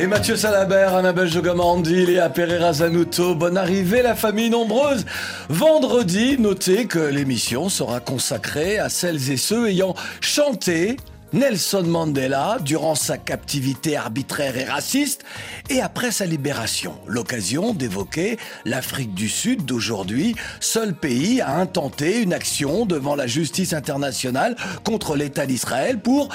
Et 0.00 0.06
Mathieu 0.06 0.34
Salabert, 0.34 0.94
Annabelle 0.94 1.28
Jogamandi, 1.28 2.06
Léa 2.06 2.30
Pereira 2.30 2.72
Zanuto, 2.72 3.34
bonne 3.34 3.58
arrivée 3.58 4.00
la 4.00 4.14
famille 4.14 4.48
nombreuse. 4.48 5.04
Vendredi, 5.50 6.38
notez 6.38 6.86
que 6.86 6.98
l'émission 6.98 7.68
sera 7.68 8.00
consacrée 8.00 8.78
à 8.78 8.88
celles 8.88 9.30
et 9.30 9.36
ceux 9.36 9.68
ayant 9.68 9.94
chanté 10.22 10.96
Nelson 11.34 11.82
Mandela 11.82 12.56
durant 12.64 12.94
sa 12.94 13.18
captivité 13.18 13.94
arbitraire 13.94 14.56
et 14.56 14.64
raciste 14.64 15.22
et 15.68 15.82
après 15.82 16.12
sa 16.12 16.24
libération. 16.24 16.94
L'occasion 17.06 17.74
d'évoquer 17.74 18.38
l'Afrique 18.64 19.12
du 19.12 19.28
Sud 19.28 19.66
d'aujourd'hui, 19.66 20.34
seul 20.60 20.94
pays 20.94 21.42
à 21.42 21.56
intenter 21.56 22.22
une 22.22 22.32
action 22.32 22.86
devant 22.86 23.16
la 23.16 23.26
justice 23.26 23.74
internationale 23.74 24.56
contre 24.82 25.14
l'État 25.14 25.44
d'Israël 25.44 26.00
pour 26.00 26.30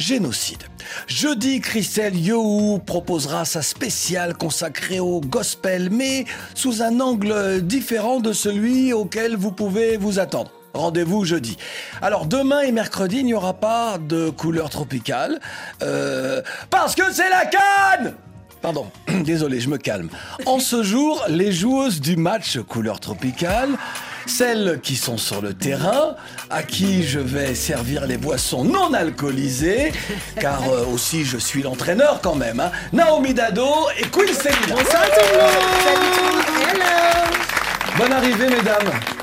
génocide. 0.00 0.62
Jeudi, 1.06 1.60
Christelle 1.60 2.18
Yohou 2.18 2.78
proposera 2.78 3.44
sa 3.44 3.62
spéciale 3.62 4.34
consacrée 4.34 4.98
au 4.98 5.20
gospel, 5.20 5.90
mais 5.90 6.24
sous 6.54 6.82
un 6.82 7.00
angle 7.00 7.60
différent 7.62 8.20
de 8.20 8.32
celui 8.32 8.92
auquel 8.92 9.36
vous 9.36 9.52
pouvez 9.52 9.96
vous 9.96 10.18
attendre. 10.18 10.50
Rendez-vous 10.72 11.24
jeudi. 11.24 11.58
Alors 12.00 12.26
demain 12.26 12.60
et 12.60 12.72
mercredi, 12.72 13.18
il 13.18 13.26
n'y 13.26 13.34
aura 13.34 13.54
pas 13.54 13.98
de 13.98 14.30
couleur 14.30 14.70
tropicale. 14.70 15.40
euh, 15.82 16.42
parce 16.70 16.94
que 16.94 17.12
c'est 17.12 17.28
la 17.28 17.44
canne 17.46 18.14
Pardon, 18.62 18.88
désolé, 19.24 19.60
je 19.60 19.68
me 19.68 19.78
calme. 19.78 20.10
En 20.46 20.58
ce 20.58 20.82
jour, 20.82 21.24
les 21.28 21.50
joueuses 21.50 22.00
du 22.00 22.16
match 22.16 22.58
couleur 22.58 23.00
tropicale, 23.00 23.70
celles 24.30 24.80
qui 24.82 24.96
sont 24.96 25.18
sur 25.18 25.42
le 25.42 25.52
terrain, 25.54 26.14
à 26.48 26.62
qui 26.62 27.02
je 27.02 27.18
vais 27.18 27.54
servir 27.54 28.06
les 28.06 28.16
boissons 28.16 28.64
non 28.64 28.94
alcoolisées, 28.94 29.92
car 30.40 30.62
euh, 30.70 30.84
aussi 30.86 31.24
je 31.24 31.36
suis 31.36 31.62
l'entraîneur 31.62 32.20
quand 32.22 32.36
même, 32.36 32.60
hein, 32.60 32.70
Naomi 32.92 33.34
Dado 33.34 33.68
et 33.98 34.06
Queen 34.06 34.32
Selina. 34.32 34.76
Bonsoir 34.76 35.04
tout 35.04 35.26
le 35.32 35.40
monde 35.40 36.44
Hello 36.72 37.98
Bonne 37.98 38.12
arrivée, 38.12 38.48
mesdames. 38.48 39.19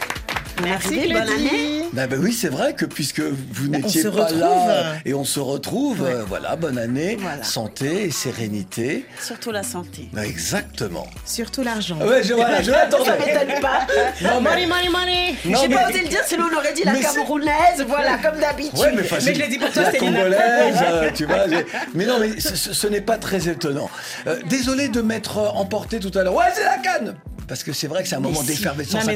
Merci, 0.64 1.08
bonne 1.14 1.18
année 1.30 1.84
Ben, 1.94 2.08
ben 2.08 2.20
oui, 2.22 2.34
c'est 2.34 2.48
vrai 2.50 2.74
que 2.74 2.86
puisque 2.86 3.20
vous 3.22 3.68
on 3.68 3.70
n'étiez 3.78 4.02
se 4.02 4.08
pas 4.08 4.24
retrouve. 4.26 4.40
là 4.40 4.94
et 5.06 5.14
on 5.14 5.24
se 5.24 5.40
retrouve, 5.40 6.02
Ouais. 6.02 6.12
euh, 6.12 6.24
voilà, 6.28 6.56
bonne 6.56 6.78
année, 6.78 7.18
Voilà. 7.20 7.44
santé 7.44 8.04
et 8.06 8.12
sérénité. 8.12 9.06
Surtout 9.22 9.52
la 9.52 9.64
santé. 9.64 10.10
Ben, 10.14 10.24
exactement. 10.24 11.08
Surtout 11.26 11.62
l'argent. 11.64 11.98
Ouais, 12.00 12.24
je, 12.24 12.34
voilà, 12.34 12.62
je 12.62 12.72
l'attendais. 12.72 13.06
Ça 13.06 13.18
m'étonne 13.18 13.62
pas. 13.62 13.88
Non, 14.22 14.42
mais- 14.42 14.50
Money, 14.50 14.68
money, 14.68 14.90
money. 14.90 15.36
J'ai 15.44 15.68
mais- 15.68 15.76
pas 15.76 15.90
osé 15.90 16.02
le 16.02 16.08
dire, 16.10 16.22
sinon 16.26 16.46
on 16.52 16.58
aurait 16.58 16.74
dit 16.74 16.84
la 16.84 16.94
Mais 16.94 17.02
camerounaise, 17.02 17.86
voilà, 17.88 18.18
comme 18.18 18.40
d'habitude. 18.40 18.78
Ouais, 18.80 18.92
mais, 18.96 19.04
facile. 19.04 19.36
je 19.36 19.40
l'ai 19.42 19.48
dit 19.48 19.58
pour 19.60 19.72
toi, 19.72 19.84
La 19.84 19.92
Céline. 19.92 20.14
congolaise, 20.14 20.76
euh, 20.84 21.10
tu 21.16 21.26
vois. 21.26 21.46
Mais 21.94 22.06
non, 22.06 22.20
mais 22.20 22.40
ce, 22.40 22.88
n'est 22.88 23.02
pas 23.02 23.18
très 23.18 23.48
étonnant. 23.48 23.90
Euh, 24.28 24.38
désolé 24.50 24.90
de 24.90 25.02
m'être 25.02 25.38
euh, 25.38 25.48
emporté 25.50 26.00
tout 26.00 26.12
à 26.18 26.24
l'heure. 26.24 26.34
Ouais, 26.36 26.46
c'est 26.54 26.64
la 26.64 26.78
canne 26.78 27.16
Parce 27.48 27.64
que 27.64 27.72
c'est 27.72 27.88
vrai 27.88 28.04
que 28.04 28.10
c'est 28.10 28.16
un 28.16 28.20
moment 28.20 28.42
si. 28.42 28.48
d'effervescence 28.48 29.08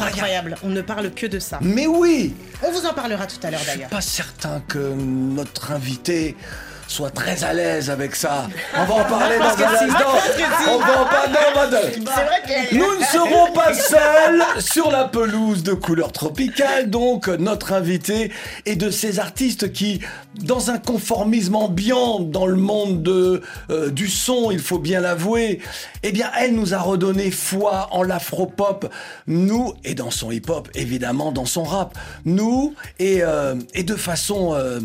incroyable. 0.00 0.56
On 0.62 0.68
ne 0.68 0.82
parle 0.82 1.10
que 1.10 1.26
de 1.26 1.38
ça. 1.38 1.58
Mais 1.60 1.86
oui 1.86 2.34
On 2.62 2.70
vous 2.70 2.86
en 2.86 2.94
parlera 2.94 3.26
tout 3.26 3.38
à 3.42 3.50
l'heure 3.50 3.60
Je 3.60 3.64
suis 3.64 3.74
d'ailleurs. 3.76 3.90
pas 3.90 4.00
certain 4.00 4.62
que 4.68 4.78
notre 4.78 5.72
invité 5.72 6.36
soit 6.88 7.10
très 7.10 7.44
à 7.44 7.52
l'aise 7.52 7.90
avec 7.90 8.14
ça. 8.14 8.48
On 8.74 8.84
va 8.84 8.94
en 8.94 9.04
parler 9.04 9.38
dans 9.38 9.44
un 9.44 9.86
instant. 9.86 10.10
On 10.68 10.78
va 10.78 11.00
en 11.00 11.06
parler 11.06 11.38
dans 11.54 11.76
un 11.76 12.76
Nous 12.76 13.00
ne 13.00 13.04
serons 13.04 13.52
pas 13.52 13.74
seuls 13.74 14.42
sur 14.60 14.90
la 14.90 15.04
pelouse 15.04 15.62
de 15.62 15.72
couleur 15.72 16.12
tropicale, 16.12 16.90
donc 16.90 17.28
notre 17.28 17.72
invité 17.72 18.32
est 18.64 18.76
de 18.76 18.90
ces 18.90 19.18
artistes 19.18 19.72
qui, 19.72 20.00
dans 20.42 20.70
un 20.70 20.78
conformisme 20.78 21.56
ambiant 21.56 22.20
dans 22.20 22.46
le 22.46 22.56
monde 22.56 23.02
de, 23.02 23.42
euh, 23.70 23.90
du 23.90 24.08
son, 24.08 24.50
il 24.50 24.60
faut 24.60 24.78
bien 24.78 25.00
l'avouer, 25.00 25.60
eh 26.02 26.12
bien, 26.12 26.30
elle 26.38 26.54
nous 26.54 26.74
a 26.74 26.78
redonné 26.78 27.30
foi 27.30 27.88
en 27.90 28.02
l'afro-pop, 28.02 28.92
nous, 29.26 29.74
et 29.84 29.94
dans 29.94 30.10
son 30.10 30.30
hip-hop, 30.30 30.68
évidemment, 30.74 31.32
dans 31.32 31.46
son 31.46 31.64
rap, 31.64 31.98
nous, 32.24 32.74
et, 32.98 33.22
euh, 33.22 33.54
et 33.74 33.82
de 33.82 33.96
façon 33.96 34.54
euh, 34.54 34.80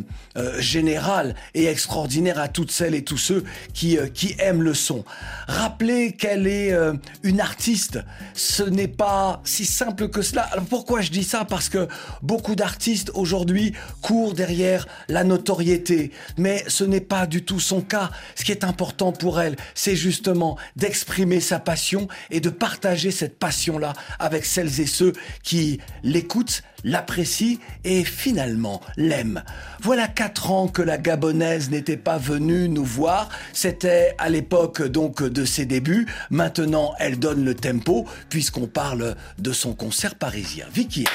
générale 0.59 1.35
et 1.53 1.66
extraordinaire 1.66 1.91
à 2.38 2.47
toutes 2.47 2.72
celles 2.72 2.96
et 2.96 3.03
tous 3.03 3.18
ceux 3.18 3.44
qui, 3.74 3.97
euh, 3.97 4.07
qui 4.07 4.35
aiment 4.40 4.63
le 4.63 4.74
son. 4.74 5.03
Rappelez 5.47 6.13
qu'elle 6.13 6.47
est 6.47 6.72
euh, 6.72 6.94
une 7.24 7.41
artiste, 7.41 8.00
ce 8.34 8.63
n'est 8.63 8.88
pas 8.88 9.41
si 9.44 9.66
simple 9.66 10.09
que 10.09 10.22
cela. 10.22 10.44
Alors 10.44 10.66
pourquoi 10.66 11.01
je 11.01 11.12
dis 11.12 11.24
ça? 11.24 11.46
Parce 11.46 11.69
que 11.69 11.88
beaucoup 12.22 12.56
d'artistes 12.56 13.12
aujourd'hui 13.13 13.74
courent 14.01 14.34
derrière 14.34 14.88
la 15.09 15.24
notoriété, 15.24 16.12
mais 16.38 16.63
ce 16.68 16.84
n'est 16.84 17.01
pas 17.01 17.28
du 17.28 17.44
tout 17.44 17.59
son 17.59 17.81
cas. 17.81 18.09
Ce 18.35 18.44
qui 18.44 18.51
est 18.51 18.63
important 18.63 19.12
pour 19.12 19.41
elle, 19.41 19.56
c'est 19.75 19.96
justement 19.96 20.57
d'exprimer 20.75 21.40
sa 21.40 21.59
passion 21.59 22.07
et 22.30 22.40
de 22.40 22.50
partager 22.50 23.12
cette 23.12 23.38
passion-là 23.38 23.94
avec 24.19 24.46
celles 24.46 24.80
et 24.80 24.85
ceux 24.85 25.13
qui 25.44 25.80
l'écoutent, 26.03 26.63
l'apprécient 26.84 27.58
et 27.84 28.03
finalement 28.03 28.81
l'aiment. 28.97 29.44
Voilà 29.81 30.08
quatre 30.08 30.52
ans 30.52 30.68
que 30.68 30.81
la 30.81 30.97
Gabonaise 30.97 31.69
n'était 31.69 31.97
pas 31.97 32.18
venue 32.18 32.69
nous 32.69 32.86
voir. 32.86 33.30
C'était 33.53 34.16
à 34.18 34.30
l'époque 34.30 34.81
donc 34.81 35.24
de 35.24 35.46
ses 35.46 35.66
débuts. 35.66 36.08
Maintenant, 36.30 36.94
elle 37.00 37.19
donne 37.19 37.44
le 37.44 37.56
tempo 37.56 38.06
puisqu'on 38.30 38.68
parle 38.68 39.16
de 39.38 39.52
son 39.52 39.74
concert 39.74 40.16
parisien. 40.16 40.66
Vicky. 40.74 41.06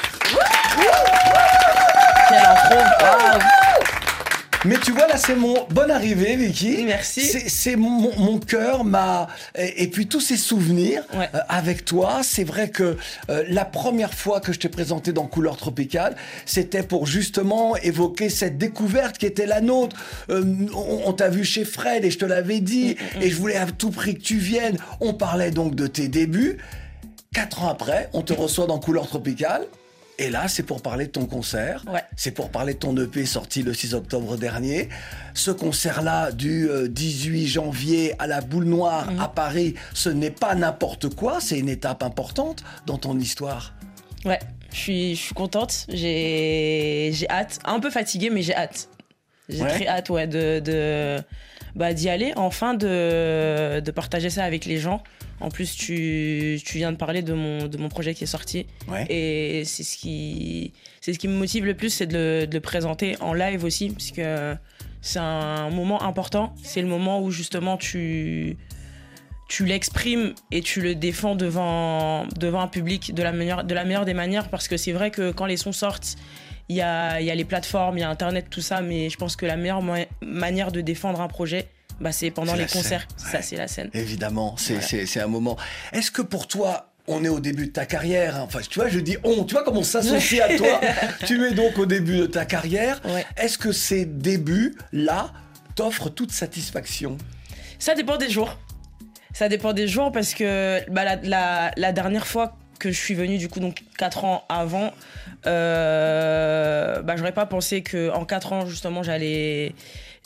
Mais 4.67 4.79
tu 4.79 4.91
vois, 4.93 5.07
là, 5.07 5.17
c'est 5.17 5.37
mon 5.37 5.65
bonne 5.71 5.91
arrivée, 5.91 6.35
Vicky. 6.37 6.85
Merci. 6.85 7.23
C'est- 7.49 7.77
mon, 7.77 8.17
mon 8.19 8.39
cœur, 8.39 8.85
ma 8.85 9.29
et, 9.57 9.85
et 9.85 9.87
puis 9.89 10.07
tous 10.07 10.21
ces 10.21 10.37
souvenirs 10.37 11.05
Ouais. 11.17 11.29
euh, 11.35 11.39
avec 11.49 11.85
toi. 11.85 12.21
C'est 12.23 12.45
vrai 12.45 12.69
que 12.71 12.97
euh, 13.31 13.45
la 13.49 13.65
première 13.65 14.15
fois 14.15 14.41
que 14.41 14.53
je 14.53 14.59
t'ai 14.59 14.69
présenté 14.69 15.13
dans 15.13 15.27
Couleur 15.27 15.57
Tropicale, 15.57 16.17
c'était 16.47 16.83
pour 16.83 17.07
justement 17.07 17.77
évoquer 17.77 18.29
cette 18.29 18.59
découverte 18.59 19.19
qui 19.19 19.27
était 19.27 19.47
la 19.47 19.61
nôtre. 19.61 19.97
Euh, 20.31 20.43
on 20.75 21.03
on 21.07 21.13
t'a 21.13 21.29
vu 21.29 21.45
chez 21.45 21.65
Fred 21.65 22.05
et 22.05 22.11
je 22.11 22.19
te 22.19 22.25
l'avais 22.25 22.61
dit, 22.61 22.97
Mm, 23.17 23.23
et 23.23 23.31
je 23.31 23.37
voulais 23.37 23.57
à 23.57 23.67
tout 23.67 23.91
prix 23.91 24.15
que 24.15 24.23
tu 24.23 24.37
viennes. 24.39 24.77
On 25.01 25.13
parlait 25.15 25.51
donc 25.51 25.75
de 25.75 25.87
tes 25.87 26.09
débuts. 26.09 26.59
Quatre 27.35 27.63
ans 27.63 27.69
après, 27.69 28.09
on 28.15 28.23
te 28.23 28.33
reçoit 28.33 28.67
dans 28.67 28.79
Couleur 28.79 29.07
Tropicale. 29.07 29.67
Et 30.19 30.31
là, 30.31 30.49
c'est 30.49 30.63
pour 30.63 30.81
parler 30.81 31.07
de 31.07 31.11
ton 31.11 31.27
concert. 31.27 31.85
Ouais. 31.93 32.03
C'est 32.17 32.31
pour 32.31 32.51
parler 32.51 32.73
de 32.75 32.79
ton 32.79 32.97
EP 32.97 33.27
sorti 33.27 33.63
le 33.63 33.75
6 33.75 33.93
octobre 33.95 34.37
dernier. 34.37 34.89
Ce 35.35 35.51
concert-là, 35.51 36.33
du 36.33 36.69
euh, 36.71 36.89
18 36.89 37.47
janvier 37.47 38.15
à 38.19 38.27
la 38.27 38.41
Boule 38.41 38.65
Noire 38.65 39.11
Mhm. 39.13 39.21
à 39.21 39.29
Paris, 39.29 39.75
ce 39.93 40.09
n'est 40.09 40.31
pas 40.31 40.55
n'importe 40.55 41.15
quoi, 41.15 41.39
c'est 41.41 41.59
une 41.59 41.69
étape 41.69 42.03
importante 42.03 42.65
dans 42.87 42.97
ton 42.97 43.19
histoire. 43.19 43.75
Ouais, 44.25 44.39
je 44.73 44.77
suis, 44.79 45.15
je 45.17 45.21
suis 45.21 45.35
contente. 45.35 45.85
J'ai, 45.91 47.11
j'ai 47.13 47.29
hâte. 47.29 47.59
Un 47.67 47.79
peu 47.81 47.91
fatiguée, 47.91 48.31
mais 48.31 48.41
j'ai 48.43 48.57
hâte. 48.57 48.89
J'ai 49.51 49.63
Ouais. 49.63 49.69
très 49.69 49.87
hâte, 49.87 50.09
ouais, 50.11 50.27
de, 50.27 50.61
de 50.61 51.19
bah, 51.77 51.93
d'y 51.93 52.09
aller. 52.09 52.33
Enfin, 52.37 52.73
de, 52.75 53.81
de 53.81 53.91
partager 53.91 54.31
ça 54.31 54.45
avec 54.45 54.65
les 54.65 54.79
gens. 54.79 55.03
En 55.41 55.51
plus, 55.51 55.77
tu, 55.77 56.59
tu 56.65 56.79
viens 56.79 56.93
de 56.93 56.97
parler 56.97 57.23
de 57.23 57.35
mon, 57.35 57.67
de 57.67 57.77
mon 57.77 57.89
projet 57.89 58.15
qui 58.15 58.25
est 58.25 58.29
sorti. 58.29 58.67
Ouais. 58.89 59.07
Et 59.11 59.65
c'est 59.65 59.83
ce 59.83 59.97
qui, 59.99 60.73
c'est 61.01 61.13
ce 61.13 61.19
qui 61.19 61.29
me 61.29 61.37
motive 61.37 61.65
le 61.65 61.75
plus, 61.75 61.91
c'est 61.91 62.07
de 62.07 62.17
le, 62.17 62.47
de 62.47 62.55
le 62.55 62.61
présenter 62.61 63.17
en 63.21 63.35
live 63.35 63.65
aussi, 63.65 63.91
parce 63.91 64.11
que 64.13 64.57
c'est 65.03 65.19
un 65.19 65.71
moment 65.71 66.03
important. 66.03 66.55
C'est 66.63 66.81
le 66.81 66.89
moment 66.89 67.21
où 67.21 67.31
justement 67.31 67.77
tu, 67.77 68.57
tu 69.49 69.65
l'exprimes 69.65 70.35
et 70.51 70.61
tu 70.61 70.81
le 70.81 70.95
défends 70.95 71.37
devant, 71.37 72.27
devant 72.39 72.61
un 72.61 72.69
public 72.69 73.15
de 73.15 73.23
la, 73.23 73.33
meilleure, 73.33 73.65
de 73.65 73.75
la 73.75 73.85
meilleure 73.85 74.07
des 74.07 74.15
manières, 74.15 74.49
parce 74.49 74.69
que 74.69 74.77
c'est 74.77 74.93
vrai 74.93 75.11
que 75.11 75.33
quand 75.33 75.47
les 75.47 75.57
sons 75.57 75.73
sortent, 75.73 76.17
il 76.69 76.77
y 76.77 76.81
a, 76.81 77.21
y 77.21 77.31
a 77.31 77.35
les 77.35 77.45
plateformes, 77.45 77.99
il 77.99 78.01
y 78.01 78.05
a 78.05 78.11
Internet, 78.11 78.47
tout 78.51 78.61
ça, 78.61 78.81
mais 78.81 79.09
je 79.09 79.17
pense 79.17 79.37
que 79.37 79.47
la 79.47 79.57
meilleure 79.57 79.83
manière 80.23 80.73
de 80.73 80.81
défendre 80.81 81.21
un 81.21 81.29
projet, 81.29 81.69
bah, 82.01 82.13
c'est 82.13 82.31
pendant 82.31 82.55
les 82.55 82.67
concerts. 82.67 83.07
ouais. 83.25 83.31
Ça, 83.33 83.43
c'est 83.43 83.57
la 83.57 83.69
scène. 83.69 83.91
Évidemment, 83.95 84.55
c'est 84.59 84.81
c'est 84.81 85.21
un 85.21 85.27
moment. 85.27 85.57
Est-ce 85.93 86.11
que 86.11 86.23
pour 86.23 86.47
toi, 86.47 86.93
on 87.09 87.25
est 87.25 87.29
au 87.29 87.41
début 87.41 87.67
de 87.67 87.73
ta 87.73 87.87
carrière 87.87 88.37
hein, 88.37 88.43
Enfin, 88.47 88.61
tu 88.69 88.79
vois, 88.79 88.89
je 88.89 88.99
dis 89.01 89.17
on. 89.25 89.45
Tu 89.45 89.55
vois 89.55 89.65
comment 89.65 89.81
on 89.81 89.85
s'associe 89.95 90.41
à 90.43 90.57
toi? 90.57 90.81
Tu 91.27 91.45
es 91.47 91.53
donc 91.53 91.79
au 91.79 91.87
début 91.87 92.17
de 92.19 92.27
ta 92.27 92.45
carrière. 92.45 93.01
Ouais. 93.05 93.25
Est-ce 93.37 93.59
que 93.59 93.73
ces 93.73 94.05
débuts-là 94.05 95.33
t'offrent 95.75 96.11
toute 96.11 96.33
satisfaction? 96.33 97.17
Ça 97.79 97.95
dépend 97.95 98.17
des 98.17 98.31
jours. 98.31 98.59
Ça 99.35 99.49
dépend 99.51 99.73
des 99.75 99.87
jours 99.87 100.11
parce 100.13 100.33
que 100.35 100.81
bah, 100.91 101.05
la, 101.05 101.17
la- 101.17 101.71
la 101.77 101.93
dernière 101.93 102.27
fois 102.27 102.57
que 102.79 102.91
je 102.91 102.99
suis 102.99 103.15
venue, 103.15 103.39
du 103.39 103.49
coup, 103.49 103.61
donc 103.61 103.83
4 103.99 104.25
ans 104.25 104.45
avant, 104.49 104.93
euh, 105.47 107.03
bah, 107.03 107.17
j'aurais 107.17 107.33
pas 107.33 107.47
pensé 107.47 107.83
qu'en 107.83 108.25
4 108.25 108.53
ans, 108.53 108.67
justement, 108.67 109.03
j'allais 109.03 109.75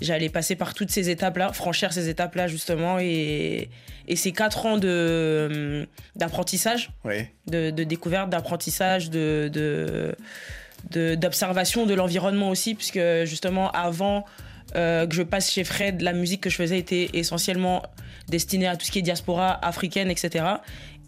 j'allais 0.01 0.29
passer 0.31 0.57
par 0.57 0.75
toutes 0.75 0.91
ces 0.91 1.11
étapes-là, 1.11 1.53
franchir 1.53 1.93
ces 1.93 2.09
étapes-là, 2.09 2.47
justement. 2.49 2.99
Et, 2.99 3.69
et 4.09 4.17
ces 4.17 4.33
4 4.33 4.67
ans 4.67 4.77
de, 4.79 5.87
d'apprentissage, 6.17 6.91
Oui. 7.05 7.27
de, 7.47 7.71
de 7.71 7.85
découverte, 7.85 8.31
d'apprentissage, 8.31 9.11
de- 9.11 10.15
d'observation 10.91 11.87
de 11.87 11.95
l'environnement 11.95 12.49
aussi, 12.49 12.75
puisque 12.75 13.01
justement 13.25 13.71
avant 13.73 14.25
euh, 14.77 15.07
que 15.07 15.15
je 15.15 15.23
passe 15.23 15.51
chez 15.53 15.65
Fred, 15.65 16.01
la 16.01 16.13
musique 16.13 16.41
que 16.43 16.51
je 16.51 16.57
faisais 16.57 16.79
était 16.79 17.11
essentiellement 17.13 17.83
destinée 18.29 18.67
à 18.69 18.77
tout 18.77 18.87
ce 18.87 18.91
qui 18.91 19.01
est 19.01 19.03
diaspora 19.03 19.65
africaine, 19.67 20.11
etc. 20.11 20.45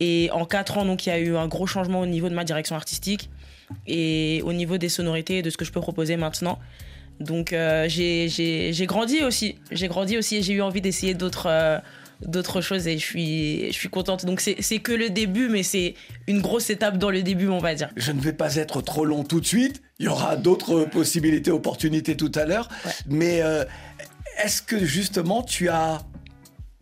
Et 0.00 0.29
en 0.33 0.44
quatre 0.44 0.79
ans, 0.79 0.85
donc 0.85 1.06
il 1.06 1.11
y 1.11 1.12
a 1.12 1.19
eu 1.19 1.37
un 1.37 1.47
gros 1.47 1.67
changement 1.67 2.00
au 2.00 2.06
niveau 2.06 2.29
de 2.29 2.35
ma 2.35 2.44
direction 2.44 2.75
artistique 2.77 3.31
et 3.87 4.43
au 4.44 4.53
niveau 4.53 4.77
des 4.79 4.89
sonorités 4.89 5.39
et 5.39 5.43
de 5.43 5.49
ce 5.50 5.56
que 5.56 5.65
je 5.65 5.73
peux 5.73 5.81
proposer 5.81 6.17
maintenant. 6.17 6.59
Donc 7.22 7.52
euh, 7.52 7.88
j'ai- 7.88 8.28
j'ai 8.28 8.72
j'ai 8.72 8.86
grandi 8.86 9.22
aussi, 9.22 9.56
j'ai 9.70 9.88
grandi 9.88 10.19
aussi 10.19 10.36
et 10.36 10.42
j'ai 10.42 10.52
eu 10.54 10.62
envie 10.62 10.80
d'essayer 10.80 11.14
d'autres 11.14 11.46
euh, 11.48 11.78
d'autres 12.26 12.60
choses 12.60 12.86
et 12.86 12.98
je 12.98 13.04
suis 13.04 13.66
je 13.69 13.72
suis 13.72 13.88
contente. 13.88 14.24
Donc 14.26 14.40
c'est 14.40 14.56
c'est 14.60 14.78
que 14.78 14.92
le 14.92 15.10
début, 15.10 15.48
mais 15.48 15.62
c'est 15.62 15.94
une 16.28 16.40
grosse 16.40 16.70
étape 16.70 16.98
dans 16.98 17.10
le 17.10 17.22
début, 17.22 17.48
on 17.48 17.58
va 17.58 17.74
dire. 17.74 17.90
Je 17.96 18.12
ne 18.12 18.20
vais 18.20 18.32
pas 18.32 18.56
être 18.56 18.80
trop 18.82 19.04
long 19.04 19.24
tout 19.24 19.40
de 19.40 19.46
suite. 19.46 19.82
Il 19.98 20.06
y 20.06 20.08
aura 20.08 20.36
d'autres 20.36 20.84
possibilités, 20.84 21.50
opportunités 21.50 22.16
tout 22.16 22.32
à 22.34 22.44
l'heure. 22.44 22.69
Ouais. 22.84 22.92
Mais 23.08 23.42
euh, 23.42 23.64
est-ce 24.42 24.62
que 24.62 24.84
justement 24.84 25.42
tu 25.42 25.69
as, 25.69 26.02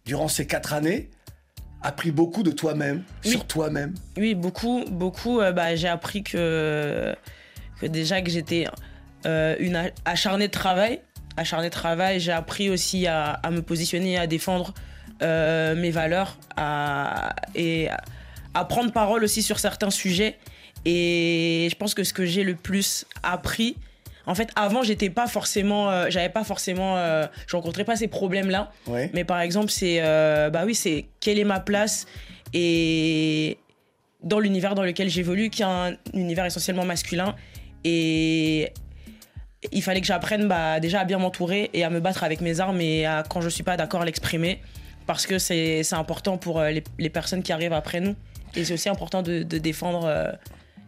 durant 0.07 0.29
ces 0.29 0.47
quatre 0.47 0.73
années, 0.73 1.11
appris 1.83 2.11
beaucoup 2.11 2.43
de 2.43 2.51
toi-même, 2.51 3.03
Oui. 3.25 3.31
sur 3.31 3.47
toi-même? 3.47 3.95
Oui, 4.19 4.35
beaucoup, 4.35 4.85
beaucoup. 4.91 5.39
bah, 5.55 5.75
j'ai 5.77 5.89
appris 5.89 6.23
que, 6.23 7.15
que 7.81 7.87
déjà 7.87 8.21
que 8.23 8.31
j'étais 8.31 8.67
euh, 9.27 9.57
une 9.59 9.91
acharnée 10.05 10.49
de 10.49 10.53
travail. 10.53 11.01
Acharnée 11.37 11.69
de 11.69 11.75
travail, 11.75 12.21
j'ai 12.21 12.33
appris 12.33 12.71
aussi 12.71 13.07
à, 13.07 13.33
à 13.33 13.51
me 13.51 13.63
positionner, 13.63 14.19
à 14.19 14.27
défendre 14.27 14.75
euh, 15.23 15.75
mes 15.75 15.91
valeurs 15.91 16.39
à, 16.57 17.35
et 17.55 17.89
à, 18.55 18.65
prendre 18.65 18.93
parole 18.93 19.23
aussi 19.25 19.43
sur 19.43 19.59
certains 19.59 19.91
sujets. 19.91 20.39
Et 20.85 21.69
je 21.71 21.77
pense 21.77 21.95
que 21.95 22.05
ce 22.05 22.13
que 22.13 22.25
j'ai 22.25 22.43
le 22.43 22.55
plus 22.55 23.05
appris, 23.23 23.77
en 24.27 24.35
fait, 24.35 24.51
avant, 24.55 24.83
j'étais 24.83 25.11
pas 25.11 25.27
forcément, 25.27 25.91
euh, 25.91 26.07
j'avais 26.09 26.29
pas 26.29 26.45
forcément, 26.45 26.97
euh, 26.97 27.27
je 27.47 27.57
rencontrais 27.57 27.85
pas 27.85 27.97
ces 27.97 28.09
problèmes-là. 28.09 28.71
Mais 29.13 29.25
par 29.25 29.41
exemple, 29.41 29.71
c'est 29.71 29.99
euh, 30.01 30.51
bah 30.51 30.63
oui, 30.65 30.75
c'est 30.75 31.07
quelle 31.21 31.39
est 31.39 31.45
ma 31.45 31.61
place 31.61 32.07
et 32.53 33.59
dans 34.23 34.39
l'univers 34.39 34.75
dans 34.75 34.83
lequel 34.83 35.09
j'évolue, 35.09 35.51
qui 35.51 35.63
est 35.63 35.67
un 35.67 35.97
univers 36.15 36.45
essentiellement 36.45 36.85
masculin. 36.85 37.35
Et 37.85 38.73
il 39.73 39.83
fallait 39.83 40.01
que 40.01 40.07
j'apprenne 40.07 40.49
bah, 40.49 40.81
déjà 40.81 41.01
à 41.01 41.05
bien 41.05 41.19
m'entourer 41.19 41.71
et 41.75 41.85
à 41.85 41.91
me 41.91 42.01
battre 42.01 42.25
avec 42.25 42.41
mes 42.41 42.61
armes 42.61 42.81
et 42.81 43.07
à, 43.07 43.23
quand 43.29 43.41
je 43.41 43.49
suis 43.49 43.63
pas 43.63 43.77
d'accord, 43.77 44.05
l'exprimer. 44.05 44.61
Parce 45.07 45.27
que 45.27 45.39
c'est 45.39 45.83
important 45.93 46.39
pour 46.39 46.61
euh, 46.61 46.71
les, 46.71 46.85
les 46.99 47.11
personnes 47.11 47.43
qui 47.43 47.53
arrivent 47.53 47.73
après 47.73 48.01
nous. 48.01 48.15
Et 48.55 48.65
c'est 48.65 48.75
aussi 48.75 48.89
important 48.89 49.23
de, 49.23 49.43
de 49.43 49.59
défendre 49.59 50.05
euh, 50.07 50.31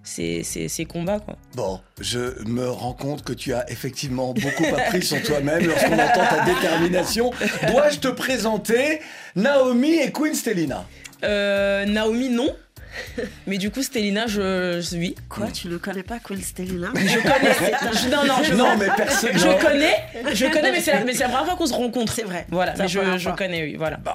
ces, 0.05 0.43
ces- 0.43 0.69
ces 0.69 0.85
combats. 0.85 1.19
Quoi. 1.21 1.37
Bon, 1.55 1.81
je 2.01 2.43
me 2.47 2.69
rends 2.71 2.93
compte 2.93 3.23
que 3.25 3.33
tu 3.33 3.53
as 3.53 3.69
effectivement 3.71 4.33
beaucoup 4.33 4.65
appris 4.77 5.03
sur 5.03 5.21
toi-même 5.23 5.67
lorsqu'on 5.67 5.95
entend 5.95 6.27
ta 6.29 6.45
détermination. 6.45 7.31
Dois-je 7.69 7.99
te 7.99 8.09
présenter 8.09 9.01
Naomi 9.37 9.95
et 9.95 10.13
Queen 10.13 10.35
Stelina 10.35 10.85
Euh, 11.25 11.85
Naomi, 11.87 12.29
non. 12.29 12.55
Mais 13.47 13.59
du 13.59 13.71
coup, 13.71 13.83
Stelina, 13.83 14.27
je, 14.27 14.81
je 14.81 14.97
oui. 14.97 15.15
Quoi, 15.29 15.49
tu 15.51 15.69
ne 15.69 15.77
connais 15.79 16.03
pas 16.03 16.19
Queen 16.19 16.41
Stelina 16.43 16.91
Je 16.95 17.19
connais. 17.19 17.93
je- 17.93 18.09
non, 18.09 18.25
non, 18.27 18.43
je, 18.45 18.55
Non, 18.55 18.77
mais 18.79 18.87
personne. 18.97 19.31
je 19.35 19.61
connais. 19.65 19.95
Je 20.35 20.47
connais, 20.47 20.73
mais 20.73 20.81
c'est 20.81 20.93
la, 20.93 21.05
mais 21.05 21.13
c'est 21.15 21.23
la 21.25 21.29
première 21.31 21.47
fois 21.47 21.57
qu'on 21.57 21.67
se 21.67 21.73
rencontre. 21.75 22.13
C'est 22.13 22.23
vrai. 22.25 22.47
Voilà, 22.51 22.75
mais 22.79 22.89
je, 22.89 23.01
je 23.19 23.31
connais, 23.31 23.63
oui, 23.63 23.77
voilà. 23.77 23.97
Bon, 23.99 24.11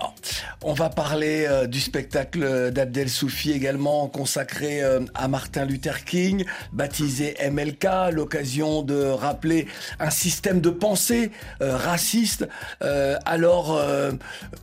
on 0.64 0.74
va 0.74 0.90
parler 0.90 1.46
euh, 1.50 1.66
du 1.68 1.80
spectacle 1.80 2.72
d'Abdel 2.72 3.10
Soufi 3.10 3.52
également 3.52 4.08
consacré 4.08 4.84
euh, 4.84 5.00
à 5.16 5.28
Martin 5.28 5.66
Luther 5.66 6.04
King, 6.06 6.46
baptisé 6.72 7.36
MLK, 7.52 7.88
l'occasion 8.12 8.82
de 8.84 9.04
rappeler 9.04 9.68
un 10.00 10.10
système 10.10 10.62
de 10.62 10.70
pensée 10.70 11.32
euh, 11.62 11.76
raciste, 11.76 12.48
euh, 12.84 13.18
alors 13.26 13.76
euh, 13.78 14.12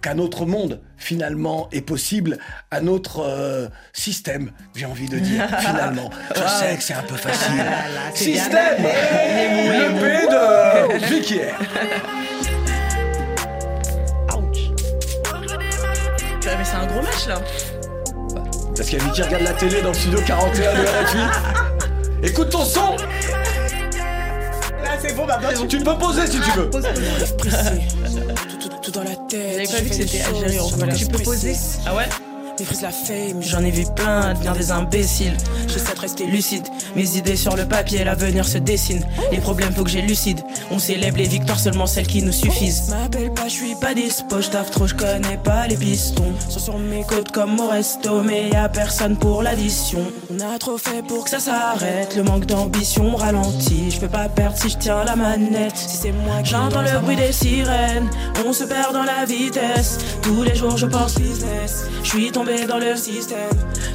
qu'un 0.02 0.19
autre 0.19 0.46
monde 0.46 0.81
finalement 1.04 1.68
est 1.70 1.82
possible, 1.82 2.38
un 2.72 2.86
autre 2.86 3.22
euh, 3.22 3.68
système, 3.92 4.50
j'ai 4.74 4.86
envie 4.86 5.08
de 5.08 5.18
dire 5.18 5.46
finalement. 5.60 6.08
Je 6.34 6.40
sais 6.40 6.76
que 6.76 6.82
c'est 6.82 6.94
un 6.94 7.02
peu 7.02 7.16
facile. 7.16 7.62
c'est 8.14 8.32
bien. 8.32 8.42
système, 8.42 8.82
le 8.82 10.00
P 10.00 10.26
de 10.26 11.06
Viquier. 11.06 11.50
Purée, 16.40 16.56
Mais 16.58 16.64
c'est 16.64 16.76
un 16.76 16.86
gros 16.86 17.02
match 17.02 17.26
là. 17.28 17.40
Parce 18.74 18.88
qu'il 18.88 18.98
y 18.98 19.02
a 19.02 19.08
qui 19.10 19.22
regarde 19.22 19.42
la 19.42 19.52
télé 19.52 19.82
dans 19.82 19.88
le 19.88 19.94
studio 19.94 20.20
41 20.26 20.74
de 20.74 20.80
RFI. 20.80 21.18
Écoute 22.22 22.48
ton 22.48 22.64
son 22.64 22.96
Là, 24.82 24.96
c'est 24.98 25.14
bon, 25.14 25.26
maintenant 25.26 25.66
Tu 25.68 25.78
peux 25.78 25.98
poser 25.98 26.26
si 26.26 26.40
tu 26.40 26.50
veux. 26.52 26.70
Vous 26.72 26.80
avez 29.32 29.66
pas 29.66 29.80
vu 29.80 29.88
que 29.88 29.94
c'était 29.94 30.20
Algérie 30.20 30.60
en 30.60 30.70
colère 30.70 30.96
Tu 30.96 31.06
peux 31.06 31.18
poser. 31.18 31.54
Ah 31.86 31.94
ouais 31.94 32.08
la 32.80 32.90
fame, 32.90 33.42
j'en 33.42 33.64
ai 33.64 33.70
vu 33.70 33.84
plein 33.96 34.32
devenir 34.32 34.52
des 34.52 34.70
imbéciles. 34.70 35.36
J'essaie 35.66 35.94
de 35.94 36.00
rester 36.00 36.26
lucide, 36.26 36.66
mes 36.94 37.16
idées 37.16 37.36
sur 37.36 37.56
le 37.56 37.66
papier, 37.66 38.04
l'avenir 38.04 38.46
se 38.46 38.58
dessine. 38.58 39.04
Les 39.32 39.38
problèmes, 39.38 39.72
faut 39.72 39.82
que 39.82 39.90
j'élucide. 39.90 40.40
On 40.70 40.78
célèbre 40.78 41.19
les 41.19 41.28
victoires, 41.28 41.61
seulement 41.61 41.87
celles 41.87 42.06
qui 42.06 42.22
nous 42.22 42.32
suffisent. 42.32 42.88
M'appelle 42.90 43.32
pas, 43.32 43.49
je 43.49 43.55
suis 43.55 43.75
pas 43.81 43.94
dispo, 43.94 44.40
j'taffe 44.40 44.70
trop, 44.70 44.87
je 44.87 44.94
connais 44.94 45.38
pas 45.43 45.66
les 45.66 45.76
pistons. 45.76 46.32
Sont 46.49 46.58
sur 46.58 46.78
mes 46.78 47.05
côtes 47.05 47.31
comme 47.32 47.58
au 47.61 47.69
resto, 47.69 48.22
mais 48.22 48.49
y 48.49 48.56
a 48.56 48.69
personne 48.69 49.16
pour 49.16 49.43
l'addition. 49.43 50.00
On 50.32 50.40
a 50.40 50.58
trop 50.58 50.78
fait 50.78 51.02
pour 51.06 51.25
que 51.25 51.31
ça 51.31 51.38
s'arrête, 51.38 52.16
le 52.16 52.22
manque 52.22 52.46
d'ambition 52.46 53.14
ralentit. 53.14 53.90
Je 53.90 54.00
peux 54.00 54.08
pas 54.08 54.28
perdre 54.28 54.56
si 54.56 54.70
je 54.70 54.78
tiens 54.78 55.05
la 55.05 55.16
manette. 55.16 55.76
Si 55.76 55.96
c'est 55.96 56.12
moi 56.12 56.43
qui 56.43 56.50
J'entends 56.50 56.82
le 56.82 57.00
bruit 57.00 57.17
des 57.17 57.32
sirènes, 57.32 58.08
on 58.46 58.52
se 58.52 58.64
perd 58.64 58.93
dans 58.93 59.02
la 59.02 59.25
vitesse. 59.25 59.99
Tous 60.22 60.43
les 60.43 60.55
jours 60.55 60.76
je 60.76 60.87
pense 60.87 61.14
business, 61.17 61.87
je 62.02 62.08
suis 62.08 62.31
tombé 62.31 62.67
dans 62.67 62.78
le 62.78 62.96
système. 62.96 63.38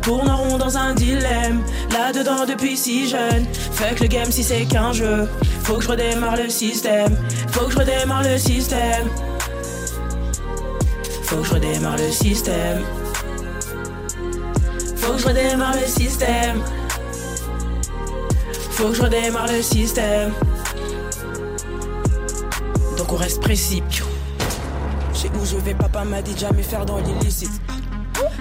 Tourne 0.01 0.29
en 0.29 0.37
rond 0.37 0.57
dans 0.57 0.77
un 0.77 0.93
dilemme, 0.93 1.63
là-dedans 1.91 2.45
depuis 2.45 2.77
si 2.77 3.07
jeune. 3.07 3.45
Fuck 3.71 4.01
le 4.01 4.07
game 4.07 4.29
si 4.31 4.43
c'est 4.43 4.65
qu'un 4.65 4.93
jeu, 4.93 5.29
faut 5.63 5.75
que 5.75 5.83
je 5.83 5.89
redémarre 5.89 6.35
le 6.35 6.49
système. 6.49 6.58
Faut 6.59 7.67
que 7.67 7.71
je 7.71 7.77
redémarre 7.79 8.23
le 8.23 8.37
système. 8.37 9.07
Faut 11.23 11.37
que 11.37 11.43
je 11.45 11.53
redémarre 11.53 11.95
le 11.95 12.11
système. 12.11 12.83
Faut 14.97 15.13
que 15.13 15.19
je 15.19 15.27
redémarre 15.27 15.75
le 15.75 15.87
système. 15.87 16.61
Faut 18.71 18.89
que 18.89 18.93
je 18.93 19.01
redémarre 19.03 19.47
le 19.47 19.61
système. 19.61 20.33
Donc 22.97 23.13
on 23.13 23.15
reste 23.15 23.39
précis. 23.39 23.81
Sais 25.13 25.29
où 25.41 25.45
je 25.45 25.55
vais, 25.55 25.73
papa 25.73 26.03
m'a 26.03 26.21
dit 26.21 26.37
jamais 26.37 26.63
faire 26.63 26.85
dans 26.85 26.97
l'illicite. 26.97 27.61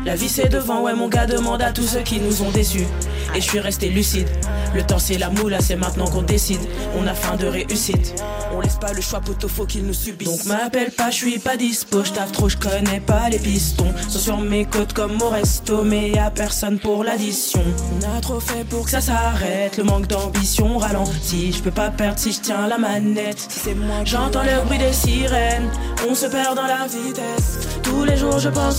La 0.05 0.17
vie 0.17 0.29
c'est 0.29 0.49
devant, 0.49 0.83
ouais 0.83 0.95
mon 0.95 1.07
gars 1.07 1.27
demande 1.27 1.63
à 1.63 1.71
tous 1.71 1.87
ceux 1.87 2.01
qui 2.03 2.19
nous 2.19 2.43
ont 2.43 2.51
déçus. 2.51 2.87
Et 3.35 3.41
je 3.41 3.49
suis 3.49 3.61
resté 3.61 3.89
lucide. 3.89 4.29
Le 4.75 4.83
temps 4.83 4.99
c'est 4.99 5.19
la 5.19 5.31
moula, 5.31 5.61
c'est 5.61 5.77
maintenant 5.77 6.07
qu'on 6.07 6.23
décide. 6.23 6.61
On 6.99 7.07
a 7.07 7.15
faim 7.15 7.37
de 7.37 7.47
réussite. 7.47 8.15
On 8.53 8.61
laisse 8.61 8.77
pas 8.77 8.93
le 8.93 9.01
choix 9.01 9.21
poteau, 9.21 9.49
faut 9.49 9.67
qu'ils 9.67 9.85
nous 9.85 9.95
subissent. 9.95 10.29
Donc 10.29 10.45
m'appelle 10.47 10.91
pas, 10.91 11.11
je 11.11 11.17
suis 11.17 11.39
pas 11.39 11.57
dispo, 11.57 12.03
j'taffe 12.05 12.33
trop, 12.33 12.49
je 12.49 12.57
connais 12.57 13.01
pas 13.01 13.29
les 13.29 13.39
pistons. 13.39 13.93
Sont 14.09 14.19
sur 14.19 14.39
mes 14.39 14.65
côtes 14.65 14.93
comme 14.93 15.21
au 15.21 15.29
resto, 15.29 15.85
mais 15.85 16.11
y 16.11 16.19
a 16.19 16.31
personne 16.31 16.79
pour 16.79 17.05
l'addition. 17.05 17.63
On 17.97 18.17
a 18.17 18.21
trop 18.21 18.41
fait 18.41 18.65
pour 18.65 18.85
que 18.85 18.91
ça 18.91 19.01
s'arrête, 19.01 19.77
le 19.77 19.85
manque 19.85 20.07
d'ambition 20.07 20.79
ralentit. 20.79 21.53
Je 21.53 21.63
peux 21.63 21.71
pas 21.71 21.91
perdre 21.91 22.19
si 22.19 22.33
je 22.33 22.41
tiens 22.41 22.67
la 22.67 22.79
manette. 22.79 23.39
Si 23.39 23.61
c'est 23.61 23.75
moi, 23.75 23.99
j'entends 24.05 24.43
le 24.43 24.65
bruit 24.65 24.79
des 24.79 24.93
sirènes, 24.93 25.71
on 26.09 26.15
se 26.15 26.27
perd 26.27 26.57
dans 26.57 26.67
la 26.67 26.87
vitesse. 26.87 27.59
Tous 27.83 28.05
les 28.05 28.17
jours 28.17 28.39
je 28.39 28.49
pense 28.49 28.79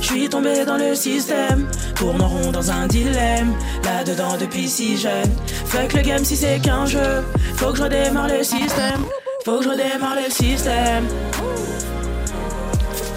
je 0.00 0.06
suis 0.06 0.28
tombé 0.28 0.64
dans 0.66 0.76
le 0.76 0.94
système. 0.94 1.66
Tourne 1.94 2.20
en 2.20 2.28
rond 2.28 2.50
dans 2.50 2.70
un 2.70 2.86
dilemme, 2.86 3.53
là-dedans 3.84 4.36
depuis 4.38 4.68
si 4.68 4.96
jeune. 4.96 5.30
Fuck 5.66 5.92
le 5.92 6.02
game 6.02 6.24
si 6.24 6.36
c'est 6.36 6.60
qu'un 6.60 6.86
jeu, 6.86 7.24
faut 7.56 7.70
que 7.70 7.78
je 7.78 7.82
redémarre 7.82 8.28
le 8.28 8.42
système. 8.42 9.04
Faut 9.44 9.58
que 9.58 9.64
je 9.64 9.68
redémarre 9.70 10.16
le 10.16 10.30
système. 10.30 11.06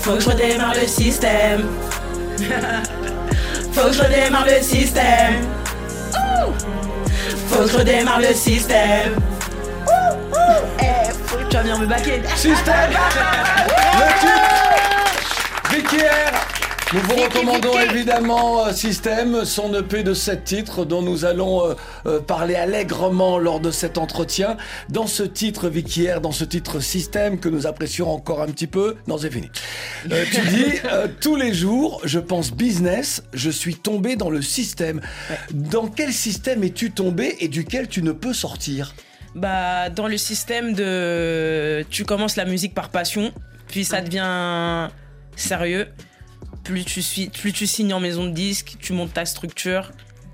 Faut 0.02 0.14
que 0.14 0.20
je 0.20 0.30
redémarre 0.30 0.74
le 0.76 0.88
système. 0.88 1.66
Faut 3.74 3.90
que 3.90 3.94
je 3.94 4.02
redémarre 4.02 4.46
le 4.46 4.64
système. 4.64 5.36
Faut 7.48 7.64
que 7.64 7.72
je 7.72 7.78
redémarre 7.78 8.20
le 8.20 8.34
système. 8.34 9.16
Tu 11.50 11.56
vas 11.56 11.62
venir 11.62 11.80
me 11.80 11.86
baquer. 11.86 12.22
Système 12.36 12.92
Le 13.94 14.20
titre 14.20 14.58
Vicky 15.72 15.98
R, 15.98 16.57
nous 16.94 17.02
vous 17.02 17.16
recommandons 17.16 17.78
évidemment 17.80 18.66
euh, 18.66 18.72
System, 18.72 19.44
son 19.44 19.74
EP 19.74 20.04
de 20.04 20.14
7 20.14 20.46
titres 20.46 20.86
dont 20.86 21.02
nous 21.02 21.26
allons 21.26 21.66
euh, 21.66 21.74
euh, 22.06 22.20
parler 22.22 22.56
allègrement 22.56 23.40
lors 23.40 23.60
de 23.60 23.72
cet 23.72 23.98
entretien. 23.98 24.56
Dans 24.88 25.06
ce 25.06 25.24
titre 25.24 25.68
Vicky 25.68 26.10
R, 26.10 26.22
dans 26.22 26.32
ce 26.32 26.46
titre 26.46 26.80
System 26.80 27.42
que 27.42 27.50
nous 27.50 27.68
apprécions 27.68 28.10
encore 28.10 28.42
un 28.42 28.48
petit 28.48 28.68
peu, 28.68 28.96
non 29.06 29.18
c'est 29.18 29.30
fini. 29.30 29.50
Euh, 30.10 30.24
tu 30.32 30.40
dis, 30.48 30.80
euh, 30.86 31.10
tous 31.20 31.36
les 31.36 31.54
jours, 31.54 32.00
je 32.06 32.20
pense 32.20 32.54
business, 32.54 33.22
je 33.34 33.50
suis 33.50 33.76
tombé 33.76 34.16
dans 34.16 34.30
le 34.30 34.42
système. 34.42 35.02
Dans 35.52 35.88
quel 35.88 36.14
système 36.14 36.64
es-tu 36.64 36.92
tombé 36.92 37.36
et 37.42 37.50
duquel 37.50 37.90
tu 37.90 38.02
ne 38.02 38.14
peux 38.14 38.34
sortir? 38.34 38.96
Bah, 39.36 39.90
dans 39.90 40.08
le 40.08 40.18
système 40.18 40.74
de. 40.74 41.84
Tu 41.90 42.06
commences 42.06 42.38
la 42.38 42.46
musique 42.46 42.74
par 42.74 42.90
passion, 42.90 43.34
puis 43.68 43.84
ça 43.84 44.00
devient 44.00 44.90
sérieux. 45.36 45.88
Plus 46.68 46.84
tu, 46.84 47.02
suis, 47.02 47.30
plus 47.30 47.54
tu 47.54 47.66
signes 47.66 47.94
en 47.94 48.00
maison 48.00 48.26
de 48.26 48.32
disque, 48.32 48.76
tu 48.80 48.92
montes 48.94 49.14
ta 49.14 49.26
structure 49.26 49.92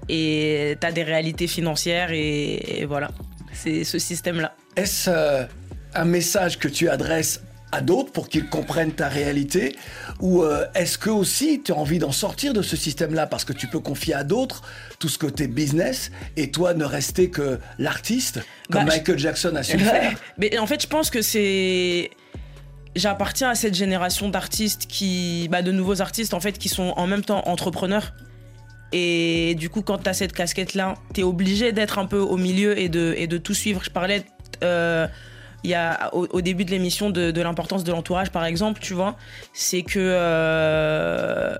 et 0.10 0.76
tu 0.82 0.88
as 0.88 0.92
des 0.92 1.04
réalités 1.04 1.48
financières 1.48 2.12
et, 2.12 2.82
et 2.82 2.86
voilà. 2.86 3.12
C'est 3.54 3.84
ce 3.84 4.00
système-là. 4.00 4.56
Est-ce 4.76 5.10
euh, 5.10 5.44
un 5.94 6.06
message 6.06 6.58
que 6.58 6.68
tu 6.68 6.90
adresses 6.90 7.42
à 7.72 7.82
d'autres 7.82 8.12
pour 8.12 8.30
qu'ils 8.30 8.50
comprennent 8.50 8.92
ta 8.94 9.10
réalité 9.10 9.76
Ou 10.22 10.42
euh, 10.44 10.66
est-ce 10.76 10.98
que 10.98 11.10
aussi 11.12 11.62
tu 11.64 11.72
as 11.72 11.76
envie 11.76 12.00
d'en 12.00 12.12
sortir 12.12 12.54
de 12.54 12.62
ce 12.62 12.76
système-là 12.76 13.28
parce 13.28 13.46
que 13.46 13.54
tu 13.54 13.68
peux 13.68 13.80
confier 13.80 14.16
à 14.16 14.24
d'autres 14.24 14.64
tout 15.00 15.10
ce 15.10 15.18
côté 15.20 15.48
business 15.48 16.12
et 16.36 16.50
toi 16.52 16.74
ne 16.74 16.86
rester 16.86 17.30
que 17.30 17.60
l'artiste 17.78 18.42
comme 18.72 18.86
Bah, 18.86 18.94
Michael 18.96 19.20
Jackson 19.20 19.56
a 19.56 19.62
su 19.64 19.78
le 19.78 19.86
faire? 19.86 20.14
Mais 20.38 20.58
en 20.58 20.66
fait, 20.68 20.82
je 20.82 20.88
pense 20.88 21.10
que 21.12 21.22
c'est. 21.22 22.10
J'appartiens 22.96 23.50
à 23.50 23.56
cette 23.56 23.74
génération 23.74 24.30
d'artistes 24.30 24.86
qui. 24.88 25.48
Bah, 25.52 25.62
de 25.62 25.72
nouveaux 25.72 26.02
artistes, 26.02 26.34
en 26.34 26.40
fait, 26.40 26.58
qui 26.58 26.70
sont 26.70 26.94
en 26.96 27.08
même 27.08 27.24
temps 27.24 27.42
entrepreneurs. 27.48 28.14
Et 28.92 29.56
du 29.56 29.70
coup, 29.70 29.82
quand 29.82 29.98
tu 29.98 30.10
as 30.10 30.14
cette 30.14 30.34
casquette-là, 30.34 30.94
tu 31.14 31.22
es 31.22 31.24
obligé 31.24 31.72
d'être 31.72 31.98
un 31.98 32.06
peu 32.06 32.20
au 32.20 32.38
milieu 32.38 32.78
et 32.78 32.90
de, 32.90 33.38
tout 33.38 33.56
suivre. 33.56 33.84
Je 33.84 33.90
parlais. 33.90 34.24
euh, 34.64 35.08
y 35.64 35.74
a 35.74 36.14
au, 36.14 36.28
au 36.30 36.42
début 36.42 36.66
de 36.66 36.72
l'émission 36.72 37.10
de, 37.10 37.32
de 37.32 37.42
l'importance 37.42 37.84
de 37.84 37.92
l'entourage, 37.92 38.30
par 38.32 38.46
exemple, 38.46 38.80
tu 38.82 38.94
vois. 38.94 39.16
C'est 39.54 39.82
que. 39.82 40.00
euh, 40.00 41.56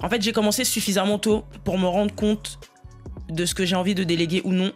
en 0.00 0.08
fait, 0.08 0.22
j'ai 0.22 0.32
commencé 0.32 0.64
suffisamment 0.64 1.18
tôt 1.18 1.44
pour 1.64 1.78
me 1.78 1.86
rendre 1.86 2.14
compte 2.14 2.58
de 3.28 3.44
ce 3.44 3.54
que 3.54 3.66
j'ai 3.66 3.76
envie 3.76 3.94
de 3.94 4.04
déléguer 4.04 4.40
ou 4.44 4.52
non. 4.52 4.72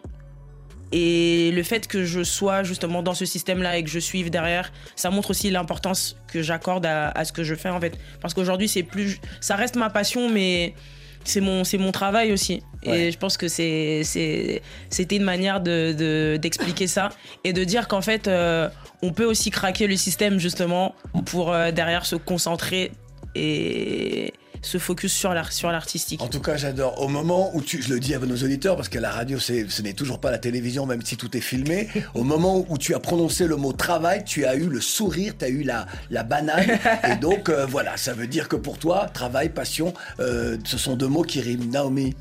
Et 0.93 1.51
le 1.53 1.63
fait 1.63 1.87
que 1.89 2.05
je 2.05 2.23
sois 2.23 2.63
justement 2.63 3.03
dans 3.03 3.15
ce 3.15 3.25
système-là 3.25 3.79
et 3.79 3.85
que 3.85 3.89
je 3.91 3.99
suive 3.99 4.29
derrière, 4.31 4.73
ça 4.95 5.11
montre 5.11 5.31
aussi 5.31 5.51
l'importance 5.51 6.17
que 6.31 6.43
j'accorde 6.43 6.85
à, 6.85 7.09
à 7.11 7.25
ce 7.25 7.33
que 7.33 7.43
je 7.45 7.55
fais 7.55 7.71
en 7.71 7.81
fait. 7.81 7.99
Parce 8.21 8.35
qu'aujourd'hui, 8.35 8.69
c'est 8.69 8.83
plus, 8.83 9.19
ça 9.41 9.57
reste 9.57 9.77
ma 9.77 9.89
passion, 9.89 10.29
mais 10.29 10.75
c'est 11.25 11.41
mon, 11.41 11.65
c'est 11.65 11.79
mon 11.79 11.93
travail 11.93 12.33
aussi. 12.33 12.63
Ouais. 12.85 13.05
Et 13.07 13.13
je 13.13 13.17
pense 13.17 13.37
que 13.39 13.49
c'est, 13.49 14.03
c'est, 14.05 14.61
c'était 14.91 15.17
une 15.17 15.23
manière 15.23 15.61
de, 15.61 15.95
de- 15.97 16.37
d'expliquer 16.37 16.87
ça 16.89 17.09
et 17.45 17.53
de 17.53 17.65
dire 17.65 17.89
qu'en 17.89 18.03
fait, 18.03 18.29
euh, 18.29 18.69
on 19.03 19.13
peut 19.13 19.25
aussi 19.25 19.51
craquer 19.51 19.87
le 19.87 19.97
système 19.97 20.39
justement 20.39 20.95
pour 21.27 21.53
euh, 21.53 21.71
derrière 21.71 22.05
se 22.05 22.17
concentrer 22.17 22.91
et 23.35 24.33
se 24.63 24.79
focus 24.79 25.13
sur 25.13 25.35
l'art, 25.35 25.53
sur 25.53 25.71
l'artistique. 25.71 26.23
En 26.23 26.29
tout 26.29 26.41
cas, 26.41 26.57
j'adore. 26.57 27.01
Au 27.03 27.09
moment 27.09 27.51
où 27.55 27.61
tu, 27.61 27.83
je 27.83 27.93
le 27.93 28.01
dis 28.01 28.15
à 28.15 28.19
nos 28.19 28.37
auditeurs, 28.37 28.77
parce 28.77 28.89
que 28.89 28.99
la 28.99 29.11
radio, 29.11 29.39
c'est, 29.39 29.69
ce 29.69 29.83
n'est 29.83 29.93
toujours 29.93 30.21
pas 30.21 30.31
la 30.31 30.39
télévision, 30.39 30.87
même 30.87 31.03
si 31.03 31.17
tout 31.17 31.37
est 31.37 31.41
filmé. 31.41 31.89
Au 32.15 32.23
moment 32.23 32.65
où 32.69 32.79
tu 32.79 32.95
as 32.95 33.01
prononcé 33.01 33.47
le 33.47 33.57
mot 33.57 33.73
travail, 33.73 34.25
tu 34.25 34.45
as 34.45 34.55
eu 34.55 34.69
le 34.69 34.81
sourire, 34.81 35.35
tu 35.37 35.45
as 35.45 35.49
eu 35.49 35.63
la, 35.63 35.87
la 36.11 36.23
banane. 36.23 36.79
et 37.11 37.17
donc, 37.17 37.49
euh, 37.49 37.67
voilà, 37.67 37.97
ça 37.97 38.15
veut 38.15 38.29
dire 38.29 38.49
que 38.49 38.57
pour 38.57 38.79
toi, 38.79 39.11
travail, 39.13 39.49
passion, 39.49 39.93
euh, 40.21 40.57
ce 40.65 40.79
sont 40.79 40.97
deux 40.97 41.09
mots 41.09 41.23
qui 41.23 41.41
riment. 41.41 41.71
Naomi. 41.71 42.15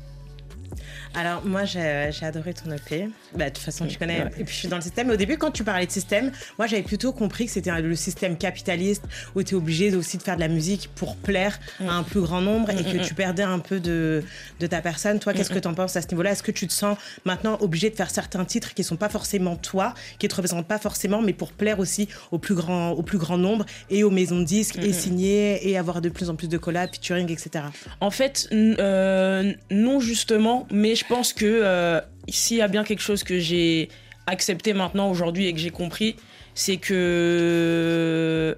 Alors, 1.14 1.44
moi, 1.44 1.64
j'ai 1.64 2.10
j'ai 2.10 2.26
adoré 2.26 2.54
ton 2.54 2.70
EP. 2.70 3.08
Bah, 3.36 3.46
de 3.46 3.54
toute 3.54 3.64
façon, 3.64 3.86
tu 3.86 3.98
connais. 3.98 4.24
Et 4.38 4.44
puis, 4.44 4.54
je 4.54 4.60
suis 4.60 4.68
dans 4.68 4.76
le 4.76 4.82
système. 4.82 5.08
Mais 5.08 5.14
au 5.14 5.18
début, 5.18 5.36
quand 5.38 5.50
tu 5.50 5.64
parlais 5.64 5.86
de 5.86 5.90
système, 5.90 6.32
moi, 6.58 6.66
j'avais 6.66 6.82
plutôt 6.82 7.12
compris 7.12 7.46
que 7.46 7.52
c'était 7.52 7.80
le 7.80 7.94
système 7.96 8.36
capitaliste 8.36 9.04
où 9.34 9.42
tu 9.42 9.54
es 9.54 9.56
obligé 9.56 9.94
aussi 9.94 10.16
de 10.16 10.22
faire 10.22 10.36
de 10.36 10.40
la 10.40 10.48
musique 10.48 10.90
pour 10.94 11.16
plaire 11.16 11.58
à 11.80 11.92
un 11.92 12.02
plus 12.02 12.20
grand 12.20 12.40
nombre 12.40 12.70
et 12.70 12.82
que 12.82 13.04
tu 13.04 13.14
perdais 13.14 13.42
un 13.42 13.58
peu 13.58 13.80
de, 13.80 14.22
de 14.60 14.66
ta 14.66 14.80
personne. 14.80 15.18
Toi, 15.18 15.32
qu'est-ce 15.32 15.50
que 15.50 15.58
tu 15.58 15.68
en 15.68 15.74
penses 15.74 15.96
à 15.96 16.02
ce 16.02 16.08
niveau-là? 16.08 16.32
Est-ce 16.32 16.42
que 16.42 16.52
tu 16.52 16.66
te 16.66 16.72
sens 16.72 16.96
maintenant 17.24 17.58
obligé 17.60 17.90
de 17.90 17.94
faire 17.96 18.10
certains 18.10 18.44
titres 18.44 18.74
qui 18.74 18.84
sont 18.84 18.96
pas 18.96 19.08
forcément 19.08 19.56
toi, 19.56 19.94
qui 20.18 20.28
te 20.28 20.34
représentent 20.34 20.66
pas 20.66 20.78
forcément, 20.78 21.22
mais 21.22 21.32
pour 21.32 21.52
plaire 21.52 21.78
aussi 21.78 22.08
au 22.30 22.38
plus 22.38 22.54
grand, 22.54 22.90
au 22.90 23.02
plus 23.02 23.18
grand 23.18 23.38
nombre 23.38 23.66
et 23.90 24.04
aux 24.04 24.10
maisons 24.10 24.40
de 24.40 24.44
disques 24.44 24.78
et 24.78 24.92
signer 24.92 25.68
et 25.68 25.76
avoir 25.76 26.00
de 26.00 26.08
plus 26.08 26.30
en 26.30 26.36
plus 26.36 26.48
de 26.48 26.58
collabs, 26.58 26.90
featuring, 26.92 27.30
etc. 27.30 27.64
En 28.00 28.10
fait, 28.10 28.48
euh, 28.52 29.52
non 29.70 30.00
justement, 30.00 30.66
mais 30.70 30.94
je 30.94 31.01
pense 31.04 31.32
que 31.32 31.44
euh, 31.46 32.00
s'il 32.28 32.58
y 32.58 32.62
a 32.62 32.68
bien 32.68 32.84
quelque 32.84 33.02
chose 33.02 33.24
que 33.24 33.38
j'ai 33.38 33.88
accepté 34.26 34.72
maintenant 34.72 35.10
aujourd'hui 35.10 35.46
et 35.46 35.52
que 35.52 35.58
j'ai 35.58 35.70
compris, 35.70 36.16
c'est 36.54 36.76
que 36.76 38.56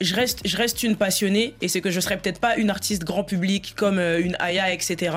je 0.00 0.14
reste, 0.14 0.40
je 0.46 0.56
reste 0.56 0.82
une 0.82 0.96
passionnée 0.96 1.54
et 1.60 1.68
c'est 1.68 1.80
que 1.80 1.90
je 1.90 2.00
serai 2.00 2.16
peut-être 2.16 2.40
pas 2.40 2.56
une 2.56 2.70
artiste 2.70 3.04
grand 3.04 3.24
public 3.24 3.74
comme 3.76 3.98
euh, 3.98 4.20
une 4.20 4.36
Aya, 4.38 4.72
etc. 4.72 5.16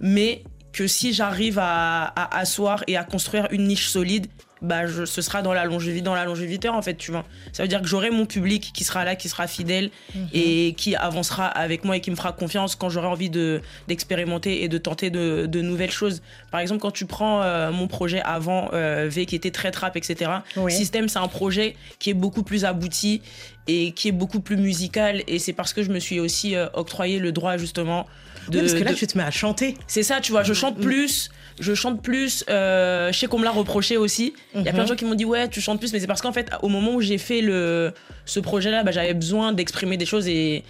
Mais 0.00 0.42
que 0.72 0.86
si 0.86 1.12
j'arrive 1.12 1.58
à, 1.58 2.02
à 2.04 2.38
asseoir 2.38 2.82
et 2.86 2.96
à 2.96 3.04
construire 3.04 3.48
une 3.50 3.66
niche 3.68 3.88
solide, 3.88 4.26
bah 4.64 4.86
je, 4.86 5.04
ce 5.04 5.22
sera 5.22 5.42
dans 5.42 5.52
la 5.52 5.64
longévité, 5.64 6.02
dans 6.02 6.14
la 6.14 6.24
longévité 6.24 6.68
en 6.68 6.82
fait, 6.82 6.94
tu 6.96 7.10
vois. 7.12 7.24
Ça 7.52 7.62
veut 7.62 7.68
dire 7.68 7.80
que 7.80 7.86
j'aurai 7.86 8.10
mon 8.10 8.26
public 8.26 8.70
qui 8.74 8.82
sera 8.84 9.04
là, 9.04 9.14
qui 9.14 9.28
sera 9.28 9.46
fidèle 9.46 9.90
et 10.32 10.74
qui 10.76 10.96
avancera 10.96 11.46
avec 11.46 11.84
moi 11.84 11.96
et 11.96 12.00
qui 12.00 12.10
me 12.10 12.16
fera 12.16 12.32
confiance 12.32 12.74
quand 12.74 12.88
j'aurai 12.88 13.06
envie 13.06 13.30
de 13.30 13.60
d'expérimenter 13.88 14.62
et 14.64 14.68
de 14.68 14.78
tenter 14.78 15.10
de, 15.10 15.46
de 15.46 15.60
nouvelles 15.60 15.90
choses. 15.90 16.22
Par 16.50 16.60
exemple, 16.60 16.80
quand 16.80 16.90
tu 16.90 17.06
prends 17.06 17.42
euh, 17.42 17.70
mon 17.70 17.86
projet 17.86 18.20
avant 18.22 18.70
euh, 18.72 19.08
V 19.10 19.26
qui 19.26 19.36
était 19.36 19.50
très 19.50 19.70
trap, 19.70 19.96
etc. 19.96 20.30
Oui. 20.56 20.72
Système, 20.72 21.08
c'est 21.08 21.18
un 21.18 21.28
projet 21.28 21.76
qui 21.98 22.10
est 22.10 22.14
beaucoup 22.14 22.42
plus 22.42 22.64
abouti 22.64 23.22
et 23.66 23.92
qui 23.92 24.08
est 24.08 24.12
beaucoup 24.12 24.40
plus 24.40 24.56
musical 24.56 25.22
et 25.26 25.38
c'est 25.38 25.52
parce 25.52 25.72
que 25.72 25.82
je 25.82 25.90
me 25.90 25.98
suis 25.98 26.20
aussi 26.20 26.54
euh, 26.56 26.66
octroyé 26.74 27.18
le 27.18 27.32
droit 27.32 27.56
justement 27.56 28.06
de, 28.48 28.58
Oui, 28.58 28.60
parce 28.66 28.74
que 28.74 28.84
là, 28.84 28.90
de- 28.92 28.96
tu 28.96 29.06
te 29.06 29.16
mets 29.16 29.24
à 29.24 29.30
chanter. 29.30 29.76
c'est 29.86 30.02
ça, 30.02 30.20
tu 30.20 30.32
vois, 30.32 30.42
je 30.42 30.52
chante 30.52 30.78
plus, 30.78 31.30
je 31.60 31.74
chante 31.74 32.02
plus. 32.02 32.44
euh, 32.50 33.12
je 33.12 33.18
sais 33.18 33.26
qu'on 33.26 33.38
me 33.38 33.44
l'a 33.44 33.50
reproché 33.52 33.96
aussi. 33.96 34.34
Il 34.54 34.62
y 34.62 34.68
a 34.68 34.72
plein 34.72 34.82
de 34.84 34.88
gens 34.88 34.96
qui 34.96 35.04
m'ont 35.04 35.14
dit 35.14 35.24
ouais, 35.24 35.48
tu 35.48 35.60
chantes 35.60 35.78
plus, 35.78 35.92
mais 35.92 36.00
c'est 36.00 36.06
parce 36.06 36.20
qu'en 36.22 36.32
fait, 36.32 36.50
au 36.62 36.68
moment 36.68 36.94
où 36.94 37.00
j'ai 37.00 37.18
fait 37.18 37.40
le 37.40 37.92
ce 38.24 38.40
projet-là, 38.40 38.82
bah, 38.82 38.90
j'avais 38.92 39.14
besoin 39.14 39.52
d'exprimer 39.52 39.96
des 39.96 40.06
choses 40.06 40.26
et 40.28 40.64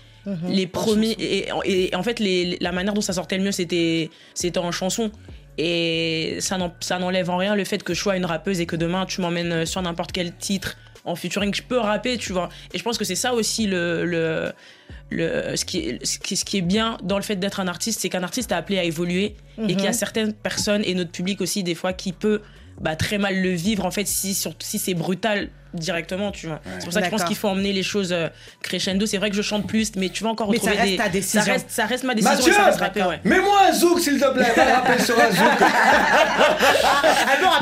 les 0.49 0.67
premiers 0.67 1.11
et, 1.19 1.49
et- 1.67 1.93
et 1.93 1.95
en 1.97 2.03
fait 2.03 2.19
les- 2.19 2.57
la 2.61 2.73
manière 2.73 2.95
dont 2.95 3.03
ça 3.03 3.13
sortait 3.13 3.37
le 3.37 3.45
mieux, 3.45 3.53
c'était 3.53 4.11
c'était 4.35 4.59
en 4.59 4.73
chanson. 4.73 5.11
Et 5.59 6.39
ça 6.41 6.59
n'enlève 6.99 7.31
en 7.31 7.37
rien 7.37 7.55
le 7.55 7.65
fait 7.65 7.83
que 7.83 7.95
je 7.95 8.01
sois 8.01 8.17
une 8.17 8.25
rappeuse 8.25 8.61
et 8.61 8.67
que 8.67 8.77
demain 8.77 9.07
tu 9.07 9.21
m'emmènes 9.21 9.65
sur 9.67 9.81
n'importe 9.83 10.13
quel 10.13 10.35
titre 10.35 10.77
en 11.05 11.15
featuring, 11.17 11.55
je 11.55 11.63
peux 11.63 11.79
rapper, 11.79 12.17
tu 12.19 12.33
vois. 12.33 12.49
Et 12.73 12.79
je 12.79 12.83
pense 12.83 12.97
que 12.99 13.05
c'est 13.05 13.15
ça 13.15 13.35
aussi 13.35 13.67
le, 13.67 14.05
le, 14.05 14.53
le, 15.11 15.55
ce, 15.57 15.65
qui 15.65 15.79
est, 15.81 16.05
ce, 16.05 16.19
qui, 16.19 16.37
ce 16.37 16.45
qui 16.45 16.59
est 16.59 16.63
bien 16.63 16.97
dans 17.03 17.17
le 17.17 17.23
fait 17.23 17.37
d'être 17.37 17.61
un 17.61 17.69
artiste, 17.69 18.01
c'est 18.01 18.09
qu'un 18.09 18.23
artiste 18.23 18.53
est 18.53 18.55
appelé 18.55 18.79
à 18.79 18.85
évoluer 18.85 19.37
et 19.69 19.75
qu'il 19.75 19.85
y 19.85 19.87
a 19.87 19.93
certaines 19.93 20.33
personnes 20.33 20.83
et 20.85 20.95
notre 20.95 21.11
public 21.13 21.41
aussi, 21.41 21.63
des 21.63 21.75
fois, 21.75 21.93
qui 21.93 22.13
peut 22.13 22.41
bah, 22.81 22.97
très 22.97 23.19
mal 23.19 23.41
le 23.41 23.51
vivre, 23.51 23.85
en 23.85 23.91
fait, 23.91 24.07
si, 24.09 24.35
sur- 24.35 24.55
si 24.59 24.79
c'est 24.79 24.95
brutal 24.95 25.51
directement, 25.75 26.31
tu 26.31 26.47
vois. 26.47 26.61
C'est 26.79 26.85
pour 26.85 26.93
ça 26.93 27.01
que 27.01 27.07
je 27.07 27.11
pense 27.11 27.25
qu'il 27.25 27.37
faut 27.37 27.49
emmener 27.49 27.73
les 27.73 27.83
choses 27.83 28.13
euh, 28.13 28.29
crescendo. 28.63 29.07
C'est 29.07 29.19
vrai 29.19 29.31
que 29.31 29.37
je 29.37 29.43
chante 29.43 29.67
plus, 29.67 29.93
mais 29.97 30.09
tu 30.09 30.25
vas 30.25 30.31
encore 30.31 30.51
Mais 30.51 30.57
ça 30.59 30.71
retrouver 30.71 30.81
reste 30.83 30.93
des... 30.93 30.97
ta 30.99 31.09
décision. 31.09 31.43
Ça 31.43 31.53
reste, 31.53 31.67
ça 31.71 31.87
reste 31.87 32.05
ma 32.05 32.15
décision 32.15 32.37
Mathieu 32.37 32.53
et 32.53 32.57
ça 32.57 32.65
reste 32.65 32.81
rappé, 32.81 33.03
ouais. 33.03 33.21
Mets-moi 33.25 33.55
un 33.69 33.73
zouk, 33.73 34.01
s'il 34.01 34.19
te 34.21 34.33
plaît. 34.33 34.53
Va 34.57 34.65
rapper 34.77 35.03
sur 35.03 35.19
un 35.21 35.31
zouk. 35.31 35.61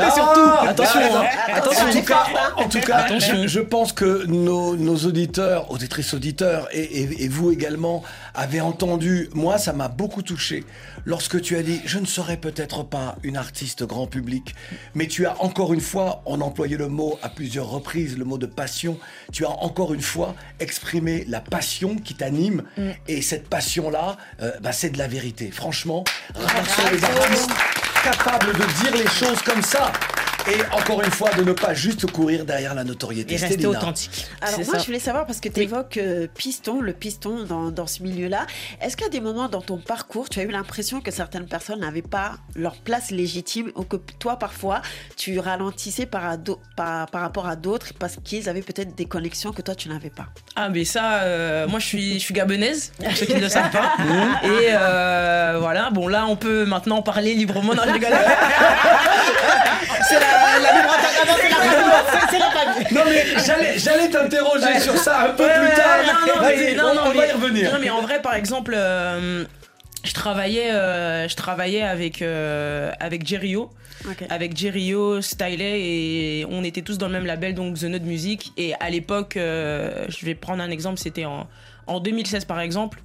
Ah 0.04 0.10
surtout 0.10 0.68
Attention, 0.68 1.00
hein. 1.16 1.24
Attention, 1.54 1.86
en 1.86 1.92
tout 1.92 2.02
cas, 2.04 2.24
en 2.56 2.68
tout 2.68 2.80
cas 2.80 2.96
Attention. 2.98 3.36
je, 3.42 3.48
je 3.48 3.60
pense 3.60 3.92
que 3.92 4.26
nos, 4.26 4.76
nos 4.76 4.96
auditeurs, 4.96 5.70
auditrices 5.70 6.14
auditeurs, 6.14 6.68
et, 6.72 6.80
et- 6.82 7.24
et 7.24 7.28
vous 7.28 7.52
également, 7.52 8.02
avez 8.34 8.60
entendu, 8.60 9.28
moi 9.34 9.58
ça 9.58 9.72
m'a 9.72 9.88
beaucoup 9.88 10.22
touché, 10.22 10.64
lorsque 11.04 11.40
tu 11.40 11.56
as 11.56 11.62
dit, 11.62 11.80
je 11.84 11.98
ne 11.98 12.06
serai 12.06 12.36
peut-être 12.36 12.82
pas 12.84 13.16
une 13.22 13.36
artiste 13.36 13.84
grand 13.84 14.06
public, 14.06 14.54
mais 14.94 15.06
tu 15.06 15.26
as 15.26 15.40
encore 15.42 15.72
une 15.72 15.80
fois, 15.80 16.22
on 16.26 16.40
a 16.40 16.44
employé 16.44 16.76
le 16.76 16.88
mot 16.88 17.18
à 17.22 17.28
plusieurs 17.28 17.68
reprises, 17.68 18.16
le 18.16 18.24
mot 18.24 18.38
de 18.38 18.46
passion, 18.46 18.98
tu 19.32 19.44
as 19.44 19.50
encore 19.50 19.92
une 19.94 20.02
fois 20.02 20.34
exprimé 20.60 21.24
la 21.28 21.40
passion 21.40 21.96
qui 21.96 22.14
t'anime, 22.14 22.62
et 23.08 23.22
cette 23.22 23.48
passion-là, 23.48 24.16
euh, 24.40 24.52
bah, 24.60 24.72
c'est 24.72 24.90
de 24.90 24.98
la 24.98 25.08
vérité. 25.08 25.50
Franchement, 25.50 26.04
rares 26.34 26.68
sont 26.68 26.90
les 26.92 27.04
artistes 27.04 27.50
capables 28.02 28.52
de 28.52 28.82
dire 28.82 28.96
les 28.96 29.08
choses 29.08 29.42
comme 29.42 29.62
ça. 29.62 29.92
Et 30.50 30.60
encore 30.76 31.00
une 31.02 31.10
fois, 31.10 31.30
de 31.34 31.42
ne 31.44 31.52
pas 31.52 31.72
juste 31.72 32.10
courir 32.10 32.44
derrière 32.44 32.74
la 32.74 32.82
notoriété. 32.84 33.34
Et 33.34 33.36
rester 33.36 33.64
authentique. 33.66 34.26
Alors 34.40 34.56
C'est 34.56 34.64
moi, 34.64 34.74
ça. 34.74 34.80
je 34.80 34.86
voulais 34.86 34.98
savoir, 34.98 35.24
parce 35.24 35.38
que 35.40 35.48
tu 35.48 35.60
évoques 35.60 35.96
euh, 35.98 36.26
piston, 36.34 36.80
le 36.80 36.92
piston 36.92 37.44
dans, 37.44 37.70
dans 37.70 37.86
ce 37.86 38.02
milieu-là, 38.02 38.46
est-ce 38.80 38.96
qu'à 38.96 39.08
des 39.08 39.20
moments 39.20 39.48
dans 39.48 39.60
ton 39.62 39.78
parcours, 39.78 40.28
tu 40.28 40.40
as 40.40 40.42
eu 40.42 40.48
l'impression 40.50 41.00
que 41.00 41.10
certaines 41.12 41.46
personnes 41.46 41.80
n'avaient 41.80 42.02
pas 42.02 42.32
leur 42.56 42.74
place 42.76 43.10
légitime 43.12 43.70
ou 43.76 43.84
que 43.84 43.96
toi, 44.18 44.36
parfois, 44.36 44.82
tu 45.16 45.38
ralentissais 45.38 46.06
par, 46.06 46.26
ado- 46.26 46.60
par, 46.76 47.06
par 47.06 47.20
rapport 47.22 47.46
à 47.46 47.54
d'autres 47.54 47.92
parce 47.98 48.16
qu'ils 48.24 48.48
avaient 48.48 48.62
peut-être 48.62 48.96
des 48.96 49.04
connexions 49.06 49.52
que 49.52 49.62
toi, 49.62 49.76
tu 49.76 49.88
n'avais 49.88 50.10
pas? 50.10 50.26
Ah 50.56 50.68
mais 50.68 50.84
ça, 50.84 51.20
euh, 51.22 51.68
moi 51.68 51.78
je 51.78 51.86
suis, 51.86 52.14
je 52.14 52.18
suis 52.18 52.34
gabonaise, 52.34 52.92
pour 52.98 53.16
ceux 53.16 53.26
qui 53.26 53.34
ne 53.34 53.40
le 53.40 53.48
savent 53.48 53.70
pas. 53.70 53.92
Et 54.44 54.66
euh, 54.72 55.56
voilà, 55.60 55.90
bon 55.90 56.08
là 56.08 56.26
on 56.26 56.36
peut 56.36 56.64
maintenant 56.66 57.00
parler 57.02 57.34
librement. 57.34 57.74
Non, 57.74 57.82
je 57.86 57.92
rigole. 57.92 58.10
C'est 60.08 60.18
la, 60.20 60.31
c'est 62.30 62.38
la 62.38 62.50
famille. 62.50 62.86
Non 62.92 63.00
mais 63.06 63.24
j'allais, 63.44 63.78
j'allais 63.78 64.08
t'interroger 64.10 64.80
sur 64.80 64.96
ça 64.96 65.22
un 65.22 65.28
peu 65.30 65.44
Ouais, 65.44 65.54
plus 65.54 65.68
ouais, 65.68 65.74
tard. 65.74 65.98
non, 66.26 66.34
non, 66.36 66.40
Vas-y, 66.42 66.56
mais- 66.58 66.74
non, 66.74 66.84
on, 66.90 66.94
non, 66.94 67.00
on 67.06 67.12
va 67.12 67.26
y 67.26 67.32
revenir. 67.32 67.72
Non, 67.72 67.78
mais 67.80 67.90
en 67.90 68.00
vrai, 68.02 68.20
par 68.22 68.34
exemple, 68.34 68.74
euh, 68.76 69.44
je 70.04 70.12
travaillais, 70.12 70.70
euh, 70.72 71.28
je 71.28 71.36
travaillais 71.36 71.82
avec 71.82 72.22
euh, 72.22 72.90
avec 73.00 73.26
Jerio, 73.26 73.70
avec 74.30 74.56
Jerio, 74.56 75.20
Stylet 75.22 75.80
et 75.80 76.46
on 76.50 76.64
était 76.64 76.82
tous 76.82 76.98
dans 76.98 77.06
le 77.06 77.12
même 77.12 77.26
label, 77.26 77.54
donc 77.54 77.78
The 77.78 77.84
Note 77.84 78.02
Music. 78.02 78.52
Et 78.56 78.74
à 78.80 78.90
l'époque, 78.90 79.36
euh, 79.36 80.04
je 80.08 80.24
vais 80.26 80.34
prendre 80.34 80.62
un 80.62 80.70
exemple, 80.70 80.98
c'était 80.98 81.24
en 81.24 81.46
en 81.86 82.00
2016 82.00 82.44
par 82.44 82.60
exemple. 82.60 83.00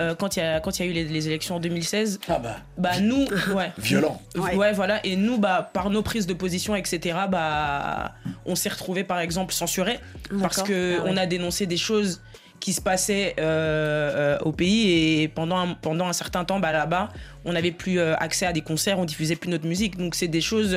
Euh, 0.00 0.14
quand 0.14 0.36
il 0.36 0.40
y 0.40 0.42
a 0.42 0.60
quand 0.60 0.78
il 0.78 0.84
y 0.84 0.88
a 0.88 0.90
eu 0.90 0.94
les, 0.94 1.04
les 1.04 1.26
élections 1.28 1.56
en 1.56 1.60
2016, 1.60 2.20
Ah 2.28 2.38
bah, 2.38 2.56
bah 2.76 3.00
nous, 3.00 3.26
ouais, 3.54 3.72
violent. 3.78 4.20
Ouais. 4.36 4.54
Ouais. 4.54 4.72
voilà. 4.72 5.04
Et 5.04 5.16
nous, 5.16 5.38
bah, 5.38 5.70
par 5.72 5.90
nos 5.90 6.02
prises 6.02 6.26
de 6.26 6.34
position, 6.34 6.76
etc., 6.76 7.18
bah, 7.30 8.14
on 8.46 8.54
s'est 8.54 8.68
retrouvés, 8.68 9.04
par 9.04 9.18
exemple, 9.20 9.52
censurés 9.52 9.98
parce 10.40 10.62
que 10.62 10.98
Ah 11.00 11.04
ouais. 11.04 11.10
on 11.12 11.16
a 11.16 11.26
dénoncé 11.26 11.66
des 11.66 11.76
choses 11.76 12.20
qui 12.60 12.72
se 12.72 12.80
passaient 12.80 13.34
euh, 13.38 14.36
euh, 14.36 14.38
au 14.40 14.52
pays 14.52 15.20
et 15.22 15.28
pendant 15.28 15.58
un, 15.58 15.74
pendant 15.74 16.06
un 16.08 16.12
certain 16.12 16.44
temps, 16.44 16.58
bah, 16.60 16.72
là-bas, 16.72 17.10
on 17.44 17.52
n'avait 17.52 17.70
plus 17.72 17.98
euh, 17.98 18.14
accès 18.16 18.46
à 18.46 18.52
des 18.52 18.62
concerts, 18.62 18.98
on 18.98 19.04
diffusait 19.04 19.36
plus 19.36 19.48
notre 19.50 19.66
musique. 19.66 19.96
Donc, 19.96 20.14
c'est 20.14 20.28
des 20.28 20.40
choses. 20.40 20.76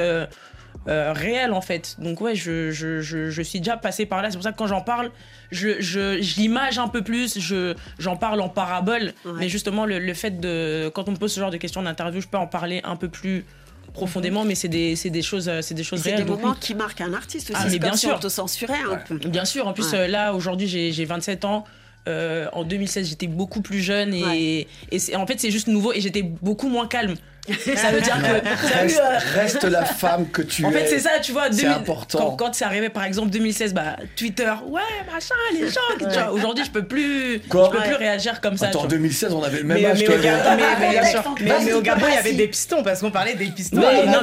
Euh, 0.87 1.13
réelles 1.13 1.53
en 1.53 1.61
fait 1.61 1.95
donc 1.99 2.21
ouais 2.21 2.33
je, 2.35 2.71
je, 2.71 3.01
je, 3.01 3.29
je 3.29 3.41
suis 3.43 3.59
déjà 3.59 3.77
passé 3.77 4.05
par 4.07 4.21
là 4.21 4.29
c'est 4.31 4.37
pour 4.37 4.43
ça 4.43 4.51
que 4.51 4.57
quand 4.57 4.65
j'en 4.67 4.81
parle 4.81 5.11
je, 5.51 5.79
je, 5.79 6.19
je 6.21 6.35
l'image 6.37 6.79
un 6.79 6.87
peu 6.87 7.03
plus 7.03 7.37
je 7.39 7.75
j'en 7.99 8.15
parle 8.17 8.41
en 8.41 8.49
parabole 8.49 9.13
Ouais. 9.25 9.31
mais 9.37 9.47
justement 9.49 9.85
le, 9.85 9.99
le 9.99 10.13
fait 10.15 10.39
de 10.39 10.89
quand 10.95 11.07
on 11.07 11.11
me 11.11 11.17
pose 11.17 11.31
ce 11.31 11.39
genre 11.39 11.51
de 11.51 11.57
questions 11.57 11.83
d'interview 11.83 12.19
je 12.21 12.27
peux 12.27 12.37
en 12.39 12.47
parler 12.47 12.81
un 12.83 12.95
peu 12.95 13.09
plus 13.09 13.45
profondément 13.93 14.43
mais 14.45 14.55
c'est 14.55 14.69
des, 14.69 14.95
c'est 14.95 15.09
des 15.09 15.21
choses 15.21 15.51
c'est 15.61 15.73
des 15.75 15.83
choses 15.83 15.99
C'est 16.01 16.09
des 16.11 16.15
réelles 16.15 16.27
donc 16.27 16.41
moments 16.41 16.55
qui 16.55 16.73
marquent 16.75 17.01
un 17.01 17.13
artiste 17.13 17.51
aussi. 17.51 17.59
Ah, 17.63 17.67
mais 17.69 17.77
bien 17.77 17.95
sûr. 17.95 18.19
te 18.19 18.29
censurait 18.29 18.73
un 18.89 18.95
peu. 18.97 19.17
Bien 19.27 19.45
sûr, 19.45 19.67
en 19.67 19.73
plus 19.73 19.91
Ouais. 19.91 19.99
euh, 19.99 20.07
là 20.07 20.33
aujourd'hui 20.33 20.67
j'ai 20.67 20.91
j'ai 20.91 21.05
27 21.05 21.45
ans. 21.45 21.63
Euh, 22.07 22.47
en 22.53 22.63
2016 22.63 23.07
j'étais 23.09 23.27
beaucoup 23.27 23.61
plus 23.61 23.79
jeune 23.79 24.11
et, 24.15 24.23
Ouais. 24.23 24.67
et 24.91 24.97
c'est- 24.97 25.15
en 25.15 25.27
fait 25.27 25.39
c'est 25.39 25.51
juste 25.51 25.67
nouveau 25.67 25.93
et 25.93 26.01
j'étais 26.01 26.23
beaucoup 26.23 26.67
moins 26.67 26.87
calme. 26.87 27.13
Ça 27.75 27.89
veut 27.91 28.01
dire 28.01 28.17
que 28.21 28.27
eu, 28.27 28.81
Reste, 28.81 28.99
euh, 29.01 29.17
reste 29.35 29.63
la 29.63 29.83
femme 29.83 30.27
que 30.29 30.41
tu 30.43 30.63
en 30.63 30.69
es. 30.69 30.73
fait, 30.73 30.87
c'est 30.87 30.99
ça, 30.99 31.11
tu 31.21 31.31
vois. 31.31 31.45
C'est 31.51 31.63
2000 31.63 31.71
important. 31.77 32.19
Quand, 32.19 32.31
quand 32.35 32.53
c'est 32.53 32.65
arrivé, 32.65 32.89
par 32.89 33.03
exemple, 33.03 33.29
2016, 33.31 33.73
bah, 33.73 33.95
Twitter, 34.15 34.51
ouais, 34.67 34.81
machin, 35.11 35.33
les 35.53 35.67
gens. 35.69 35.79
tu 35.99 36.05
vois. 36.19 36.31
Aujourd'hui, 36.31 36.63
je 36.65 36.69
peux 36.71 36.83
plus, 36.85 37.41
Quoi 37.49 37.65
je 37.65 37.71
peux 37.71 37.77
Ouais. 37.81 37.87
plus 37.87 37.95
réagir 37.95 38.41
comme 38.41 38.57
ça. 38.57 38.67
Attends, 38.67 38.79
en 38.79 38.81
tu 38.83 38.87
vois. 38.89 38.97
2016, 38.97 39.33
on 39.33 39.43
avait 39.43 39.57
le 39.57 39.63
même 39.63 39.77
Mais, 39.81 39.85
âge. 39.87 39.99
mais 39.99 40.05
toi 40.05 40.15
au. 40.15 40.19
Gabon, 40.19 40.49
mais- 41.65 41.73
au. 41.73 41.81
Gabon, 41.81 42.05
il 42.09 42.13
y 42.13 42.17
avait 42.17 42.33
des 42.33 42.47
pistons 42.47 42.83
parce 42.83 42.99
qu'on 43.01 43.11
parlait 43.11 43.33
des 43.33 43.45
pistons. 43.47 43.77
Non, 43.77 44.05
non, 44.05 44.11
non, 44.11 44.19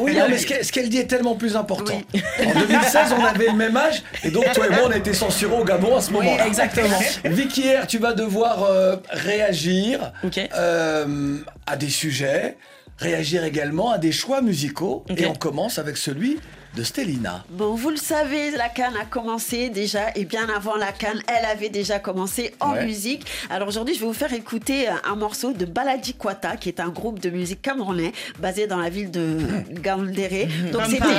oui, 0.00 0.14
non, 0.16 0.26
mais 0.28 0.38
ce 0.38 0.70
qu'elle 0.72 0.88
dit 0.88 0.98
est 0.98 1.06
tellement 1.06 1.34
plus 1.34 1.56
important. 1.56 2.00
En 2.44 2.60
2016, 2.60 3.12
on 3.18 3.24
avait 3.24 3.46
le 3.46 3.54
même 3.56 3.76
âge, 3.76 4.02
et 4.22 4.30
donc 4.30 4.50
toi 4.52 4.66
et 4.66 4.70
moi, 4.70 4.80
on 4.86 4.90
a 4.90 4.96
été 4.96 5.12
censurés 5.12 5.54
au 5.56 5.64
Gabon 5.64 5.96
à 5.96 6.00
ce 6.00 6.10
moment-là. 6.12 6.46
exactement. 6.46 6.98
Vicky 7.24 7.74
R, 7.74 7.86
tu 7.86 7.98
vas 7.98 8.12
devoir 8.12 8.64
euh, 8.64 8.96
réagir 9.10 10.12
euh, 10.54 11.36
à 11.66 11.76
des 11.76 11.88
sujets, 11.88 12.56
réagir 12.98 13.44
également 13.44 13.90
à 13.90 13.98
des 13.98 14.12
choix 14.12 14.42
musicaux, 14.42 15.04
et 15.16 15.26
on 15.26 15.34
commence 15.34 15.78
avec 15.78 15.96
celui 15.96 16.38
de 16.74 16.82
Stélina. 16.84 17.44
Bon, 17.50 17.74
vous 17.74 17.90
le 17.90 17.96
savez, 17.96 18.50
la 18.52 18.68
Cannes 18.70 18.96
a 19.00 19.04
commencé 19.04 19.68
déjà, 19.68 20.06
et 20.14 20.24
bien 20.24 20.46
avant 20.54 20.76
la 20.76 20.90
Cannes, 20.92 21.20
elle 21.28 21.44
avait 21.44 21.68
déjà 21.68 21.98
commencé 21.98 22.54
en 22.60 22.72
Ouais. 22.72 22.86
musique. 22.86 23.26
Alors 23.50 23.68
aujourd'hui, 23.68 23.94
je 23.94 24.00
vais 24.00 24.06
vous 24.06 24.14
faire 24.14 24.32
écouter 24.32 24.88
euh, 24.88 24.92
un 25.04 25.14
morceau 25.14 25.52
de 25.52 25.66
Baladi 25.66 26.14
Kwata, 26.14 26.56
qui 26.56 26.70
est 26.70 26.80
un 26.80 26.88
groupe 26.88 27.18
de 27.20 27.28
musique 27.28 27.60
camerounais 27.60 28.12
basé 28.38 28.66
dans 28.66 28.78
la 28.78 28.88
ville 28.88 29.10
de 29.10 29.36
Gaoundéré. 29.70 30.48
Donc 30.72 30.80
Comme 30.82 30.90
c'était 30.90 31.04
c'est- 31.04 31.14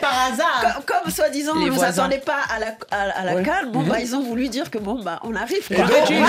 par 0.00 0.30
hasard. 0.32 0.80
comme, 0.86 1.00
comme 1.02 1.10
soi-disant, 1.12 1.52
on 1.56 1.66
ne 1.66 1.76
s'attendait 1.78 2.18
pas 2.18 2.38
à 2.54 2.60
la, 2.60 2.66
à, 2.90 3.20
à 3.20 3.24
la 3.24 3.34
Ouais. 3.34 3.42
Cannes. 3.42 3.70
Bon, 3.72 3.82
bah, 3.82 3.98
ils 4.00 4.14
ont 4.14 4.22
voulu 4.22 4.48
dire 4.48 4.70
que 4.70 4.78
bon, 4.78 5.02
bah, 5.02 5.18
on 5.24 5.34
arrive. 5.34 5.66
Et 5.70 5.74
quoi. 5.74 5.84
donc. 5.86 6.10
Et 6.10 6.20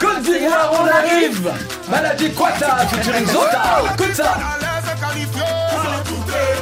Côte 0.00 0.22
d'Ivoire, 0.22 0.72
on 0.82 0.86
arrive 0.86 1.52
Maladie 1.88 2.30
Quata, 2.32 2.78
featuring 2.88 3.26
Zota, 3.26 3.82
écoute 3.94 4.14
ça 4.14 4.36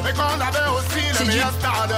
Mais 0.04 0.12
qu'on 0.12 0.40
avait 0.40 0.68
aussi 0.76 1.20
le 1.20 1.26
meilleur 1.26 1.52
stade. 1.58 1.94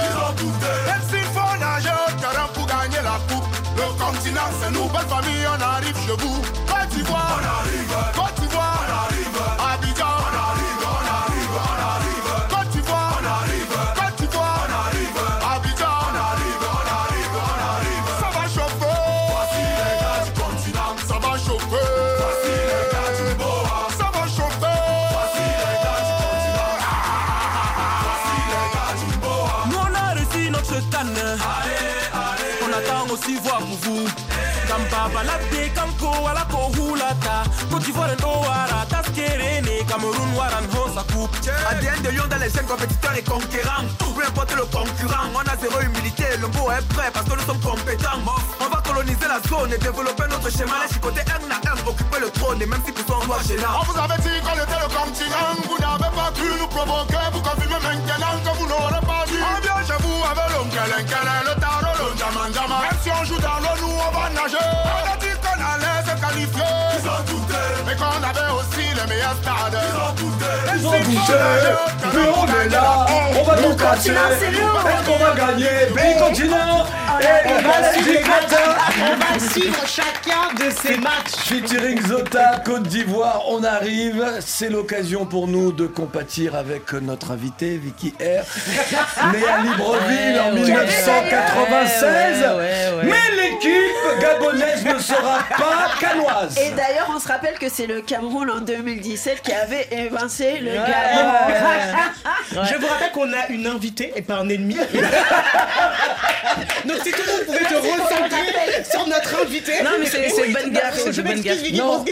Même 0.85 1.01
s'il 1.09 1.27
faut 1.33 1.57
nager 1.59 1.89
au 1.89 2.11
terrain 2.19 2.47
pour 2.53 2.65
gagner 2.65 3.01
la 3.03 3.19
coupe. 3.27 3.45
Le 3.75 3.83
continent, 4.03 4.49
c'est 4.61 4.71
nous, 4.71 4.87
belle 4.89 5.07
famille, 5.07 5.45
on 5.47 5.61
arrive 5.61 5.95
chez 6.05 6.15
vous. 6.17 6.41
Côte 6.67 6.89
d'Ivoire, 6.89 7.39
on 7.41 7.45
arrive. 7.45 8.28
Cameroun 39.99 40.31
hosa 40.79 41.03
coupe. 41.11 41.35
ADN 41.69 42.01
de 42.01 42.09
Lyon 42.09 42.23
dans 42.29 42.37
les 42.37 42.49
chaînes 42.49 42.65
compétiteurs 42.65 43.15
et 43.17 43.21
conquérants. 43.21 43.83
Peu 43.99 44.23
importe 44.25 44.55
le 44.55 44.63
concurrent, 44.63 45.27
on 45.35 45.39
a 45.39 45.57
zéro 45.59 45.81
humilité. 45.81 46.23
Le 46.39 46.47
mot 46.47 46.71
est 46.71 46.87
prêt 46.95 47.11
parce 47.13 47.27
que 47.27 47.35
nous 47.35 47.45
sommes 47.45 47.59
compétents. 47.59 48.23
On 48.59 48.69
va 48.69 48.81
coloniser 48.81 49.27
la 49.27 49.43
zone 49.43 49.73
et 49.73 49.77
développer 49.77 50.23
notre 50.29 50.49
schéma. 50.49 50.87
Les 50.87 50.93
chicoter 50.93 51.21
un 51.27 51.51
à 51.51 51.59
un, 51.59 51.87
occuper 51.87 52.19
le 52.21 52.29
trône 52.31 52.61
et 52.61 52.65
même 52.65 52.81
si 52.85 52.93
toi 52.93 53.19
on 53.21 53.25
doit 53.27 53.43
gênant. 53.43 53.75
On 53.81 53.83
vous 53.91 53.99
avait 53.99 54.21
dit 54.23 54.39
qu'on 54.39 54.55
était 54.55 54.79
le 54.79 54.87
continent. 54.87 55.51
Vous 55.67 55.79
n'avez 55.83 56.11
pas 56.15 56.31
pu 56.31 56.47
nous 56.47 56.67
provoquer. 56.67 57.25
Vous 57.33 57.41
confirmez 57.41 57.79
maintenant 57.83 58.39
que 58.39 58.51
vous 58.55 58.67
n'aurez 58.71 59.03
pas 59.03 59.23
dû. 59.27 59.35
On 59.35 59.59
vient 59.59 59.83
chez 59.83 59.99
vous 59.99 60.19
avec 60.23 60.47
l'oncle, 60.55 60.79
le 60.79 61.59
tarot, 61.59 61.95
le 61.99 62.15
diamant, 62.15 62.49
diamant. 62.51 62.81
Même 62.87 62.99
si 63.03 63.09
on 63.11 63.23
joue 63.25 63.41
dans 63.43 63.59
l'eau, 63.59 63.75
nous 63.83 63.95
on 63.99 64.11
va 64.15 64.29
nager. 64.31 64.63
On 64.63 65.03
a 65.11 65.15
dit 65.19 65.35
qu'on 65.43 65.59
allait 65.59 65.99
se 66.07 66.13
qualifier. 66.23 67.38
Mais 67.89 67.95
qu'on 67.95 68.21
avait 68.21 68.51
aussi 68.53 68.85
les 68.93 69.07
meilleurs 69.09 69.35
stades. 69.41 69.79
Ils 69.81 69.97
ont 69.97 70.13
douté. 70.13 70.45
Ils 70.75 70.85
ont 70.85 70.91
goûté, 70.91 71.33
on 72.03 72.47
est 72.61 72.69
là, 72.69 73.05
on 73.39 73.43
va 73.43 73.55
nous 73.61 73.75
casser. 73.75 74.11
Est-ce 74.11 75.05
qu'on 75.09 75.17
va 75.23 75.35
gagner? 75.35 75.65
Pays 75.95 76.17
continent 76.19 76.85
et 77.21 77.49
le 77.49 77.67
Maladie 77.67 78.21
Quata 78.23 78.77
On 79.01 79.15
va 79.17 79.39
suivre 79.39 79.85
chacun 79.85 80.53
de 80.55 80.69
ces 80.71 80.97
matchs. 80.97 81.35
Featuring 81.45 82.01
Zota, 82.07 82.61
Côte 82.63 82.83
d'Ivoire, 82.83 83.41
on 83.49 83.63
arrive. 83.63 84.25
C'est 84.39 84.69
l'occasion 84.69 85.25
pour 85.25 85.47
nous 85.47 85.71
de 85.71 85.87
compatir 85.87 86.55
avec 86.55 86.93
notre 86.93 87.31
invité, 87.31 87.77
Vicky 87.77 88.13
R. 88.19 88.43
Née 89.33 89.45
à 89.47 89.61
Libreville 89.63 90.39
en 90.39 90.53
Ouais, 90.53 90.61
ouais. 90.61 90.65
1996. 90.65 92.03
Ouais, 92.03 92.47
ouais, 92.47 92.57
ouais. 92.57 93.03
Mais 93.03 93.35
l'équipe 93.35 94.21
gabonaise 94.21 94.85
ne 94.85 94.99
sera 94.99 95.39
pas 95.57 95.89
canoise. 95.99 96.57
Et 96.57 96.71
d'ailleurs, 96.71 97.11
on 97.13 97.19
se 97.19 97.27
rappelle 97.27 97.57
que 97.59 97.69
c'est 97.69 97.87
le 97.87 98.01
Cameroun 98.01 98.49
en 98.49 98.61
2017 98.61 99.41
qui 99.41 99.51
avait 99.53 99.87
évincé 99.91 100.59
le 100.61 100.71
Ouais. 101.91 102.61
Je 102.71 102.75
vous 102.77 102.87
rappelle 102.87 103.11
qu'on 103.11 103.31
a 103.33 103.47
une 103.49 103.67
invitée 103.67 104.13
et 104.15 104.21
pas 104.21 104.35
un 104.35 104.47
ennemi. 104.49 104.75
Donc 106.85 106.97
si 107.03 107.11
tout 107.11 107.21
le 107.25 107.31
monde 107.31 107.45
pouvait 107.45 107.59
te 107.59 107.75
recentrer 107.75 108.83
sur 108.89 109.07
notre 109.07 109.41
invité. 109.41 109.83
Non, 109.83 109.91
mais 109.99 110.05
c'est- 110.05 110.31
Oui, 110.41 110.53
bonne 110.53 110.71
gaffe, 110.71 110.99
c'est 110.99 111.41
gaffe. 111.43 111.71
Non, 111.73 112.05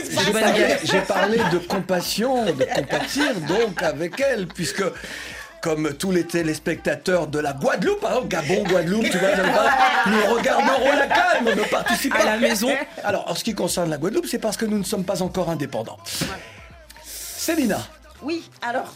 j'ai 0.83 1.01
parlé, 1.01 1.37
de 1.51 1.57
compassion, 1.59 2.45
de 2.45 2.63
compatir 2.63 3.33
donc 3.47 3.81
avec 3.81 4.19
elle, 4.19 4.47
puisque 4.47 4.83
comme 5.61 5.93
tous 5.95 6.11
les 6.11 6.23
téléspectateurs 6.23 7.27
de 7.27 7.39
la 7.39 7.53
Guadeloupe, 7.53 7.99
par 7.99 8.11
exemple, 8.11 8.27
Gabon, 8.27 8.63
Guadeloupe, 8.63 9.09
tu 9.09 9.17
vois, 9.17 9.35
j'aime 9.35 9.51
pas, 9.51 9.71
nous 10.05 10.35
regarderons 10.35 10.91
la 10.95 11.07
calme, 11.07 11.45
ne 11.45 11.63
participent 11.63 12.13
À 12.15 12.25
la 12.25 12.37
maison. 12.37 12.69
Alors, 13.03 13.29
en 13.29 13.33
ce 13.35 13.43
qui 13.43 13.55
concerne 13.55 13.89
la 13.89 13.97
Guadeloupe, 13.97 14.27
c'est 14.29 14.37
parce 14.37 14.55
que 14.55 14.65
nous 14.65 14.77
ne 14.77 14.83
sommes 14.83 15.03
pas 15.03 15.21
encore 15.23 15.49
indépendants. 15.49 15.97
Célina, 17.03 17.79
Oui, 18.21 18.47
alors. 18.61 18.93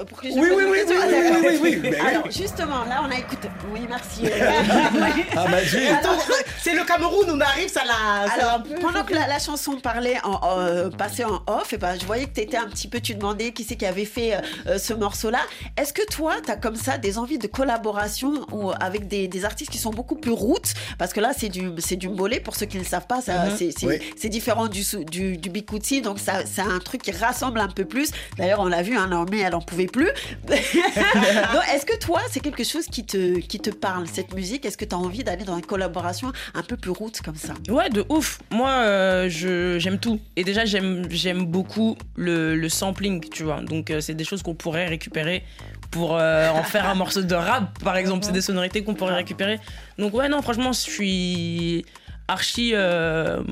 Euh, 0.00 0.04
pour 0.04 0.20
que 0.20 0.28
je 0.28 0.34
Oui, 0.34 0.48
oui, 0.56 0.64
oui, 0.70 0.78
oui, 0.88 0.94
Ah, 1.00 1.36
oui, 1.62 1.80
oui, 1.82 1.94
Alors, 1.96 2.30
justement, 2.30 2.84
là, 2.84 3.02
on 3.06 3.10
a 3.10 3.18
écouté. 3.18 3.48
Oui, 3.72 3.80
merci. 3.88 4.22
Ah. 5.36 5.46
Attends, 5.98 6.18
c'est 6.62 6.74
le 6.74 6.84
Cameroun, 6.84 7.26
on 7.30 7.40
arrive, 7.40 7.68
ça 7.68 7.82
l'a. 7.84 8.32
Alors, 8.32 8.54
un 8.54 8.60
peu. 8.60 8.74
pendant 8.80 9.04
que 9.04 9.14
la, 9.14 9.26
la 9.26 9.38
chanson 9.38 9.76
parlait, 9.76 10.16
en, 10.24 10.40
euh, 10.58 10.90
passait 10.90 11.24
en 11.24 11.42
off, 11.46 11.72
et 11.72 11.78
ben, 11.78 11.96
je 12.00 12.04
voyais 12.06 12.26
que 12.26 12.34
tu 12.34 12.40
étais 12.40 12.56
un 12.56 12.66
petit 12.68 12.88
peu, 12.88 13.00
tu 13.00 13.14
demandais 13.14 13.52
qui 13.52 13.64
c'est 13.64 13.76
qui 13.76 13.86
avait 13.86 14.04
fait 14.04 14.34
euh, 14.34 14.40
euh, 14.66 14.78
ce 14.78 14.92
morceau-là. 14.92 15.38
Est-ce 15.76 15.92
que 15.92 16.04
toi, 16.06 16.34
tu 16.44 16.50
as 16.50 16.56
comme 16.56 16.76
ça 16.76 16.98
des 16.98 17.18
envies 17.18 17.38
de 17.38 17.46
collaboration 17.46 18.32
ou 18.52 18.70
avec 18.80 19.08
des, 19.08 19.28
des 19.28 19.44
artistes 19.44 19.70
qui 19.70 19.78
sont 19.78 19.90
beaucoup 19.90 20.16
plus 20.16 20.32
routes 20.32 20.72
Parce 20.98 21.12
que 21.12 21.20
là, 21.20 21.32
c'est 21.36 21.48
du, 21.48 21.70
du 21.96 22.08
mbolé, 22.08 22.40
pour 22.40 22.56
ceux 22.56 22.66
qui 22.66 22.76
ne 22.78 22.82
le 22.82 22.88
savent 22.88 23.06
pas, 23.06 23.20
ça, 23.20 23.44
Mhm. 23.46 23.56
c'est, 23.56 23.70
c'est- 23.76 23.86
Oui. 23.86 23.98
c'est 24.16 24.28
différent 24.28 24.68
du, 24.68 24.82
du, 25.10 25.36
du 25.36 25.50
bikuti, 25.50 26.02
donc 26.02 26.18
ça, 26.18 26.44
c'est 26.46 26.62
un 26.62 26.78
truc 26.78 27.02
qui 27.02 27.12
rassemble 27.12 27.60
un 27.60 27.68
peu 27.68 27.84
plus. 27.84 28.10
D'ailleurs, 28.38 28.60
on 28.60 28.66
l'a 28.66 28.82
vu, 28.82 28.96
hein, 28.96 29.06
Naomi, 29.08 29.40
elle 29.40 29.54
en 29.54 29.60
pouvait 29.60 29.86
plus. 29.90 30.10
est-ce 30.48 31.86
que 31.86 31.98
toi, 31.98 32.20
c'est 32.30 32.40
quelque 32.40 32.64
chose 32.64 32.86
qui 32.86 33.04
te, 33.04 33.38
qui 33.38 33.60
te 33.60 33.70
parle, 33.70 34.06
cette 34.06 34.34
musique? 34.34 34.64
Est-ce 34.64 34.76
que 34.76 34.84
tu 34.84 34.94
as 34.94 34.98
envie 34.98 35.24
d'aller 35.24 35.44
dans 35.44 35.56
une 35.56 35.66
collaboration 35.66 36.32
un 36.54 36.62
peu 36.62 36.76
plus 36.76 36.90
route 36.90 37.20
comme 37.20 37.36
ça? 37.36 37.54
Ouais, 37.68 37.90
de 37.90 38.04
ouf. 38.08 38.40
Moi, 38.50 38.70
euh, 38.70 39.28
j'aime 39.28 39.98
tout. 39.98 40.20
Et 40.36 40.44
déjà, 40.44 40.64
j'aime 40.64 41.06
j'aime 41.10 41.46
beaucoup 41.46 41.96
le, 42.16 42.56
le 42.56 42.68
sampling, 42.68 43.28
tu 43.28 43.44
vois. 43.44 43.60
Donc, 43.60 43.90
euh, 43.90 44.00
c'est 44.00 44.14
des 44.14 44.24
choses 44.24 44.42
qu'on 44.42 44.54
pourrait 44.54 44.86
récupérer 44.86 45.44
pour 45.90 46.16
euh, 46.16 46.48
en 46.50 46.62
faire 46.62 46.88
un 46.88 46.94
morceau 46.94 47.22
de 47.22 47.34
rap, 47.34 47.78
par 47.82 47.96
exemple. 47.96 48.24
C'est 48.24 48.32
des 48.32 48.40
sonorités 48.40 48.82
qu'on 48.82 48.94
pourrait 48.94 49.14
récupérer. 49.14 49.58
Donc, 49.98 50.14
ouais, 50.14 50.28
non, 50.28 50.42
franchement, 50.42 50.72
je 50.72 50.80
suis 50.80 51.84
archi 52.28 52.72
euh, 52.74 53.42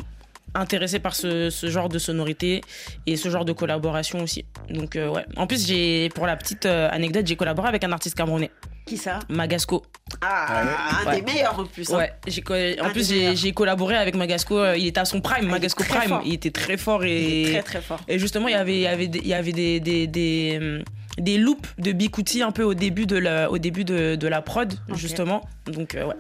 intéressé 0.59 0.99
par 0.99 1.15
ce, 1.15 1.51
ce 1.51 1.69
genre 1.71 1.89
de 1.89 1.99
sonorité 1.99 2.61
et 3.07 3.17
ce 3.17 3.29
genre 3.31 3.45
de 3.45 3.53
collaboration 3.53 4.21
aussi. 4.23 4.45
Donc, 4.71 4.97
euh, 4.97 5.09
ouais. 5.09 5.25
En 5.37 5.47
plus, 5.47 5.67
j'ai 5.67 6.09
pour 6.11 6.27
la 6.27 6.37
petite 6.37 6.67
euh, 6.67 6.89
anecdote, 6.91 7.27
j'ai 7.27 7.37
collaboré 7.37 7.69
avec 7.69 7.85
un 7.85 7.93
artiste 7.93 8.17
camerounais, 8.17 8.51
Qui 8.87 8.97
ça? 8.97 9.19
Magasco. 9.29 9.85
Ah, 10.23 10.63
un 11.07 11.15
des 11.15 11.23
meilleurs 11.23 11.59
en 11.61 11.65
plus. 11.65 11.93
hein. 11.93 11.99
Ouais, 11.99 12.13
j'ai 12.27 12.41
co- 12.43 12.55
en 12.55 12.87
Un 12.87 12.91
plus 12.91 13.13
j'ai 13.35 13.53
collaboré 13.53 13.97
avec 13.97 14.15
Magasco, 14.15 14.59
euh, 14.59 14.77
il 14.77 14.87
était 14.87 15.01
à 15.01 15.05
son 15.05 15.21
prime, 15.21 15.47
est 15.47 15.51
Magasco 15.51 15.85
Prime, 15.85 16.09
fort. 16.09 16.23
il 16.25 16.33
était 16.35 16.51
très 16.51 16.77
fort 16.79 17.05
et 17.05 17.45
très 17.53 17.63
très 17.63 17.81
fort. 17.83 18.01
et 18.09 18.19
justement 18.19 18.49
il 18.49 18.53
y 18.53 18.55
avait 18.55 18.77
il 18.77 18.81
y 18.83 18.87
avait 18.87 19.07
des, 19.09 19.19
il 19.19 19.27
y 19.29 19.35
avait 19.35 19.53
des 19.53 19.81
des, 19.81 20.07
des, 20.07 20.83
des 21.19 21.37
loops 21.37 21.69
de 21.79 21.93
Bikuti 21.93 22.41
un 22.43 22.53
peu 22.53 22.63
au 22.63 22.73
début 22.75 23.05
de 23.07 23.17
la 23.19 23.51
au 23.51 23.59
début 23.59 23.85
de, 23.85 24.15
de 24.17 24.29
la 24.29 24.41
prod 24.41 24.73
justement. 24.95 25.43
Donc 25.67 25.95
euh, 25.95 26.07
ouais. 26.07 26.15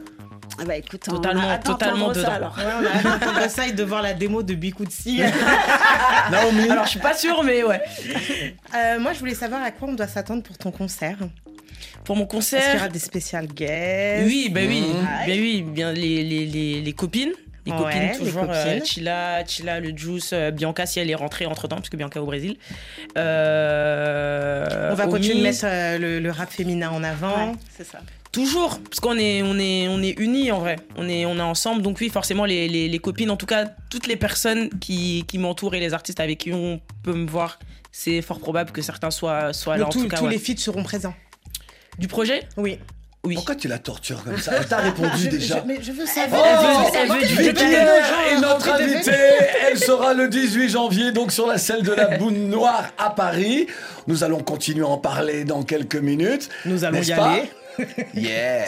Ah 0.60 0.64
bah 0.66 0.76
écoute, 0.76 1.00
Totalement- 1.00 1.46
on 1.46 1.50
a 1.50 1.58
totalement 1.58 2.08
d'entendre 2.08 2.14
ça, 2.14 2.20
dedans. 2.36 2.52
alors. 2.56 2.58
Ouais, 2.58 3.10
on 3.32 3.36
a 3.36 3.48
ça 3.48 3.66
et 3.68 3.72
de 3.72 3.84
voir 3.84 4.02
la 4.02 4.12
démo 4.14 4.42
de 4.42 4.54
Bikoutsi. 4.54 5.20
Naomi. 6.30 6.68
Alors 6.70 6.84
je 6.84 6.90
suis 6.90 6.98
pas 7.00 7.14
sûre 7.14 7.42
mais 7.44 7.62
ouais. 7.62 7.80
Euh, 8.74 8.98
moi, 8.98 9.12
je 9.12 9.18
voulais 9.20 9.34
savoir 9.34 9.62
à 9.62 9.70
quoi 9.70 9.88
on 9.88 9.92
doit 9.94 10.08
s'attendre 10.08 10.42
pour 10.42 10.58
ton 10.58 10.70
concert. 10.70 11.16
Pour 12.04 12.16
mon 12.16 12.26
Est-ce 12.26 12.48
qu'il 12.50 12.58
y 12.58 12.60
aura 12.60 12.70
concert 12.72 12.88
des 12.90 12.98
spéciales 12.98 13.46
guests 13.46 14.26
Oui, 14.26 14.48
bah 14.52 14.60
oui, 14.66 14.84
bah 15.26 15.32
oui, 15.32 15.62
bien 15.62 15.92
les, 15.92 16.24
les, 16.24 16.46
les, 16.46 16.80
les 16.80 16.92
copines. 16.92 17.32
Les 17.66 17.72
Ouais, 17.72 17.78
copines, 17.78 18.08
les 18.12 18.16
toujours. 18.18 18.46
euh, 18.48 18.64
copines. 18.64 18.84
Chila, 18.86 19.44
Chila, 19.44 19.78
le 19.80 19.94
Juice, 19.94 20.30
euh, 20.32 20.50
Bianca, 20.50 20.86
si 20.86 21.00
elle 21.00 21.10
est 21.10 21.14
rentrée 21.14 21.44
entre 21.44 21.68
temps, 21.68 21.76
puisque 21.76 21.96
Bianca 21.96 22.18
est 22.18 22.22
au 22.22 22.26
Brésil. 22.26 22.56
Euh, 23.18 24.90
On 24.90 24.94
va 24.94 25.04
Omi. 25.04 25.12
continuer 25.12 25.38
de 25.38 25.42
mettre 25.42 25.64
euh, 25.64 25.98
le, 25.98 26.18
le 26.20 26.30
rap 26.30 26.50
féminin 26.50 26.90
en 26.90 27.02
avant. 27.04 27.50
Ouais, 27.50 27.52
c'est 27.76 27.84
ça. 27.84 27.98
Toujours, 28.32 28.78
parce 28.80 29.00
qu'on 29.00 29.16
est, 29.16 29.42
on 29.42 29.58
est, 29.58 29.88
on 29.88 30.02
est 30.02 30.18
unis 30.18 30.52
en 30.52 30.58
vrai. 30.60 30.76
On 30.96 31.08
est, 31.08 31.24
on 31.26 31.36
est 31.38 31.42
ensemble. 31.42 31.82
Donc 31.82 31.98
oui, 32.00 32.10
forcément, 32.10 32.44
les, 32.44 32.68
les, 32.68 32.88
les 32.88 32.98
copines, 32.98 33.30
en 33.30 33.36
tout 33.36 33.46
cas, 33.46 33.66
toutes 33.90 34.06
les 34.06 34.16
personnes 34.16 34.68
qui, 34.80 35.24
qui 35.26 35.38
m'entourent 35.38 35.74
et 35.74 35.80
les 35.80 35.94
artistes 35.94 36.20
avec 36.20 36.38
qui 36.38 36.52
on 36.52 36.80
peut 37.02 37.14
me 37.14 37.26
voir, 37.26 37.58
c'est 37.90 38.20
fort 38.22 38.38
probable 38.38 38.70
que 38.70 38.82
certains 38.82 39.10
soient, 39.10 39.52
soient 39.52 39.76
là. 39.78 39.84
Donc, 39.84 39.88
en 39.88 39.92
tous 39.92 40.02
tout 40.02 40.08
cas, 40.08 40.18
tous 40.18 40.24
ouais. 40.24 40.30
les 40.32 40.38
feats 40.38 40.56
seront 40.58 40.82
présents. 40.82 41.14
Du 41.98 42.06
projet? 42.06 42.46
Oui. 42.56 42.78
Oui. 43.24 43.34
Pourquoi 43.34 43.56
tu 43.56 43.66
la 43.66 43.78
tortures 43.80 44.22
comme 44.22 44.38
ça? 44.38 44.52
Elle 44.58 44.68
t'a 44.68 44.76
répondu 44.76 45.10
Je- 45.24 45.28
déjà. 45.30 45.60
je- 45.60 45.66
mais 45.66 45.78
je 45.82 45.90
veux 45.92 46.04
Oh, 46.04 46.14
savoir. 46.14 46.46
elle 46.94 47.08
veut- 47.08 47.16
elle 47.16 47.44
veut 47.46 47.52
du 47.52 47.60
est 47.64 48.40
notre 48.40 48.68
invitée. 48.72 49.10
Elle 49.70 49.78
sera 49.78 50.14
le 50.14 50.28
18 50.28 50.68
janvier, 50.70 51.12
donc 51.12 51.32
sur 51.32 51.46
la 51.46 51.58
scène 51.58 51.82
de 51.82 51.92
la 51.92 52.06
Boune 52.18 52.48
Noire 52.48 52.84
à 52.96 53.10
Paris. 53.10 53.66
Nous 54.06 54.22
allons 54.22 54.38
continuer 54.40 54.84
à 54.84 54.88
en 54.88 54.98
parler 54.98 55.44
dans 55.44 55.62
quelques 55.62 55.96
minutes. 55.96 56.48
Nous 56.64 56.84
allons 56.84 57.02
y 57.02 57.10
pas? 57.14 57.30
aller. 57.32 57.50
Yeah. 58.14 58.64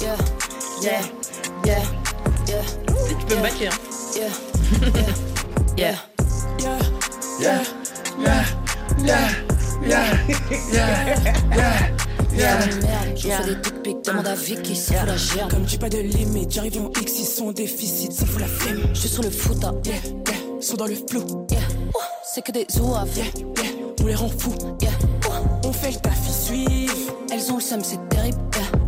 Yeah, 0.00 0.16
yeah, 0.82 1.00
yeah, 1.64 1.82
yeah, 2.46 2.62
Tu 3.08 3.26
peux 3.26 3.36
me 3.36 3.42
baquer. 3.42 3.68
Hein. 3.68 3.72
yeah, 4.16 4.28
yeah. 5.76 5.94
Yeah, 6.58 6.78
yeah, 7.40 7.62
yeah, 8.18 8.44
yeah, 9.84 10.06
yeah, 10.72 10.94
yeah, 11.54 11.90
yeah. 12.34 12.66
Merde, 12.66 13.16
je 13.16 13.28
fais 13.28 13.44
des 13.44 13.54
dick 13.56 13.82
pics, 13.82 14.04
demande 14.04 14.26
à 14.26 14.34
Vicky, 14.34 14.76
ça 14.76 14.94
fout 14.94 15.06
la 15.08 15.16
gerbe. 15.16 15.50
Comme 15.50 15.68
j'ai 15.68 15.78
pas 15.78 15.88
de 15.88 15.98
limite, 15.98 16.52
j'arrive 16.52 16.80
en 16.80 16.90
X, 17.00 17.12
ils 17.18 17.24
sont 17.26 17.46
en 17.48 17.52
déficit, 17.52 18.12
ça 18.12 18.24
fout 18.26 18.40
la 18.40 18.46
flemme. 18.46 18.80
Je 18.94 19.00
suis 19.00 19.08
sur 19.08 19.22
le 19.22 19.30
foot, 19.30 19.58
ah, 19.64 19.72
Yeah, 19.84 19.94
yeah, 19.94 20.60
sont 20.60 20.76
dans 20.76 20.86
le 20.86 20.94
flou. 20.94 21.46
yeah. 21.50 21.60
C'est 22.34 22.42
que 22.42 22.52
des 22.52 22.66
zouaves, 22.70 23.08
Yeah, 23.16 23.24
yeah, 23.62 23.70
on 24.02 24.06
les 24.06 24.14
rend 24.14 24.28
fous. 24.30 24.54
yeah. 24.80 24.90
On 25.64 25.72
fait 25.72 25.90
le 25.92 25.96
taf. 25.96 26.12
Elles 27.36 27.52
ont 27.52 27.56
le 27.56 27.60
seum, 27.60 27.84
c'est 27.84 28.08
terrible. 28.08 28.38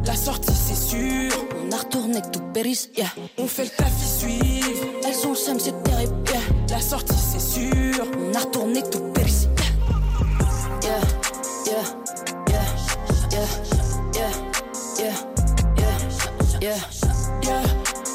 La 0.07 0.17
sortie, 0.17 0.55
c'est 0.55 0.75
sûr. 0.75 1.31
On 1.63 1.71
a 1.71 1.77
retourné 1.77 2.23
tout 2.33 2.41
périsse, 2.55 2.89
yeah. 2.97 3.13
On 3.37 3.47
fait 3.47 3.65
le 3.65 3.69
taf, 3.69 3.93
ils 4.01 4.07
suivent. 4.21 4.87
Elles 5.05 5.27
ont 5.27 5.31
le 5.33 5.37
seum, 5.37 5.61
c'est 5.61 5.83
terrible. 5.83 6.15
La 6.71 6.81
sortie, 6.81 7.15
c'est 7.15 7.41
sûr. 7.41 8.07
On 8.19 8.35
a 8.35 8.39
retourné 8.39 8.83
tout 8.91 9.01
périsse, 9.13 9.49
yeah, 10.83 10.99
yeah, 11.67 11.83
yeah, 12.49 12.65
yeah, 13.33 13.45
yeah. 14.17 14.31
Yeah, 14.99 15.13
yeah, 16.59 16.63
yeah, 16.63 16.79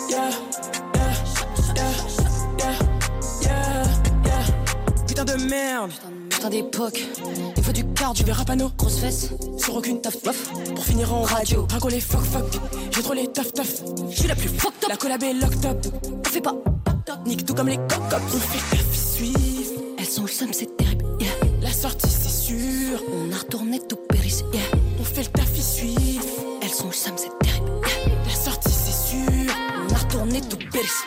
yeah, 0.10 0.24
yeah, 1.76 1.92
yeah, 2.60 2.78
yeah. 3.44 4.44
Putain 5.08 5.26
de 5.26 5.36
merde, 5.48 5.92
Putain 6.44 6.58
d'époque, 6.58 7.02
il 7.56 7.64
faut 7.64 7.72
du 7.72 7.86
cardio, 7.94 8.26
verras 8.26 8.44
pas 8.44 8.58
nos 8.58 8.68
grosse 8.68 8.98
fesse, 8.98 9.30
sur 9.58 9.78
aucune 9.78 10.02
taf. 10.02 10.18
Pour 10.76 10.84
finir 10.84 11.14
en 11.14 11.22
radio, 11.22 11.66
les 11.90 12.02
fuck 12.02 12.20
fuck. 12.20 12.44
J'ai 12.92 13.02
trop 13.02 13.14
les 13.14 13.32
taf 13.32 13.54
taf. 13.54 13.70
je 14.10 14.18
suis 14.18 14.28
la 14.28 14.36
plus 14.36 14.50
fucked 14.50 14.90
La 14.90 14.96
up, 14.96 15.00
collab 15.00 15.24
est 15.24 15.36
locked 15.36 15.66
up. 15.66 15.78
on 16.04 16.30
fait 16.30 16.42
pas, 16.42 16.54
Nique 17.26 17.46
tout 17.46 17.54
comme 17.54 17.70
les 17.70 17.78
coq 17.78 18.02
On 18.12 18.38
fait 18.38 18.76
taf, 18.76 18.94
suivent. 18.94 19.72
elles 19.98 20.20
ont 20.20 20.24
le 20.24 20.28
seum, 20.28 20.50
c'est 20.52 20.76
terrible, 20.76 21.06
yeah. 21.22 21.32
La 21.62 21.72
sortie, 21.72 22.10
c'est 22.10 22.28
sûr. 22.28 23.02
On 23.14 23.32
a 23.32 23.38
retourné 23.38 23.80
tout 23.80 24.00
périsse, 24.10 24.44
yeah. 24.52 24.64
On 25.00 25.04
fait 25.06 25.24
le 25.24 25.30
taf, 25.30 25.50
ils 25.56 25.64
suivent. 25.64 26.26
Elles 26.62 26.84
ont 26.84 26.88
le 26.88 26.94
seum, 26.94 27.14
c'est 27.16 27.40
terrible. 27.40 27.72
La 28.28 28.36
sortie, 28.36 28.70
c'est 28.70 29.16
sûr. 29.16 29.54
On 29.90 29.94
a 29.94 29.98
retourné 29.98 30.42
tout 30.42 30.58
périsse, 30.74 31.04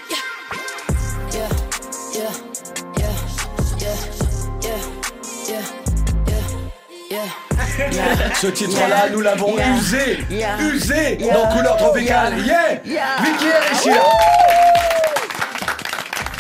Ce 8.41 8.47
titre-là, 8.49 9.09
nous 9.11 9.21
l'avons 9.23 9.57
Yeah. 9.57 9.77
usé, 9.77 10.19
Yeah. 10.31 10.61
usé 10.61 11.17
Yeah. 11.21 11.35
dans 11.35 11.49
Couleur 11.57 11.77
Tropicale. 11.77 12.39
Yeah, 12.45 12.81
Yeah. 12.85 13.05
Vicky 13.23 13.47
Erichia. 13.47 14.03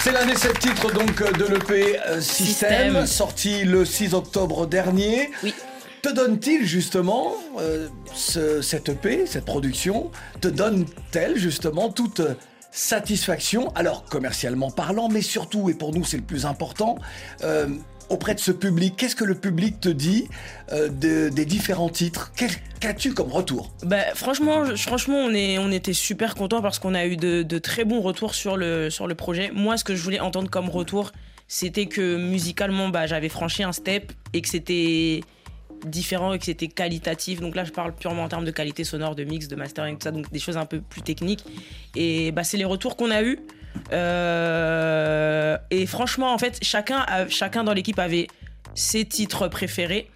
C'est 0.02 0.12
l'un 0.12 0.26
des 0.26 0.36
sept 0.36 0.58
titres 0.60 0.92
donc 0.92 1.16
de 1.38 1.44
l'EP 1.46 1.98
euh, 2.06 2.20
System, 2.20 2.70
System. 2.92 3.06
sorti 3.06 3.64
le 3.64 3.84
6 3.84 4.14
octobre 4.14 4.66
dernier. 4.66 5.30
Oui. 5.42 5.54
Te 6.02 6.10
donne-t-il 6.10 6.64
justement 6.64 7.32
euh, 7.58 7.88
ce- 8.14 8.60
cette 8.62 8.90
EP, 8.90 9.26
cette 9.26 9.44
production, 9.46 10.10
te 10.40 10.46
donne-t-elle 10.48 11.36
justement 11.36 11.88
toute 11.90 12.20
satisfaction, 12.70 13.72
alors 13.74 14.04
commercialement 14.04 14.70
parlant, 14.70 15.08
mais 15.08 15.22
surtout, 15.22 15.70
et 15.70 15.74
pour 15.74 15.92
nous 15.94 16.04
c'est 16.04 16.18
le 16.18 16.22
plus 16.22 16.44
important, 16.46 16.96
euh, 17.42 17.66
auprès 18.08 18.34
de 18.34 18.40
ce 18.40 18.52
public, 18.52 18.94
qu'est-ce 18.96 19.16
que 19.16 19.24
le 19.24 19.34
public 19.34 19.80
te 19.80 19.88
dit 19.88 20.28
euh, 20.72 20.88
de- 20.88 21.28
des 21.28 21.44
différents 21.44 21.88
titres? 21.88 22.32
Qu'as-tu 22.80 23.14
comme 23.14 23.32
retour? 23.32 23.72
Bah, 23.82 24.14
franchement, 24.14 24.64
franchement, 24.76 25.16
on, 25.16 25.32
est, 25.34 25.58
on 25.58 25.70
était 25.72 25.92
super 25.92 26.34
contents 26.34 26.62
parce 26.62 26.78
qu'on 26.78 26.94
a 26.94 27.06
eu 27.06 27.16
de, 27.16 27.42
de 27.42 27.58
très 27.58 27.84
bons 27.84 28.00
retours 28.00 28.34
sur 28.34 28.56
le, 28.56 28.90
sur 28.90 29.06
le 29.06 29.14
projet. 29.14 29.50
Moi, 29.52 29.76
ce 29.76 29.84
que 29.84 29.94
je 29.96 30.02
voulais 30.02 30.20
entendre 30.20 30.50
comme 30.50 30.68
retour, 30.68 31.12
c'était 31.48 31.86
que 31.86 32.16
musicalement, 32.16 32.88
bah, 32.88 33.06
j'avais 33.06 33.28
franchi 33.28 33.62
un 33.62 33.72
step 33.72 34.12
et 34.32 34.42
que 34.42 34.48
c'était 34.48 35.22
différent 35.86 36.32
et 36.32 36.38
que 36.38 36.44
c'était 36.44 36.68
qualitatif. 36.68 37.40
Donc 37.40 37.54
là, 37.54 37.64
je 37.64 37.70
parle 37.70 37.94
purement 37.94 38.24
en 38.24 38.28
termes 38.28 38.44
de 38.44 38.50
qualité 38.50 38.82
sonore, 38.84 39.14
de 39.14 39.24
mix, 39.24 39.46
de 39.48 39.56
mastering, 39.56 39.96
tout 39.96 40.04
ça, 40.04 40.10
donc 40.10 40.30
des 40.32 40.38
choses 40.38 40.56
un 40.56 40.64
peu 40.66 40.80
plus 40.80 41.02
techniques. 41.02 41.44
Et 41.94 42.32
bah, 42.32 42.44
c'est 42.44 42.56
les 42.56 42.64
retours 42.64 42.96
qu'on 42.96 43.10
a 43.10 43.22
eus. 43.22 43.38
Euh, 43.92 45.56
et 45.70 45.86
franchement, 45.86 46.32
en 46.32 46.38
fait, 46.38 46.58
chacun, 46.62 47.06
chacun 47.28 47.64
dans 47.64 47.72
l'équipe 47.72 47.98
avait 47.98 48.28
ses 48.74 49.04
titres 49.04 49.48
préférés. 49.48 50.10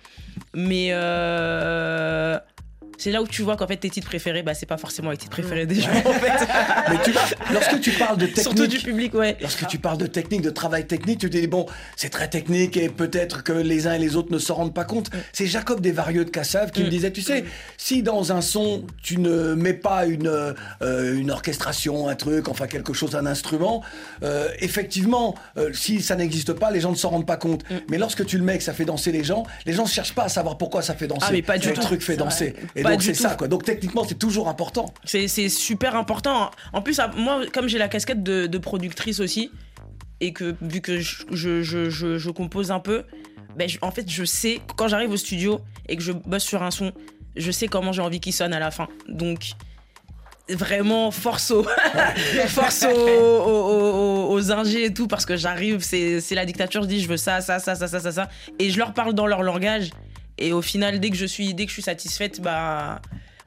Mais 0.55 0.89
euh, 0.93 2.39
c'est 3.01 3.11
là 3.11 3.23
où 3.23 3.27
tu 3.27 3.41
vois 3.41 3.57
qu'en 3.57 3.67
fait 3.67 3.79
tes 3.79 3.89
titres 3.89 4.07
préférés, 4.07 4.43
bah 4.43 4.53
c'est 4.53 4.67
pas 4.67 4.77
forcément 4.77 5.11
les 5.11 5.17
titres 5.17 5.31
préférés 5.31 5.65
des 5.65 5.81
gens 5.81 5.89
en 5.89 6.13
fait. 6.13 6.47
Mais 6.91 6.99
tu 7.03 7.13
vois, 7.13 7.23
lorsque 7.51 7.81
tu 7.81 7.93
parles 7.93 8.19
de 8.19 8.27
technique, 8.27 8.43
Surtout 8.43 8.67
du 8.67 8.79
public, 8.79 9.15
ouais. 9.15 9.39
lorsque 9.41 9.67
tu 9.69 9.79
parles 9.79 9.97
de 9.97 10.07
technique, 10.07 10.43
de 10.43 10.51
travail 10.51 10.87
technique, 10.87 11.19
tu 11.19 11.31
te 11.31 11.39
dis 11.39 11.47
bon, 11.47 11.65
c'est 11.97 12.11
très 12.11 12.29
technique 12.29 12.77
et 12.77 12.91
peut-être 12.91 13.43
que 13.43 13.53
les 13.53 13.87
uns 13.87 13.95
et 13.95 13.99
les 13.99 14.17
autres 14.17 14.31
ne 14.31 14.39
s'en 14.39 14.55
rendent 14.57 14.75
pas 14.75 14.85
compte. 14.85 15.11
C'est 15.33 15.47
Jacob 15.47 15.81
Desvarieux 15.81 16.27
de 16.27 16.31
Cassav 16.31 16.73
qui 16.73 16.83
me 16.83 16.89
disait, 16.89 17.11
tu 17.11 17.23
sais, 17.23 17.45
si 17.79 18.03
dans 18.03 18.33
un 18.33 18.43
son 18.43 18.85
tu 19.03 19.19
ne 19.19 19.55
mets 19.55 19.73
pas 19.73 20.05
une 20.05 20.55
euh, 20.83 21.17
une 21.17 21.31
orchestration, 21.31 22.07
un 22.07 22.17
truc, 22.17 22.49
enfin 22.49 22.67
quelque 22.67 22.93
chose, 22.93 23.17
un 23.17 23.25
instrument, 23.25 23.83
euh, 24.23 24.49
effectivement, 24.59 25.37
euh, 25.57 25.73
si 25.73 26.03
ça 26.03 26.17
n'existe 26.17 26.53
pas, 26.53 26.71
les 26.71 26.81
gens 26.81 26.91
ne 26.91 26.97
s'en 26.97 27.09
rendent 27.09 27.27
pas 27.27 27.39
compte. 27.39 27.65
Mais 27.89 27.97
lorsque 27.97 28.27
tu 28.27 28.37
le 28.37 28.45
mets 28.45 28.57
et 28.57 28.59
que 28.59 28.65
ça 28.65 28.75
fait 28.75 28.85
danser 28.85 29.11
les 29.11 29.25
gens, 29.25 29.45
les 29.65 29.73
gens 29.73 29.85
ne 29.85 29.89
cherchent 29.89 30.15
pas 30.15 30.25
à 30.25 30.29
savoir 30.29 30.59
pourquoi 30.59 30.83
ça 30.83 30.95
fait 30.95 31.07
danser. 31.07 31.27
Ah, 31.27 31.33
mais 31.33 31.41
pas 31.41 31.57
du 31.57 31.69
le 31.69 31.75
tout. 31.75 31.81
truc 31.81 32.03
fait 32.03 32.17
danser. 32.17 32.55
Et 32.77 32.83
Pas 32.91 32.97
donc 32.97 33.01
du 33.01 33.07
c'est 33.07 33.13
tout. 33.15 33.23
ça 33.23 33.35
quoi. 33.35 33.49
Donc 33.49 33.65
techniquement, 33.65 34.05
c'est 34.05 34.19
toujours 34.19 34.49
important. 34.49 34.93
C'est 35.05 35.29
super 35.49 35.97
important. 35.97 36.51
En 36.73 36.83
plus, 36.83 36.99
à- 37.01 37.09
moi, 37.09 37.43
comme 37.53 37.69
j'ai 37.69 37.79
la 37.79 37.89
casquette 37.89 38.23
de, 38.23 38.47
de 38.47 38.59
productrice 38.59 39.21
aussi, 39.21 39.51
et 40.21 40.33
que 40.33 40.55
vu 40.61 40.81
que 40.81 40.99
je, 40.99 41.25
je, 41.31 41.63
je, 41.63 41.89
je- 41.91 42.19
je 42.19 42.31
compose 42.31 42.71
un 42.71 42.81
peu, 42.81 43.05
ben, 43.57 43.69
en 43.83 43.91
fait, 43.91 44.09
je 44.11 44.25
sais, 44.25 44.61
quand 44.77 44.87
j'arrive 44.89 45.11
au 45.11 45.17
studio 45.17 45.61
et 45.89 45.97
que 45.97 46.03
je 46.03 46.13
bosse 46.13 46.45
sur 46.45 46.63
un 46.63 46.71
son, 46.71 46.93
je 47.37 47.51
sais 47.51 47.69
comment 47.69 47.93
j'ai 47.93 48.03
envie 48.03 48.21
qu'il 48.21 48.33
sonne 48.35 48.53
à 48.53 48.59
la 48.59 48.71
fin. 48.71 48.87
Donc, 49.09 49.53
vraiment, 50.49 51.11
force 51.11 51.51
aux, 51.53 51.65
force 52.49 52.85
aux, 52.85 52.89
aux, 52.89 54.29
aux- 54.29 54.33
aux 54.33 54.53
ingés 54.53 54.85
et 54.87 54.93
tout, 54.95 55.07
parce 55.07 55.25
que 55.25 55.37
j'arrive, 55.37 55.81
c'est 55.81 56.21
c'est 56.21 56.35
la 56.35 56.45
dictature, 56.45 56.83
je 56.83 56.89
dis, 56.89 57.01
je 57.01 57.09
veux 57.09 57.17
ça, 57.17 57.41
ça, 57.41 57.59
ça, 57.59 57.75
ça, 57.75 57.87
ça, 57.89 58.01
ça, 58.01 58.13
ça. 58.13 58.29
Et 58.59 58.71
je 58.71 58.79
leur 58.79 58.93
parle 58.93 59.15
dans 59.15 59.27
leur 59.27 59.43
langage. 59.43 59.91
Et 60.41 60.53
au 60.53 60.63
final, 60.63 60.99
dès 61.01 61.11
que 61.11 61.17
je 61.17 61.27
suis, 61.27 61.55
dès 61.55 61.65
que 61.65 61.69
je 61.71 61.75
suis 61.75 61.83
satisfaite, 61.83 62.41
bah, 62.41 63.01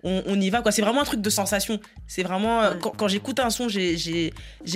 on, 0.03 0.21
on 0.25 0.39
y 0.39 0.49
va. 0.49 0.61
quoi. 0.61 0.71
C'est 0.71 0.81
vraiment 0.81 1.01
un 1.01 1.05
truc 1.05 1.21
de 1.21 1.29
sensation. 1.29 1.79
C'est 2.07 2.23
vraiment. 2.23 2.61
euh, 2.61 2.75
Quand, 2.75 2.91
quand 2.91 3.07
j'écoute 3.07 3.39
un 3.39 3.49
son, 3.49 3.67
j'ai- 3.69 4.31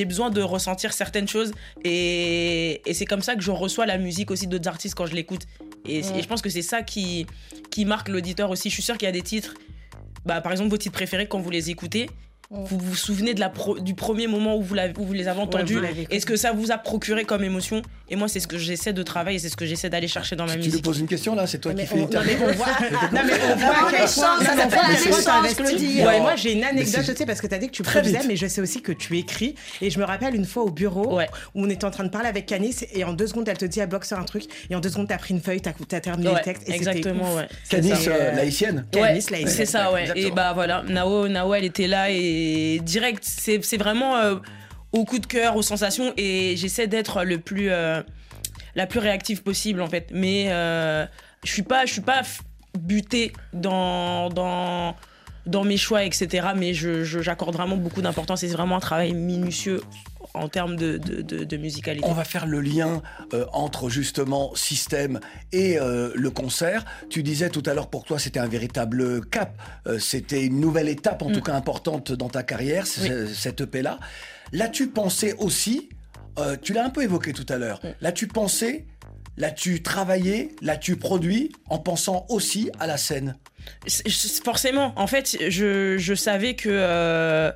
besoin 0.05 0.29
de 0.29 0.41
ressentir 0.41 0.93
certaines 0.93 1.27
choses. 1.27 1.51
Et, 1.83 2.81
et 2.89 2.93
c'est 2.93 3.05
comme 3.05 3.21
ça 3.21 3.35
que 3.35 3.41
je 3.41 3.51
reçois 3.51 3.85
la 3.85 3.97
musique 3.97 4.31
aussi 4.31 4.47
d'autres 4.47 4.67
artistes 4.67 4.95
quand 4.95 5.05
je 5.05 5.15
l'écoute. 5.15 5.43
Et, 5.85 6.01
c'est- 6.03 6.11
Ouais. 6.13 6.19
et 6.19 6.21
je 6.23 6.27
pense 6.27 6.41
que 6.41 6.49
c'est 6.49 6.61
ça 6.61 6.81
qui, 6.81 7.25
qui 7.71 7.85
marque 7.85 8.09
l'auditeur 8.09 8.49
aussi. 8.49 8.69
Je 8.69 8.73
suis 8.73 8.83
sûre 8.83 8.97
qu'il 8.97 9.05
y 9.05 9.09
a 9.09 9.13
des 9.13 9.21
titres. 9.21 9.53
Bah, 10.25 10.41
par 10.41 10.51
exemple, 10.51 10.69
vos 10.71 10.77
titres 10.77 10.95
préférés, 10.95 11.27
quand 11.27 11.39
vous 11.39 11.49
les 11.51 11.69
écoutez, 11.69 12.09
vous 12.49 12.77
vous 12.79 12.95
souvenez 12.95 13.33
de 13.33 13.39
la 13.41 13.49
pro- 13.49 13.77
du 13.79 13.93
premier 13.93 14.27
moment 14.27 14.55
où 14.57 14.61
vous, 14.61 14.73
l'avez- 14.73 14.97
où 14.97 15.03
vous 15.05 15.13
les 15.13 15.27
avez 15.27 15.39
entendus. 15.41 15.77
Est-ce 16.09 16.25
que 16.25 16.35
ça 16.37 16.51
vous 16.53 16.71
a 16.71 16.77
procuré 16.77 17.25
comme 17.25 17.43
émotion? 17.43 17.81
Et 18.09 18.15
moi, 18.15 18.27
c'est 18.27 18.39
ce 18.39 18.47
que 18.47 18.57
j'essaie 18.57 18.93
de 18.93 19.03
travailler, 19.03 19.37
c'est 19.39 19.49
ce 19.49 19.57
que 19.57 19.65
j'essaie 19.65 19.89
d'aller 19.89 20.07
chercher 20.07 20.35
dans 20.35 20.45
ma 20.45 20.53
Tu 20.53 20.59
lui 20.59 20.65
musique. 20.67 20.83
poses 20.83 20.99
une 20.99 21.07
question 21.07 21.35
là, 21.35 21.45
c'est 21.45 21.59
toi 21.59 21.73
Mais 21.75 21.81
qui 21.83 21.87
fais 21.89 21.95
on- 21.95 21.97
non, 21.97 22.07
mais 22.25 22.33
l'interview. 22.33 22.45
on 22.47 22.53
voit, 22.53 22.67
non, 23.11 23.21
mais 23.25 23.33
on 23.33 23.55
voit 23.57 24.07
ça 24.07 24.21
non, 24.21 24.33
mais 24.39 24.45
s'appelle 24.45 24.79
la 25.25 25.35
investi. 25.39 25.55
Claudie. 25.63 26.01
Ouais, 26.03 26.19
moi 26.21 26.35
j'ai 26.37 26.53
une 26.53 26.63
anecdote, 26.63 27.03
tu 27.05 27.15
sais, 27.15 27.25
parce 27.25 27.41
que 27.41 27.47
tu 27.47 27.55
as 27.55 27.57
dit 27.57 27.67
que 27.67 27.73
tu 27.73 27.83
produisais, 27.83 28.21
mais 28.27 28.35
je 28.37 28.47
sais 28.47 28.61
aussi 28.61 28.81
que 28.81 28.91
tu 28.93 29.17
écris. 29.17 29.55
Et 29.81 29.89
je 29.89 29.99
me 29.99 30.05
rappelle 30.05 30.35
une 30.35 30.45
fois 30.45 30.63
au 30.63 30.69
bureau 30.71 31.15
Ouais. 31.17 31.27
où 31.53 31.63
on 31.65 31.69
était 31.69 31.83
en 31.85 31.91
train 31.91 32.03
de 32.05 32.09
parler 32.09 32.29
avec 32.29 32.45
Canis, 32.45 32.77
et 32.93 33.03
en 33.03 33.13
deux 33.13 33.27
secondes, 33.27 33.47
elle 33.49 33.57
te 33.57 33.65
dit, 33.65 33.79
elle 33.81 33.89
bloque 33.89 34.05
sur 34.05 34.17
un 34.17 34.23
truc, 34.23 34.43
et 34.69 34.75
en 34.75 34.79
deux 34.79 34.89
secondes, 34.89 35.07
t'as 35.09 35.17
pris 35.17 35.33
une 35.33 35.41
feuille, 35.41 35.59
t'as 35.61 35.71
as 35.91 35.99
terminé 35.99 36.29
Ouais, 36.29 36.35
le 36.37 36.43
texte. 36.43 36.69
Exactement, 36.69 37.33
ouf. 37.33 37.37
ouais. 37.41 37.47
Canis, 37.69 37.91
euh, 37.91 38.11
euh, 38.11 38.31
laïcienne. 38.35 38.85
Canis, 38.91 39.25
laïcienne. 39.29 39.47
c'est 39.47 39.65
ça, 39.65 39.91
ouais. 39.91 40.05
Et 40.15 40.31
bah 40.31 40.53
voilà, 40.53 40.83
Nao, 40.87 41.27
Nao, 41.27 41.53
elle 41.53 41.65
était 41.65 41.87
là 41.87 42.09
et 42.09 42.79
direct, 42.83 43.23
c'est 43.25 43.59
c'est 43.63 43.77
vraiment 43.77 44.15
euh, 44.93 44.97
au 44.99 45.05
coup 45.05 45.19
de 45.19 45.25
cœur, 45.25 45.55
aux 45.55 45.61
sensations 45.61 46.13
et 46.17 46.55
j'essaie 46.57 46.87
d'être 46.87 47.23
le 47.23 47.39
plus, 47.39 47.69
euh, 47.69 48.01
la 48.75 48.87
plus 48.87 48.99
réactive 48.99 49.43
possible 49.43 49.81
en 49.81 49.87
fait. 49.87 50.09
Mais 50.13 50.45
euh, 50.49 51.05
je 51.43 51.51
suis 51.51 51.63
pas, 51.63 51.85
je 51.85 51.93
suis 51.93 52.01
pas 52.01 52.21
butée 52.77 53.33
dans, 53.53 54.29
dans, 54.29 54.95
dans 55.45 55.63
mes 55.63 55.77
choix, 55.77 56.03
etc. 56.03 56.49
Mais 56.55 56.73
je- 56.73 57.03
je- 57.03 57.19
j'accorde 57.21 57.55
vraiment 57.55 57.77
beaucoup 57.77 58.01
d'importance 58.01 58.43
et 58.43 58.47
c'est 58.47 58.55
vraiment 58.55 58.77
un 58.77 58.81
travail 58.81 59.13
minutieux 59.13 59.81
en 60.33 60.49
termes 60.49 60.75
de, 60.75 60.97
de, 60.97 61.21
de- 61.23 61.43
de 61.45 61.57
musicalité. 61.57 62.07
On 62.07 62.13
va 62.13 62.23
faire 62.23 62.45
le 62.45 62.59
lien 62.61 63.01
euh, 63.33 63.45
entre 63.53 63.89
justement 63.89 64.53
système 64.53 65.19
et 65.51 65.79
euh, 65.79 66.11
le 66.13 66.29
concert. 66.29 66.85
Tu 67.09 67.23
disais 67.23 67.49
tout 67.49 67.63
à 67.65 67.73
l'heure 67.73 67.89
pour 67.89 68.03
toi 68.03 68.19
c'était 68.19 68.39
un 68.39 68.47
véritable 68.47 69.25
cap, 69.25 69.57
Euh, 69.87 69.97
c'était 69.99 70.45
une 70.45 70.59
nouvelle 70.59 70.89
étape 70.89 71.21
en 71.23 71.31
tout 71.31 71.41
cas 71.41 71.53
importante 71.55 72.11
dans 72.11 72.29
ta 72.29 72.43
carrière, 72.43 72.85
cette 72.85 73.61
EP 73.61 73.81
là. 73.81 73.99
L'as-tu 74.51 74.87
pensé 74.87 75.33
aussi 75.37 75.89
euh, 76.39 76.55
Tu 76.61 76.73
l'as 76.73 76.85
un 76.85 76.89
peu 76.89 77.03
évoqué 77.03 77.33
tout 77.33 77.45
à 77.49 77.57
l'heure. 77.57 77.81
L'as-tu 78.01 78.27
pensé 78.27 78.85
L'as-tu 79.37 79.83
travaillé 79.83 80.55
L'as-tu 80.61 80.95
produit 80.95 81.51
en 81.69 81.77
pensant 81.77 82.25
aussi 82.29 82.71
à 82.79 82.87
la 82.87 82.97
scène? 82.97 83.37
Forcément, 84.43 84.93
en 84.95 85.07
fait, 85.07 85.37
je, 85.49 85.97
je 85.97 86.13
savais 86.15 86.55
que 86.55 86.69
euh, 86.71 87.51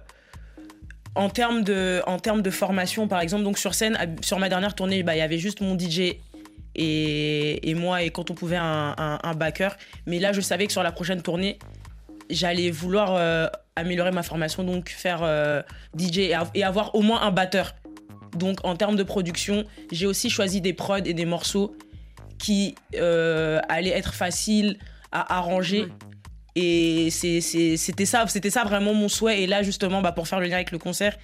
en 1.15 1.29
termes 1.29 1.63
de 1.63 2.01
en 2.05 2.19
termes 2.19 2.41
de 2.41 2.51
formation, 2.51 3.07
par 3.07 3.21
exemple, 3.21 3.43
donc 3.43 3.57
sur 3.57 3.73
scène, 3.73 3.97
sur 4.21 4.37
ma 4.37 4.49
dernière 4.49 4.75
tournée, 4.75 5.03
bah, 5.03 5.15
il 5.15 5.19
y 5.19 5.21
avait 5.21 5.39
juste 5.39 5.61
mon 5.61 5.77
DJ 5.77 6.17
et, 6.75 7.69
et 7.69 7.73
moi 7.73 8.03
et 8.03 8.11
quand 8.11 8.29
on 8.29 8.33
pouvait 8.33 8.57
un, 8.57 8.93
un, 8.97 9.19
un 9.23 9.33
backer. 9.33 9.75
Mais 10.05 10.19
là, 10.19 10.33
je 10.33 10.41
savais 10.41 10.67
que 10.67 10.71
sur 10.71 10.83
la 10.83 10.91
prochaine 10.91 11.21
tournée, 11.21 11.57
j'allais 12.29 12.71
vouloir 12.71 13.15
euh, 13.15 13.47
améliorer 13.81 14.11
ma 14.11 14.23
formation, 14.23 14.63
donc 14.63 14.89
faire 14.89 15.19
euh, 15.23 15.61
DJ 15.97 16.17
et, 16.19 16.33
av- 16.33 16.51
et 16.53 16.63
avoir 16.63 16.95
au 16.95 17.01
moins 17.01 17.21
un 17.21 17.31
batteur. 17.31 17.75
Donc 18.37 18.59
en 18.63 18.75
termes 18.75 18.95
de 18.95 19.03
production, 19.03 19.65
j'ai 19.91 20.05
aussi 20.07 20.29
choisi 20.29 20.61
des 20.61 20.73
prods 20.73 20.97
et 21.05 21.13
des 21.13 21.25
morceaux 21.25 21.75
qui 22.39 22.75
euh, 22.95 23.59
allaient 23.69 23.89
être 23.91 24.13
faciles 24.13 24.77
à 25.11 25.37
arranger. 25.37 25.87
Et 26.55 27.09
c'était 27.11 28.05
ça, 28.05 28.25
c'était 28.27 28.49
ça 28.49 28.63
vraiment 28.63 28.93
mon 28.93 29.07
souhait. 29.09 29.41
Et 29.43 29.47
là, 29.47 29.63
justement, 29.63 30.01
bah, 30.01 30.11
pour 30.11 30.27
faire 30.27 30.39
le 30.39 30.47
lien 30.47 30.55
avec 30.55 30.71
le 30.71 30.77
concert, 30.79 31.17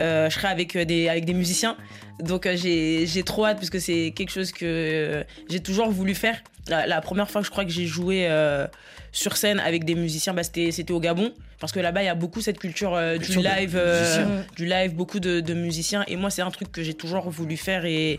euh, 0.00 0.28
je 0.28 0.34
serai 0.34 0.48
avec 0.48 0.76
des, 0.76 1.08
avec 1.08 1.24
des 1.24 1.32
musiciens. 1.34 1.76
Donc 2.20 2.44
euh, 2.46 2.54
j'ai 2.56 3.22
trop 3.24 3.46
hâte 3.46 3.56
parce 3.58 3.70
que 3.70 3.78
c'est 3.78 4.12
quelque 4.14 4.30
chose 4.32 4.52
que 4.52 5.24
j'ai 5.48 5.60
toujours 5.60 5.90
voulu 5.90 6.14
faire. 6.14 6.42
La, 6.68 6.86
la 6.86 7.00
première 7.00 7.30
fois 7.30 7.40
que 7.40 7.46
je 7.46 7.50
crois 7.50 7.64
que 7.64 7.70
j'ai 7.70 7.86
joué 7.86 8.28
sur 9.12 9.36
scène 9.36 9.60
avec 9.60 9.84
des 9.84 9.94
musiciens, 9.94 10.34
bah, 10.34 10.42
c'était 10.42 10.70
c'était 10.72 10.92
au 10.92 11.00
Gabon. 11.00 11.32
Parce 11.64 11.72
que 11.72 11.80
là-bas, 11.80 12.02
il 12.02 12.06
y 12.06 12.08
a 12.10 12.14
beaucoup 12.14 12.40
cette 12.42 12.58
culture 12.58 12.94
euh, 12.94 13.16
du 13.16 13.36
live, 13.38 13.74
euh, 13.74 14.42
du 14.54 14.66
live, 14.66 14.94
beaucoup 14.94 15.18
de, 15.18 15.40
de 15.40 15.54
musiciens. 15.54 16.04
Et 16.08 16.16
moi, 16.16 16.28
c'est 16.30 16.42
un 16.42 16.50
truc 16.50 16.70
que 16.70 16.82
j'ai 16.82 16.92
toujours 16.94 17.30
voulu 17.30 17.56
faire. 17.56 17.86
Et 17.86 18.18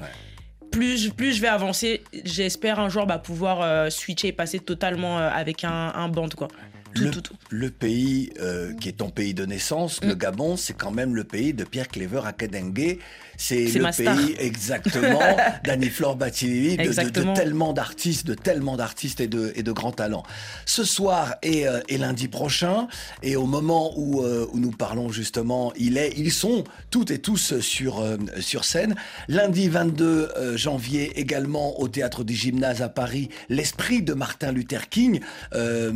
plus, 0.72 0.98
je- 0.98 1.10
plus 1.12 1.34
je 1.34 1.42
vais 1.42 1.48
avancer, 1.48 2.04
j'espère 2.26 2.80
un 2.80 2.90
jour 2.90 3.06
bah, 3.06 3.20
pouvoir 3.20 3.62
euh, 3.62 3.90
switcher 3.92 4.30
et 4.30 4.34
passer 4.34 4.60
totalement 4.60 5.20
avec 5.20 5.64
un, 5.64 5.92
un 5.96 6.10
band. 6.10 6.30
Quoi. 6.36 6.48
Tout, 6.96 7.04
le, 7.04 7.12
tout, 7.12 7.22
tout. 7.22 7.36
le 7.50 7.70
pays 7.70 8.32
euh, 8.42 8.74
qui 8.74 8.90
est 8.90 8.94
ton 8.94 9.10
pays 9.10 9.34
de 9.34 9.46
naissance, 9.46 10.02
Mm. 10.02 10.08
le 10.08 10.16
Gabon, 10.16 10.58
c'est 10.58 10.74
quand 10.74 10.92
même 10.92 11.14
le 11.16 11.24
pays 11.24 11.54
de 11.54 11.66
Pierre 11.66 11.88
Clever 11.90 12.22
Akedengue. 12.26 12.98
C'est 13.38 13.66
le 13.66 13.82
ma 13.82 13.92
star. 13.92 14.16
pays 14.16 14.36
exactement 14.40 15.20
d'Annie-Flore 15.64 16.16
Batilili, 16.16 16.72
de, 16.72 16.72
de- 16.72 16.78
de 16.78 16.88
Exactement. 16.88 17.34
tellement 17.34 17.74
d'artistes, 17.74 18.26
de 18.26 18.34
tellement 18.34 18.78
d'artistes 18.78 19.20
et 19.20 19.28
de, 19.28 19.52
et 19.56 19.64
de 19.64 19.72
grands 19.72 19.92
talents. 19.92 20.24
Ce 20.66 20.84
soir 20.84 21.36
et, 21.44 21.68
euh, 21.68 21.80
et 21.90 21.98
lundi 21.98 22.28
prochain, 22.28 22.88
et 23.24 23.36
au 23.36 23.46
moment 23.46 23.92
où, 23.98 24.22
euh, 24.24 24.48
où 24.54 24.60
nous 24.60 24.72
parlons 24.72 25.10
justement, 25.12 25.74
il 25.78 25.98
est, 25.98 26.14
ils 26.18 26.32
sont 26.32 26.64
toutes 26.92 27.12
et 27.12 27.20
tous 27.20 27.60
sur, 27.60 28.00
euh, 28.02 28.18
sur 28.40 28.64
scène. 28.66 28.96
Lundi 29.28 29.68
22 29.70 30.30
euh, 30.38 30.58
janvier 30.58 31.20
également 31.20 31.80
au 31.80 31.88
théâtre 31.88 32.24
du 32.24 32.34
Gymnase 32.36 32.82
à 32.82 32.90
Paris, 32.90 33.30
l'esprit 33.50 34.02
de 34.02 34.14
Martin 34.14 34.52
Luther 34.52 34.90
King 34.90 35.20
euh, 35.54 35.92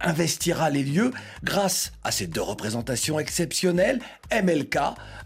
investira 0.00 0.70
les 0.70 0.82
lieux 0.82 1.12
grâce 1.44 1.92
à 2.04 2.10
ces 2.10 2.26
deux 2.26 2.40
représentations 2.42 3.18
exceptionnelles. 3.20 4.00
MLK, 4.32 4.78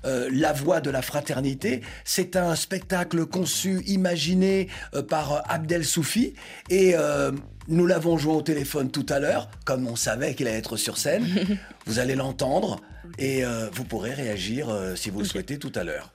euh, 0.05 0.29
la 0.33 0.53
voix 0.53 0.81
de 0.81 0.91
la 0.91 1.03
fraternité, 1.03 1.83
c'est 2.05 2.37
un 2.37 2.55
spectacle 2.57 3.27
conçu, 3.27 3.83
imaginé 3.87 4.69
euh, 4.95 5.03
par 5.03 5.33
euh, 5.33 5.41
Abdel 5.49 5.85
Soufi 5.85 6.35
et 6.71 6.95
euh, 6.95 7.33
nous 7.69 7.87
l'avons 7.87 8.19
joué 8.19 8.35
au 8.35 8.43
téléphone 8.43 8.91
tout 8.91 9.07
à 9.09 9.19
l'heure, 9.19 9.49
comme 9.65 9.87
on 9.87 9.97
savait 9.97 10.35
qu'il 10.35 10.47
allait 10.49 10.59
être 10.59 10.77
sur 10.77 10.99
scène. 10.99 11.27
vous 11.87 11.99
allez 11.99 12.15
l'entendre 12.15 12.81
et 13.19 13.45
euh, 13.45 13.69
vous 13.73 13.85
pourrez 13.85 14.13
réagir 14.15 14.69
euh, 14.69 14.95
si 14.97 15.11
vous 15.11 15.21
le 15.21 15.25
souhaitez 15.25 15.59
tout 15.59 15.73
à 15.75 15.85
l'heure. 15.85 16.13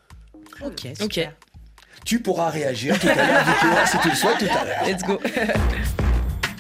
Ok, 0.63 0.88
Ok. 1.02 1.28
Tu 2.06 2.21
pourras 2.21 2.49
réagir 2.49 2.97
tout 2.97 3.08
à 3.08 3.15
l'heure, 3.15 3.45
Victoire, 3.45 3.88
si 3.88 3.97
tu 3.99 4.10
le 4.10 4.15
souhaites 4.15 4.38
tout 4.39 4.45
à 4.45 4.63
l'heure. 4.65 4.86
let's 4.88 5.04
go. 5.04 5.19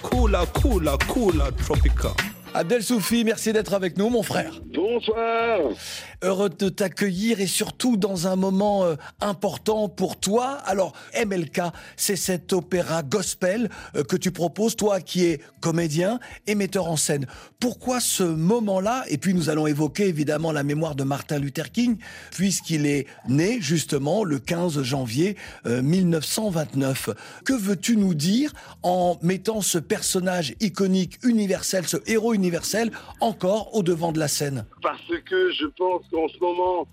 Cooler, 0.01 0.43
cooler, 0.61 0.95
cooler, 1.07 1.49
tropical. 1.63 2.11
Abdel 2.53 2.83
Soufi, 2.83 3.23
merci 3.23 3.53
d'être 3.53 3.73
avec 3.73 3.97
nous, 3.97 4.09
mon 4.09 4.23
frère. 4.23 4.53
Bonsoir. 4.79 5.73
Heureux 6.21 6.49
de 6.49 6.69
t'accueillir 6.69 7.41
et 7.41 7.47
surtout 7.47 7.97
dans 7.97 8.27
un 8.27 8.37
moment 8.37 8.85
euh, 8.85 8.95
important 9.19 9.89
pour 9.89 10.17
toi. 10.17 10.51
Alors, 10.65 10.93
MLK, 11.25 11.63
c'est 11.97 12.15
cet 12.15 12.53
opéra 12.53 13.03
gospel 13.03 13.69
euh, 13.97 14.03
que 14.03 14.15
tu 14.15 14.31
proposes, 14.31 14.77
toi 14.77 15.01
qui 15.01 15.25
es 15.25 15.41
comédien 15.59 16.19
et 16.47 16.55
metteur 16.55 16.87
en 16.87 16.95
scène. 16.95 17.25
Pourquoi 17.59 17.99
ce 17.99 18.23
moment-là? 18.23 19.03
Et 19.09 19.17
puis 19.17 19.33
nous 19.33 19.49
allons 19.49 19.67
évoquer 19.67 20.07
évidemment 20.07 20.53
la 20.53 20.63
mémoire 20.63 20.95
de 20.95 21.03
Martin 21.03 21.39
Luther 21.39 21.71
King, 21.71 21.97
puisqu'il 22.31 22.85
est 22.85 23.05
né 23.27 23.57
justement 23.59 24.23
le 24.23 24.39
15 24.39 24.81
janvier 24.81 25.35
euh, 25.65 25.81
1929. 25.81 27.09
Que 27.43 27.53
veux-tu 27.53 27.97
nous 27.97 28.13
dire 28.13 28.53
en 28.83 29.17
mettant 29.21 29.59
ce 29.59 29.77
personnage 29.77 30.55
iconique, 30.61 31.19
universel, 31.23 31.85
ce 31.85 31.97
héros 32.07 32.33
universel 32.33 32.91
encore 33.19 33.75
au 33.75 33.83
devant 33.83 34.13
de 34.13 34.19
la 34.19 34.29
scène? 34.29 34.65
Parce 34.81 35.11
que 35.25 35.51
je 35.51 35.65
pense 35.65 36.03
qu'en 36.11 36.27
ce 36.27 36.39
moment, 36.39 36.87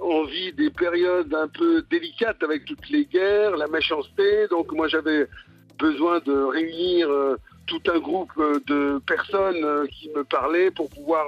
on 0.00 0.24
vit 0.24 0.52
des 0.52 0.70
périodes 0.70 1.32
un 1.34 1.48
peu 1.48 1.82
délicates 1.90 2.42
avec 2.42 2.64
toutes 2.64 2.88
les 2.90 3.04
guerres, 3.06 3.56
la 3.56 3.66
méchanceté. 3.68 4.46
Donc 4.48 4.72
moi 4.72 4.88
j'avais 4.88 5.26
besoin 5.78 6.20
de 6.20 6.32
réunir 6.32 7.10
euh, 7.10 7.36
tout 7.66 7.82
un 7.92 7.98
groupe 7.98 8.32
euh, 8.38 8.60
de 8.66 8.98
personnes 9.06 9.64
euh, 9.64 9.86
qui 9.86 10.10
me 10.10 10.24
parlaient 10.24 10.70
pour 10.70 10.88
pouvoir 10.88 11.26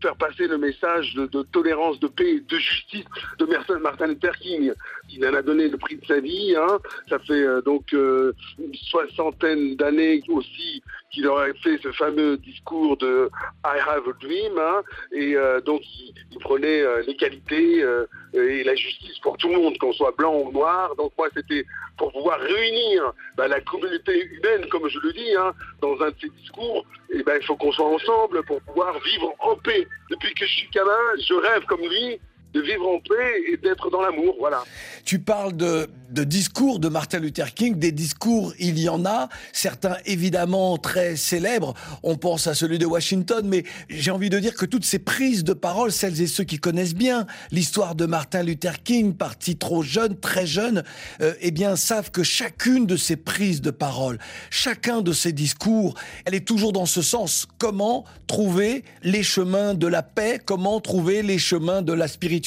faire 0.00 0.16
passer 0.16 0.46
le 0.46 0.58
message 0.58 1.14
de, 1.14 1.26
de 1.26 1.42
tolérance, 1.42 2.00
de 2.00 2.08
paix 2.08 2.40
de 2.40 2.56
justice 2.56 3.04
de 3.38 3.78
Martin 3.78 4.06
Luther 4.06 4.36
King. 4.38 4.72
Il 5.12 5.26
en 5.26 5.34
a 5.34 5.42
donné 5.42 5.68
le 5.68 5.76
prix 5.76 5.96
de 5.96 6.06
sa 6.06 6.20
vie. 6.20 6.54
Hein. 6.56 6.78
Ça 7.08 7.18
fait 7.18 7.32
euh, 7.32 7.60
donc 7.62 7.92
euh, 7.92 8.32
une 8.58 8.74
soixantaine 8.74 9.76
d'années 9.76 10.22
aussi 10.28 10.82
qu'il 11.10 11.26
aurait 11.26 11.54
fait 11.62 11.78
ce 11.82 11.90
fameux 11.92 12.36
discours 12.36 12.96
de 12.98 13.30
I 13.64 13.78
have 13.86 14.08
a 14.08 14.12
dream. 14.20 14.58
hein. 14.58 14.82
Et 15.12 15.36
euh, 15.36 15.60
donc 15.60 15.82
il, 15.84 16.38
prenait 16.40 16.82
l'égalité 17.06 17.84
et 18.32 18.64
la 18.64 18.74
justice 18.74 19.18
pour 19.18 19.36
tout 19.36 19.48
le 19.48 19.56
monde, 19.56 19.76
qu'on 19.78 19.92
soit 19.92 20.14
blanc 20.16 20.34
ou 20.34 20.50
noir. 20.50 20.96
Donc 20.96 21.12
moi 21.18 21.28
c'était 21.34 21.66
pour 21.98 22.12
pouvoir 22.12 22.40
réunir 22.40 23.12
bah, 23.36 23.46
la 23.46 23.60
communauté 23.60 24.24
humaine, 24.24 24.66
comme 24.70 24.88
je 24.88 24.98
le 25.00 25.12
dis, 25.12 25.34
hein, 25.38 25.52
dans 25.82 26.00
un 26.00 26.08
de 26.08 26.14
ses 26.18 26.30
discours, 26.30 26.86
et 27.10 27.22
ben, 27.22 27.36
il 27.38 27.44
faut 27.44 27.56
qu'on 27.56 27.72
soit 27.72 27.86
ensemble 27.86 28.42
pour 28.44 28.62
pouvoir 28.62 28.98
vivre 29.00 29.34
en 29.40 29.54
paix. 29.56 29.86
Depuis 30.10 30.32
que 30.32 30.46
je 30.46 30.50
suis 30.50 30.68
gamin, 30.70 30.98
je 31.18 31.34
rêve 31.34 31.64
comme 31.66 31.82
lui 31.82 32.18
de 32.52 32.60
vivre 32.60 32.88
en 32.88 32.98
paix 32.98 33.52
et 33.52 33.56
d'être 33.56 33.90
dans 33.90 34.00
l'amour, 34.00 34.36
voilà. 34.38 34.64
Tu 35.04 35.20
parles 35.20 35.56
de, 35.56 35.88
discours 36.24 36.80
de 36.80 36.88
Martin 36.88 37.20
Luther 37.20 37.54
King, 37.54 37.78
des 37.78 37.92
discours, 37.92 38.52
il 38.58 38.78
y 38.78 38.88
en 38.88 39.04
a, 39.04 39.28
certains 39.52 39.96
évidemment 40.04 40.76
très 40.76 41.16
célèbres, 41.16 41.74
on 42.02 42.16
pense 42.16 42.46
à 42.48 42.54
celui 42.54 42.78
de 42.78 42.86
Washington, 42.86 43.46
mais 43.46 43.64
j'ai 43.88 44.10
envie 44.10 44.30
de 44.30 44.38
dire 44.38 44.54
que 44.54 44.66
toutes 44.66 44.84
ces 44.84 44.98
prises 44.98 45.44
de 45.44 45.52
parole, 45.52 45.92
celles 45.92 46.20
et 46.20 46.26
ceux 46.26 46.44
qui 46.44 46.58
connaissent 46.58 46.94
bien 46.94 47.26
l'histoire 47.52 47.94
de 47.94 48.06
Martin 48.06 48.42
Luther 48.42 48.82
King, 48.82 49.14
parti 49.14 49.56
trop 49.56 49.82
jeune, 49.82 50.18
très 50.18 50.46
jeune, 50.46 50.82
euh, 51.20 51.34
eh 51.40 51.52
bien 51.52 51.76
savent 51.76 52.10
que 52.10 52.24
chacune 52.24 52.86
de 52.86 52.96
ces 52.96 53.16
prises 53.16 53.60
de 53.60 53.70
parole, 53.70 54.18
chacun 54.50 55.02
de 55.02 55.12
ces 55.12 55.32
discours, 55.32 55.94
elle 56.24 56.34
est 56.34 56.46
toujours 56.46 56.72
dans 56.72 56.86
ce 56.86 57.02
sens. 57.02 57.46
Comment 57.58 58.04
trouver 58.26 58.84
les 59.02 59.22
chemins 59.22 59.74
de 59.74 59.86
la 59.86 60.02
paix, 60.02 60.40
comment 60.44 60.80
trouver 60.80 61.22
les 61.22 61.38
chemins 61.38 61.82
de 61.82 61.92
la 61.92 62.08
spiritualité? 62.08 62.39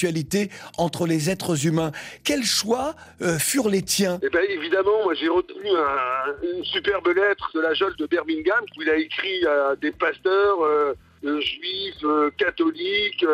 Entre 0.78 1.06
les 1.08 1.30
êtres 1.30 1.66
humains 1.66 1.92
Quels 2.24 2.44
choix 2.44 2.96
euh, 3.22 3.38
furent 3.40 3.70
les 3.70 3.82
tiens? 3.82 4.20
Eh 4.24 4.30
bien, 4.30 4.42
évidemment, 4.50 5.04
moi 5.04 5.14
j'ai 5.14 5.28
retenu 5.30 5.70
un- 5.70 6.56
une 6.58 6.64
superbe 6.64 7.08
lettre 7.08 7.50
de 7.54 7.60
la 7.62 7.74
Jolle 7.74 7.96
de 7.98 8.06
Birmingham 8.08 8.64
où 8.78 8.82
il 8.82 8.90
a 8.90 8.98
écrit 8.98 9.46
à 9.46 9.76
des 9.76 9.92
pasteurs 9.92 10.62
euh, 10.64 10.94
euh, 11.26 11.40
juifs, 11.40 12.06
catholiques, 12.38 13.26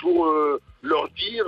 pour 0.00 0.26
leur 0.82 1.08
dire 1.10 1.44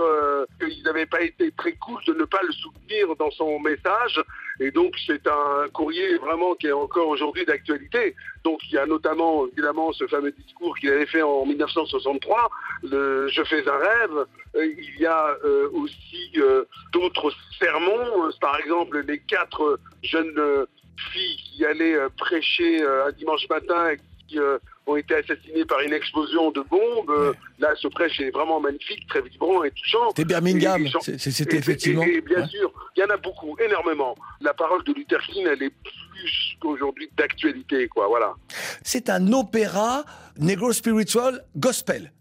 qu'ils 0.61 0.83
n'avaient 0.85 1.07
pas 1.07 1.23
été 1.23 1.51
très 1.57 1.73
cool 1.73 1.99
de 2.07 2.13
ne 2.15 2.25
pas 2.25 2.41
le 2.47 2.53
soutenir 2.53 3.15
dans 3.19 3.31
son 3.31 3.59
message. 3.61 4.21
Et 4.61 4.71
donc, 4.71 4.95
c'est 5.07 5.27
un 5.27 5.69
courrier 5.73 6.17
vraiment 6.19 6.55
qui 6.55 6.67
est 6.67 6.73
encore 6.73 7.09
aujourd'hui 7.09 7.45
d'actualité. 7.45 8.15
Donc, 8.45 8.61
il 8.69 8.75
y 8.75 8.79
a 8.79 8.87
notamment, 8.87 9.47
évidemment, 9.47 9.93
ce 9.93 10.07
fameux 10.07 10.33
discours 10.33 10.77
qu'il 10.79 10.91
avait 10.91 11.07
fait 11.07 11.23
en 11.23 11.47
1963, 11.47 12.51
le 12.83 13.29
Je 13.29 13.43
fais 13.45 13.69
un 13.69 13.79
rêve. 13.79 14.27
Il 14.55 15.01
y 15.01 15.07
a 15.07 15.37
euh, 15.45 15.71
aussi 15.73 16.31
euh, 16.37 16.65
d'autres 16.93 17.33
sermons, 17.59 18.27
euh, 18.27 18.31
par 18.41 18.59
exemple, 18.59 19.05
les 19.07 19.19
quatre 19.21 19.79
jeunes 20.03 20.67
filles 21.13 21.37
qui 21.37 21.65
allaient 21.65 21.99
prêcher 22.19 22.85
un 22.85 23.13
dimanche 23.13 23.49
matin 23.49 23.91
et 23.91 23.99
qui 24.29 24.39
ont 24.87 24.97
été 24.97 25.15
assassinées 25.15 25.65
par 25.65 25.81
une 25.81 25.93
explosion 25.93 26.51
de 26.51 26.61
bombes. 26.63 27.35
Là, 27.59 27.71
ce 27.77 27.89
prêche 27.89 28.21
est 28.21 28.31
vraiment 28.31 28.61
magnifique, 28.61 29.07
très 29.09 29.23
vibrant 29.23 29.63
et 29.65 29.71
touchant. 29.71 30.09
C'était 30.11 30.25
Birmingham, 30.25 30.87
c'était 31.01 31.57
effectivement, 31.57 32.03
Et, 32.03 32.15
et 32.15 32.21
bien 32.21 32.41
ouais. 32.41 32.49
sûr, 32.49 32.73
il 32.97 33.01
y 33.01 33.05
en 33.05 33.11
a 33.11 33.17
beaucoup, 33.17 33.57
énormément. 33.61 34.17
La 34.41 34.55
parole 34.55 34.83
de 34.85 34.93
Luther 34.93 35.21
King, 35.23 35.47
elle 35.51 35.63
est 35.63 35.71
plus 35.71 36.57
qu'aujourd'hui 36.61 37.09
d'actualité, 37.17 37.89
quoi. 37.89 38.09
Voilà. 38.09 38.35
C'est 38.83 39.09
un 39.09 39.33
opéra 39.33 40.05
negro 40.39 40.73
spiritual 40.73 41.45
gospel. 41.57 42.13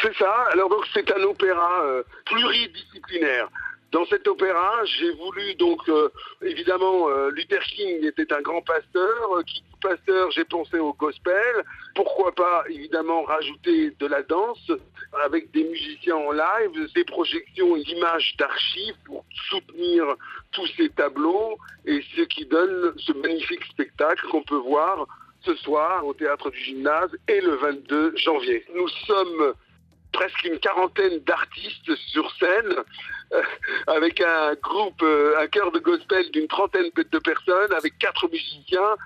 C'est 0.00 0.14
ça. 0.16 0.32
Alors 0.52 0.70
donc 0.70 0.84
c'est 0.94 1.10
un 1.12 1.22
opéra 1.22 1.82
euh, 1.84 2.02
pluridisciplinaire. 2.24 3.48
Dans 3.92 4.06
cet 4.06 4.26
opéra, 4.26 4.84
j'ai 4.86 5.12
voulu 5.12 5.54
donc 5.56 5.86
euh, 5.90 6.08
évidemment 6.40 7.10
euh, 7.10 7.30
Luther 7.30 7.62
King 7.62 8.02
était 8.06 8.32
un 8.32 8.40
grand 8.40 8.62
pasteur. 8.62 9.36
Euh, 9.36 9.42
pasteur, 9.82 10.30
j'ai 10.30 10.46
pensé 10.46 10.78
au 10.78 10.94
gospel. 10.94 11.62
Pourquoi 11.94 12.32
pas 12.32 12.64
évidemment 12.70 13.22
rajouter 13.24 13.90
de 13.90 14.06
la 14.06 14.22
danse 14.22 14.72
avec 15.24 15.50
des 15.50 15.64
musiciens 15.64 16.16
en 16.16 16.32
live, 16.32 16.90
des 16.94 17.04
projections 17.04 17.76
d'images 17.76 18.34
d'archives 18.38 18.96
pour 19.04 19.26
soutenir 19.50 20.06
tous 20.52 20.66
ces 20.78 20.88
tableaux 20.88 21.58
et 21.84 22.02
ce 22.16 22.22
qui 22.22 22.46
donne 22.46 22.94
ce 22.96 23.12
magnifique 23.12 23.64
spectacle 23.64 24.26
qu'on 24.28 24.42
peut 24.42 24.56
voir 24.56 25.06
ce 25.44 25.54
soir 25.56 26.06
au 26.06 26.14
théâtre 26.14 26.50
du 26.50 26.58
gymnase 26.58 27.10
et 27.28 27.42
le 27.42 27.56
22 27.56 28.16
janvier. 28.16 28.64
Nous 28.74 28.88
sommes 29.06 29.54
presque 30.12 30.44
une 30.44 30.58
quarantaine 30.58 31.18
d'artistes 31.20 31.94
sur 32.08 32.30
scène, 32.38 32.74
euh, 33.32 33.42
avec 33.86 34.20
un 34.20 34.54
groupe, 34.62 35.02
euh, 35.02 35.34
un 35.38 35.46
chœur 35.48 35.72
de 35.72 35.78
gospel 35.78 36.30
d'une 36.32 36.48
trentaine 36.48 36.90
de 36.94 37.18
personnes, 37.18 37.72
avec 37.76 37.98
quatre 37.98 38.28
musiciens, 38.30 38.96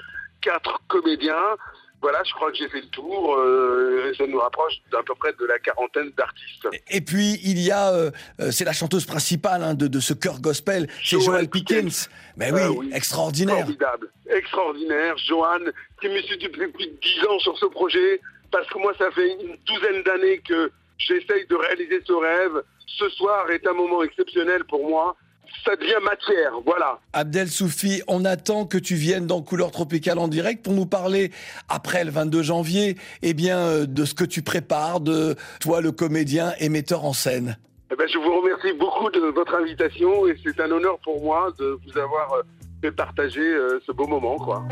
quatre 0.40 0.80
comédiens. 0.88 1.56
Voilà, 2.02 2.22
je 2.24 2.32
crois 2.34 2.50
que 2.52 2.58
j'ai 2.58 2.68
fait 2.68 2.82
le 2.82 2.88
tour. 2.88 3.36
euh, 3.36 4.10
et 4.12 4.14
ça 4.16 4.26
nous 4.26 4.38
rapproche 4.38 4.74
d'à 4.92 5.02
peu 5.02 5.14
près 5.14 5.32
de 5.32 5.44
la 5.46 5.58
quarantaine 5.58 6.10
d'artistes. 6.16 6.68
Et 6.90 7.00
puis 7.00 7.40
il 7.42 7.58
y 7.58 7.70
a, 7.70 7.90
euh, 7.92 8.10
c'est 8.50 8.64
la 8.66 8.74
chanteuse 8.74 9.06
principale 9.06 9.62
hein, 9.62 9.74
de, 9.74 9.86
de 9.86 9.98
ce 10.00 10.12
chœur 10.12 10.40
gospel, 10.40 10.88
c'est 11.02 11.18
Joël 11.20 11.48
Pickens. 11.48 12.10
Mais 12.36 12.52
oui, 12.52 12.60
Ah 12.62 12.70
oui. 12.70 12.90
extraordinaire. 12.92 13.60
Formidable, 13.60 14.10
extraordinaire. 14.28 15.16
Johan, 15.16 15.58
qui 16.00 16.08
me 16.08 16.20
suit 16.22 16.36
depuis 16.38 16.68
plus 16.70 16.86
de 16.86 16.96
10 17.02 17.26
ans 17.28 17.38
sur 17.38 17.56
ce 17.58 17.66
projet, 17.66 18.20
parce 18.52 18.68
que 18.68 18.78
moi, 18.78 18.92
ça 18.98 19.10
fait 19.12 19.32
une 19.32 19.56
douzaine 19.64 20.02
d'années 20.02 20.38
que 20.46 20.70
j'essaye 20.98 21.46
de 21.48 21.54
réaliser 21.54 22.00
ce 22.06 22.12
rêve. 22.12 22.62
Ce 22.86 23.08
soir 23.10 23.50
est 23.50 23.66
un 23.66 23.74
moment 23.74 24.02
exceptionnel 24.02 24.64
pour 24.64 24.88
moi. 24.88 25.16
Ça 25.64 25.76
devient 25.76 26.02
matière, 26.02 26.52
voilà. 26.64 27.00
Abdel 27.12 27.48
Soufi, 27.48 28.02
on 28.08 28.24
attend 28.24 28.66
que 28.66 28.78
tu 28.78 28.94
viennes 28.94 29.26
dans 29.26 29.42
Couleur 29.42 29.70
Tropicale 29.70 30.18
en 30.18 30.28
direct 30.28 30.64
pour 30.64 30.74
nous 30.74 30.86
parler, 30.86 31.30
après 31.68 32.04
le 32.04 32.10
22 32.10 32.42
janvier, 32.42 32.96
eh 33.22 33.34
bien, 33.34 33.58
euh, 33.58 33.86
de 33.86 34.04
ce 34.04 34.14
que 34.14 34.24
tu 34.24 34.42
prépares, 34.42 35.00
de 35.00 35.34
toi, 35.60 35.80
le 35.80 35.92
comédien 35.92 36.52
et 36.58 36.68
metteur 36.68 37.04
en 37.04 37.12
scène. 37.12 37.56
Eh 37.92 37.96
ben, 37.96 38.08
je 38.08 38.18
vous 38.18 38.40
remercie 38.40 38.72
beaucoup 38.72 39.10
de 39.10 39.20
votre 39.20 39.54
invitation 39.54 40.26
et 40.26 40.36
c'est 40.44 40.60
un 40.60 40.70
honneur 40.70 40.98
pour 41.04 41.22
moi 41.22 41.52
de 41.58 41.78
vous 41.86 41.98
avoir 41.98 42.32
euh, 42.32 42.42
fait 42.82 42.92
partager 42.92 43.40
euh, 43.40 43.80
ce 43.86 43.92
beau 43.92 44.06
moment, 44.06 44.36
quoi. 44.36 44.64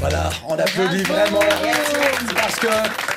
Voilà, 0.00 0.30
on 0.46 0.54
applaudit 0.58 1.02
vraiment 1.02 1.40
parce 2.34 2.56
que 2.56 2.66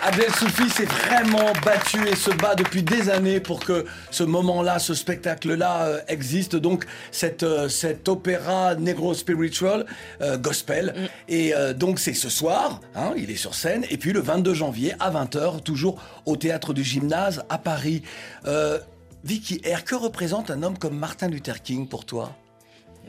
Abdel 0.08 0.32
Soufi 0.34 0.70
s'est 0.70 0.86
vraiment 0.86 1.52
battu 1.63 2.08
et 2.08 2.15
se 2.15 2.32
bat 2.32 2.56
depuis 2.56 2.84
des 2.84 3.10
années 3.10 3.39
pour 3.39 3.60
que 3.60 3.86
ce 4.12 4.24
moment-là, 4.24 4.80
ce 4.80 4.94
spectacle-là 4.94 5.84
euh, 5.84 6.00
existe. 6.08 6.56
Donc 6.56 6.86
cette, 7.12 7.44
euh, 7.44 7.70
cet 7.70 8.08
opéra 8.08 8.76
negro 8.76 9.13
spiritual 9.13 9.86
euh, 10.22 10.38
gospel. 10.38 11.10
Et 11.28 11.54
euh, 11.54 11.74
donc 11.74 12.00
c'est 12.00 12.13
ce 12.13 12.30
soir, 12.30 12.82
hein, 12.96 13.13
il 13.18 13.30
est 13.30 13.36
sur 13.36 13.56
scène. 13.56 13.86
Et 13.89 13.98
puis 13.98 14.13
le 14.13 14.22
22 14.22 14.54
janvier 14.54 14.94
à 15.00 15.12
20h 15.12 15.62
toujours 15.62 16.02
au 16.26 16.38
théâtre 16.38 16.74
du 16.74 16.84
Gymnase 16.84 17.44
à 17.50 17.58
Paris. 17.58 18.04
Euh, 18.46 18.80
Vicky 19.24 19.62
R, 19.65 19.84
que 19.84 19.96
représente 19.96 20.50
un 20.50 20.63
homme 20.63 20.78
comme 20.78 20.98
Martin 20.98 21.28
Luther 21.28 21.62
King 21.62 21.88
pour 21.88 22.06
toi? 22.06 22.32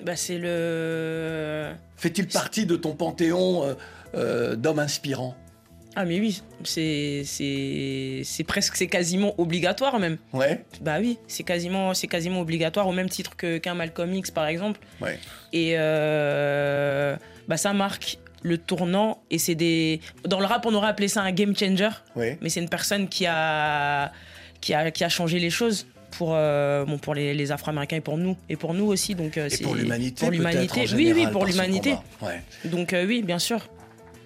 Bah, 0.04 0.16
c'est 0.16 0.38
le. 0.38 1.72
Fait-il 1.96 2.26
partie 2.28 2.66
de 2.66 2.76
ton 2.76 2.94
panthéon 2.94 3.64
euh, 3.64 3.74
euh, 4.14 4.56
d'hommes 4.56 4.78
inspirants? 4.78 5.36
Ah, 5.96 6.04
mais 6.04 6.20
oui, 6.20 6.42
c'est 6.62 7.22
c'est 7.24 8.22
c'est 8.24 8.44
presque, 8.44 8.76
c'est 8.76 8.86
quasiment 8.86 9.34
obligatoire 9.38 9.98
même. 9.98 10.18
Ouais. 10.32 10.64
Bah 10.80 10.98
oui, 11.00 11.18
c'est 11.26 11.42
quasiment, 11.42 11.94
c'est 11.94 12.06
quasiment 12.06 12.40
obligatoire 12.40 12.86
au 12.86 12.92
même 12.92 13.08
titre 13.08 13.36
que 13.36 13.58
qu'un 13.58 13.74
Malcolm 13.74 14.14
X 14.14 14.30
par 14.30 14.46
exemple. 14.46 14.80
Ouais. 15.00 15.18
Et 15.52 15.74
euh, 15.76 17.16
bah 17.48 17.56
ça 17.56 17.72
marque 17.72 18.18
le 18.42 18.56
tournant 18.56 19.20
et 19.30 19.38
c'est 19.38 19.56
des. 19.56 20.00
Dans 20.24 20.38
le 20.38 20.46
rap, 20.46 20.64
on 20.64 20.74
aurait 20.74 20.88
appelé 20.88 21.08
ça 21.08 21.22
un 21.22 21.32
game 21.32 21.56
changer. 21.56 21.90
Ouais. 22.14 22.38
Mais 22.40 22.50
c'est 22.50 22.60
une 22.60 22.68
personne 22.68 23.08
qui 23.08 23.26
a 23.26 24.12
qui 24.60 24.74
a 24.74 24.92
qui 24.92 25.02
a 25.02 25.08
changé 25.08 25.40
les 25.40 25.50
choses. 25.50 25.86
Pour, 26.10 26.30
euh, 26.34 26.84
bon, 26.84 26.98
pour 26.98 27.14
les, 27.14 27.34
les 27.34 27.52
Afro-Américains 27.52 27.96
et 27.96 28.00
pour 28.00 28.18
nous 28.18 28.36
et 28.48 28.56
pour 28.56 28.74
nous 28.74 28.86
aussi 28.86 29.14
donc 29.14 29.36
euh, 29.38 29.46
Et 29.46 29.50
c'est- 29.50 29.62
pour 29.64 29.74
l'humanité 29.74 30.26
pour 30.26 30.30
oui 30.96 31.12
oui 31.14 31.26
pour 31.32 31.44
l'humanité. 31.46 31.94
Ouais. 32.20 32.42
donc 32.64 32.92
euh, 32.92 33.06
oui 33.06 33.22
bien 33.22 33.38
sûr 33.38 33.60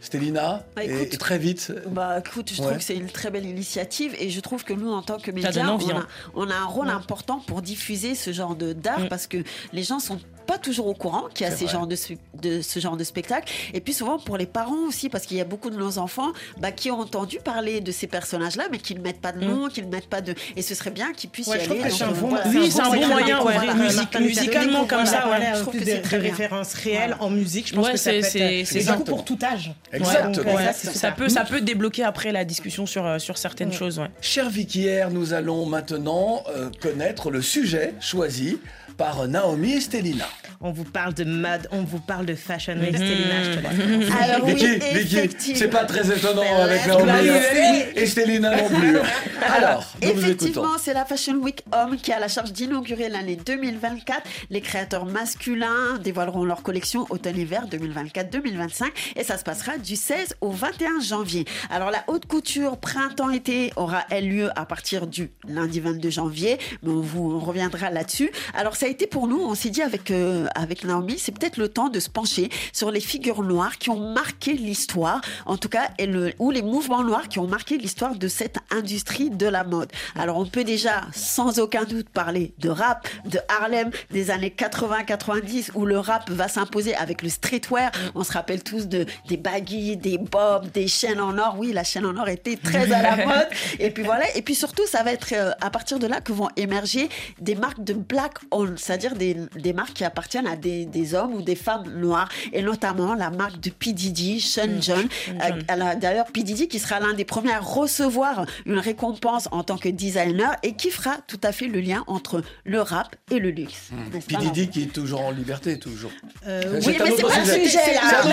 Stélina, 0.00 0.66
Bah, 0.76 0.84
et, 0.84 0.90
écoute, 0.94 1.14
et 1.14 1.16
très 1.16 1.38
vite. 1.38 1.72
Bah 1.88 2.18
écoute, 2.18 2.50
je 2.52 2.60
Ouais. 2.60 2.66
trouve 2.66 2.76
que 2.76 2.84
c'est 2.84 2.94
une 2.94 3.06
très 3.08 3.30
belle 3.30 3.46
initiative 3.46 4.14
et 4.18 4.28
je 4.28 4.38
trouve 4.40 4.62
que 4.62 4.74
nous, 4.74 4.92
en 4.92 5.00
tant 5.00 5.18
que 5.18 5.30
médias, 5.30 5.50
on, 5.66 5.78
a, 5.88 5.94
hein. 5.94 6.06
on 6.34 6.50
a 6.50 6.54
un 6.54 6.66
rôle 6.66 6.90
important 6.90 7.38
pour 7.46 7.62
diffuser 7.62 8.14
ce 8.14 8.30
genre 8.30 8.54
de 8.54 8.74
d'art 8.74 9.00
Mm. 9.00 9.08
parce 9.08 9.26
que 9.26 9.38
les 9.72 9.82
gens 9.82 10.00
sont 10.00 10.18
pas 10.46 10.58
toujours 10.58 10.86
au 10.86 10.94
courant 10.94 11.24
qu'il 11.34 11.46
y 11.46 11.50
a 11.50 11.52
ces 11.54 11.64
vrai. 11.64 11.72
genres 11.74 11.86
de, 11.86 11.96
ce 11.96 12.80
genre 12.80 12.96
de 12.96 13.04
spectacle 13.04 13.52
et 13.72 13.80
puis 13.80 13.92
souvent 13.94 14.18
pour 14.18 14.36
les 14.36 14.46
parents 14.46 14.86
aussi 14.88 15.08
parce 15.08 15.26
qu'il 15.26 15.36
y 15.36 15.40
a 15.40 15.44
beaucoup 15.44 15.70
de 15.70 15.76
nos 15.76 15.98
enfants 15.98 16.32
bah, 16.58 16.72
qui 16.72 16.90
ont 16.90 17.00
entendu 17.00 17.38
parler 17.42 17.80
de 17.80 17.92
ces 17.92 18.06
personnages-là 18.06 18.64
mais 18.70 18.78
qui 18.78 18.94
ne 18.94 19.00
mettent 19.00 19.20
pas 19.20 19.32
de 19.32 19.44
nom, 19.44 19.68
qui 19.68 19.82
ne 19.82 19.88
mettent 19.88 20.08
pas 20.08 20.20
de 20.20 20.34
et 20.56 20.62
ce 20.62 20.74
serait 20.74 20.90
bien 20.90 21.12
qu'ils 21.12 21.30
puissent 21.30 21.48
Ouais, 21.48 21.58
y 21.58 21.60
je 21.60 21.64
trouve 21.66 21.80
aller. 21.80 21.90
que 21.90 21.94
c'est 21.96 22.04
un 22.04 22.12
bon, 22.12 22.28
voilà. 22.28 22.44
Oui, 22.48 22.70
c'est 22.70 22.80
un 22.80 22.90
bon 22.90 23.06
moyen, 23.06 23.42
ouais, 23.42 23.52
Voilà, 23.54 23.74
musique- 23.74 23.96
Martin 23.96 24.20
Luther 24.20 24.40
musicalement 24.42 24.84
comme 24.86 25.06
ça, 25.06 25.22
voilà, 25.26 25.54
Je 25.54 25.60
trouve 25.62 25.74
que 25.74 25.80
de, 25.80 25.84
c'est 25.84 26.02
très 26.02 26.18
références 26.18 26.74
réelles 26.74 27.16
en 27.20 27.30
musique. 27.30 27.68
Je 27.68 27.74
pense 27.74 27.86
Ouais, 27.86 27.92
que 27.92 27.98
ça 27.98 28.10
c'est- 28.22 28.64
peut 28.70 28.78
être 28.78 28.96
coup 28.96 29.04
pour 29.04 29.24
tout 29.24 29.38
âge. 29.42 29.72
Exactement. 29.92 30.54
Ouais, 30.54 30.72
ça, 30.72 31.12
peut, 31.12 31.28
ça 31.28 31.44
peut 31.44 31.60
débloquer 31.60 32.04
après 32.04 32.32
la 32.32 32.44
discussion 32.44 32.86
sur, 32.86 33.06
euh, 33.06 33.18
sur 33.18 33.38
certaines 33.38 33.72
choses. 33.72 33.98
Ouais. 33.98 34.10
Cher 34.20 34.50
Vicky 34.50 34.84
nous 35.10 35.32
allons 35.32 35.66
maintenant 35.66 36.42
euh, 36.48 36.68
connaître 36.80 37.30
le 37.30 37.40
sujet 37.42 37.94
choisi 38.00 38.58
par 38.96 39.26
Naomi 39.28 39.72
et 39.74 39.80
Stélina. 39.80 40.24
On 40.60 40.72
vous 40.72 40.84
parle 40.84 41.14
de 41.14 41.24
mode, 41.24 41.68
on 41.72 41.82
vous 41.82 41.98
parle 42.00 42.26
de 42.26 42.34
fashion 42.34 42.74
week, 42.74 42.92
Mhm. 42.92 42.96
Stélina, 42.96 43.42
je 43.44 43.50
te 43.58 43.62
laisse. 43.62 44.10
Alors 44.20 44.44
oui, 44.46 44.54
Vicky, 44.54 44.66
Vicky, 44.94 45.16
effectivement. 45.18 45.58
c'est 45.58 45.68
pas 45.68 45.84
très 45.84 46.16
étonnant 46.16 46.42
C'est 46.42 46.62
avec. 46.62 46.86
Naomi 46.86 47.10
oui, 47.20 47.28
et- 47.28 47.60
oui. 47.60 47.82
et 48.02 48.06
Stélina 48.06 48.56
non 48.56 48.68
plus. 48.68 48.96
Alors, 49.46 49.92
nous. 50.02 50.08
Effectivement, 50.08 50.78
c'est 50.80 50.94
la 50.94 51.04
Fashion 51.04 51.34
Week 51.34 51.62
Homme 51.72 51.96
qui 51.96 52.12
a 52.12 52.18
la 52.18 52.28
charge 52.28 52.52
d'inaugurer 52.52 53.08
l'année 53.08 53.36
2024. 53.36 54.22
Les 54.50 54.60
créateurs 54.60 55.04
masculins 55.04 55.98
dévoileront 56.02 56.44
leur 56.44 56.62
collection 56.62 57.06
automne-hiver 57.10 57.66
2024-2025 57.70 58.86
et 59.16 59.24
ça 59.24 59.36
se 59.38 59.44
passera 59.44 59.76
du 59.78 59.96
16 59.96 60.36
au 60.40 60.50
21 60.50 61.00
janvier. 61.00 61.44
Alors 61.70 61.90
la 61.90 62.04
haute 62.06 62.26
couture 62.26 62.78
printemps-été 62.78 63.72
aura 63.76 64.04
elle 64.10 64.28
lieu 64.28 64.50
à 64.58 64.64
partir 64.64 65.06
du 65.06 65.30
lundi 65.46 65.80
22 65.80 66.10
janvier, 66.10 66.58
mais 66.82 66.90
on 66.90 67.00
vous 67.00 67.32
on 67.34 67.38
reviendra 67.40 67.90
là-dessus. 67.90 68.30
Alors 68.54 68.76
ça 68.84 68.88
a 68.88 68.90
été 68.90 69.06
pour 69.06 69.28
nous, 69.28 69.40
on 69.40 69.54
s'est 69.54 69.70
dit 69.70 69.80
avec 69.80 70.10
euh, 70.10 70.46
avec 70.54 70.84
Naomi, 70.84 71.18
c'est 71.18 71.32
peut-être 71.32 71.56
le 71.56 71.70
temps 71.70 71.88
de 71.88 71.98
se 72.00 72.10
pencher 72.10 72.50
sur 72.70 72.90
les 72.90 73.00
figures 73.00 73.42
noires 73.42 73.78
qui 73.78 73.88
ont 73.88 74.12
marqué 74.12 74.52
l'histoire, 74.52 75.22
en 75.46 75.56
tout 75.56 75.70
cas, 75.70 75.88
et 75.96 76.04
le, 76.04 76.34
ou 76.38 76.50
les 76.50 76.60
mouvements 76.60 77.02
noirs 77.02 77.28
qui 77.30 77.38
ont 77.38 77.46
marqué 77.46 77.78
l'histoire 77.78 78.14
de 78.14 78.28
cette 78.28 78.58
industrie 78.70 79.30
de 79.30 79.46
la 79.46 79.64
mode. 79.64 79.90
Alors 80.14 80.36
on 80.36 80.44
peut 80.44 80.64
déjà 80.64 81.00
sans 81.14 81.60
aucun 81.60 81.84
doute 81.84 82.10
parler 82.10 82.52
de 82.58 82.68
rap, 82.68 83.08
de 83.24 83.38
Harlem 83.48 83.90
des 84.10 84.30
années 84.30 84.54
80-90 84.54 85.70
où 85.74 85.86
le 85.86 85.98
rap 85.98 86.28
va 86.28 86.48
s'imposer 86.48 86.94
avec 86.94 87.22
le 87.22 87.30
streetwear. 87.30 87.90
On 88.14 88.22
se 88.22 88.32
rappelle 88.32 88.62
tous 88.62 88.86
de 88.86 89.06
des 89.28 89.38
baggy, 89.38 89.96
des 89.96 90.18
bobs, 90.18 90.70
des 90.72 90.88
chaînes 90.88 91.22
en 91.22 91.38
or. 91.38 91.56
Oui, 91.56 91.72
la 91.72 91.84
chaîne 91.84 92.04
en 92.04 92.18
or 92.18 92.28
était 92.28 92.58
très 92.58 92.92
à 92.92 93.00
la 93.00 93.16
mode. 93.24 93.48
Et 93.78 93.90
puis 93.90 94.02
voilà. 94.02 94.26
Et 94.36 94.42
puis 94.42 94.54
surtout, 94.54 94.86
ça 94.86 95.02
va 95.02 95.14
être 95.14 95.32
euh, 95.32 95.52
à 95.62 95.70
partir 95.70 95.98
de 95.98 96.06
là 96.06 96.20
que 96.20 96.34
vont 96.34 96.50
émerger 96.56 97.08
des 97.40 97.54
marques 97.54 97.82
de 97.82 97.94
black 97.94 98.34
owned, 98.50 98.73
c'est-à-dire 98.76 99.14
des, 99.14 99.36
des 99.56 99.72
marques 99.72 99.94
qui 99.94 100.04
appartiennent 100.04 100.46
à 100.46 100.56
des, 100.56 100.86
des 100.86 101.14
hommes 101.14 101.34
ou 101.34 101.42
des 101.42 101.54
femmes 101.56 101.84
noires. 102.00 102.28
Et 102.52 102.62
notamment 102.62 103.14
la 103.14 103.30
marque 103.30 103.60
de 103.60 103.70
P. 103.70 103.92
Diddy, 103.92 104.40
Sean 104.40 104.80
John. 104.80 105.06
Euh, 105.28 105.94
D'ailleurs, 105.96 106.26
P. 106.26 106.42
Diddy 106.42 106.68
qui 106.68 106.78
sera 106.78 107.00
l'un 107.00 107.14
des 107.14 107.24
premiers 107.24 107.52
à 107.52 107.60
recevoir 107.60 108.46
une 108.66 108.78
récompense 108.78 109.48
en 109.52 109.62
tant 109.62 109.76
que 109.78 109.88
designer 109.88 110.56
et 110.62 110.74
qui 110.74 110.90
fera 110.90 111.16
tout 111.26 111.40
à 111.42 111.52
fait 111.52 111.66
le 111.66 111.80
lien 111.80 112.04
entre 112.06 112.42
le 112.64 112.80
rap 112.80 113.14
et 113.30 113.38
le 113.38 113.50
luxe. 113.50 113.90
Puis 114.26 114.36
pas, 114.36 114.42
Didi 114.42 114.68
qui 114.68 114.82
est 114.84 114.92
toujours 114.92 115.22
en 115.22 115.30
liberté, 115.30 115.78
toujours. 115.78 116.10
Euh, 116.46 116.80
oui, 116.86 116.96
mais 117.02 117.10
c'est 117.16 117.22
pas 117.22 117.38
le 117.40 117.64
sujet. 117.64 117.94
là. 117.94 118.24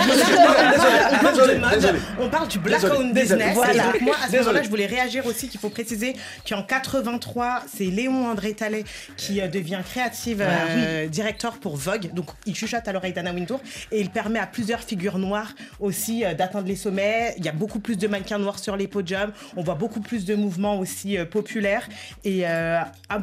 On 2.20 2.30
parle 2.30 2.48
du 2.48 2.60
black 2.60 2.84
owned 2.84 3.14
business. 3.14 3.54
Voilà. 3.56 3.94
Moi, 4.02 4.16
à 4.24 4.28
ce 4.30 4.38
moment-là, 4.38 4.64
je 4.64 4.70
voulais 4.70 4.86
réagir 4.86 5.26
aussi 5.26 5.48
qu'il 5.48 5.60
faut 5.60 5.70
préciser 5.70 6.16
qu'en 6.48 6.64
83, 6.64 7.64
c'est 7.74 7.86
Léon 7.86 8.28
André 8.28 8.54
Tallet 8.54 8.84
qui 9.18 9.42
euh, 9.42 9.48
devient 9.48 9.82
créative 10.36 10.42
euh, 10.86 11.08
directeur 11.08 11.60
pour 11.60 11.76
Vogue. 11.76 12.14
Donc 12.14 12.28
il 12.46 12.56
chuchote 12.56 12.88
à 12.88 12.94
l'oreille 12.94 13.14
d'Anna 13.14 13.34
Wintour 13.34 13.62
et 13.92 14.00
il 14.00 14.10
permet 14.10 14.40
à 14.40 14.48
plusieurs 14.48 14.82
figures 14.82 15.18
noires 15.18 15.54
aussi 15.80 16.24
euh, 16.26 16.34
d'atteindre 16.34 16.68
les 16.68 16.76
sommets. 16.76 17.34
Il 17.38 17.46
y 17.46 17.50
a 17.50 17.52
beaucoup 17.52 17.80
plus 17.80 17.98
de 17.98 18.08
mannequins 18.08 18.40
noirs 18.40 18.60
sur 18.60 18.76
les 18.78 18.88
podiums. 18.88 19.32
On 19.56 19.64
voit 19.64 19.76
beaucoup 19.76 20.02
plus 20.02 20.26
de 20.26 20.36
mouvements 20.36 20.78
aussi 20.80 21.18
euh, 21.18 21.26
populaires. 21.26 21.88
Et 22.24 22.44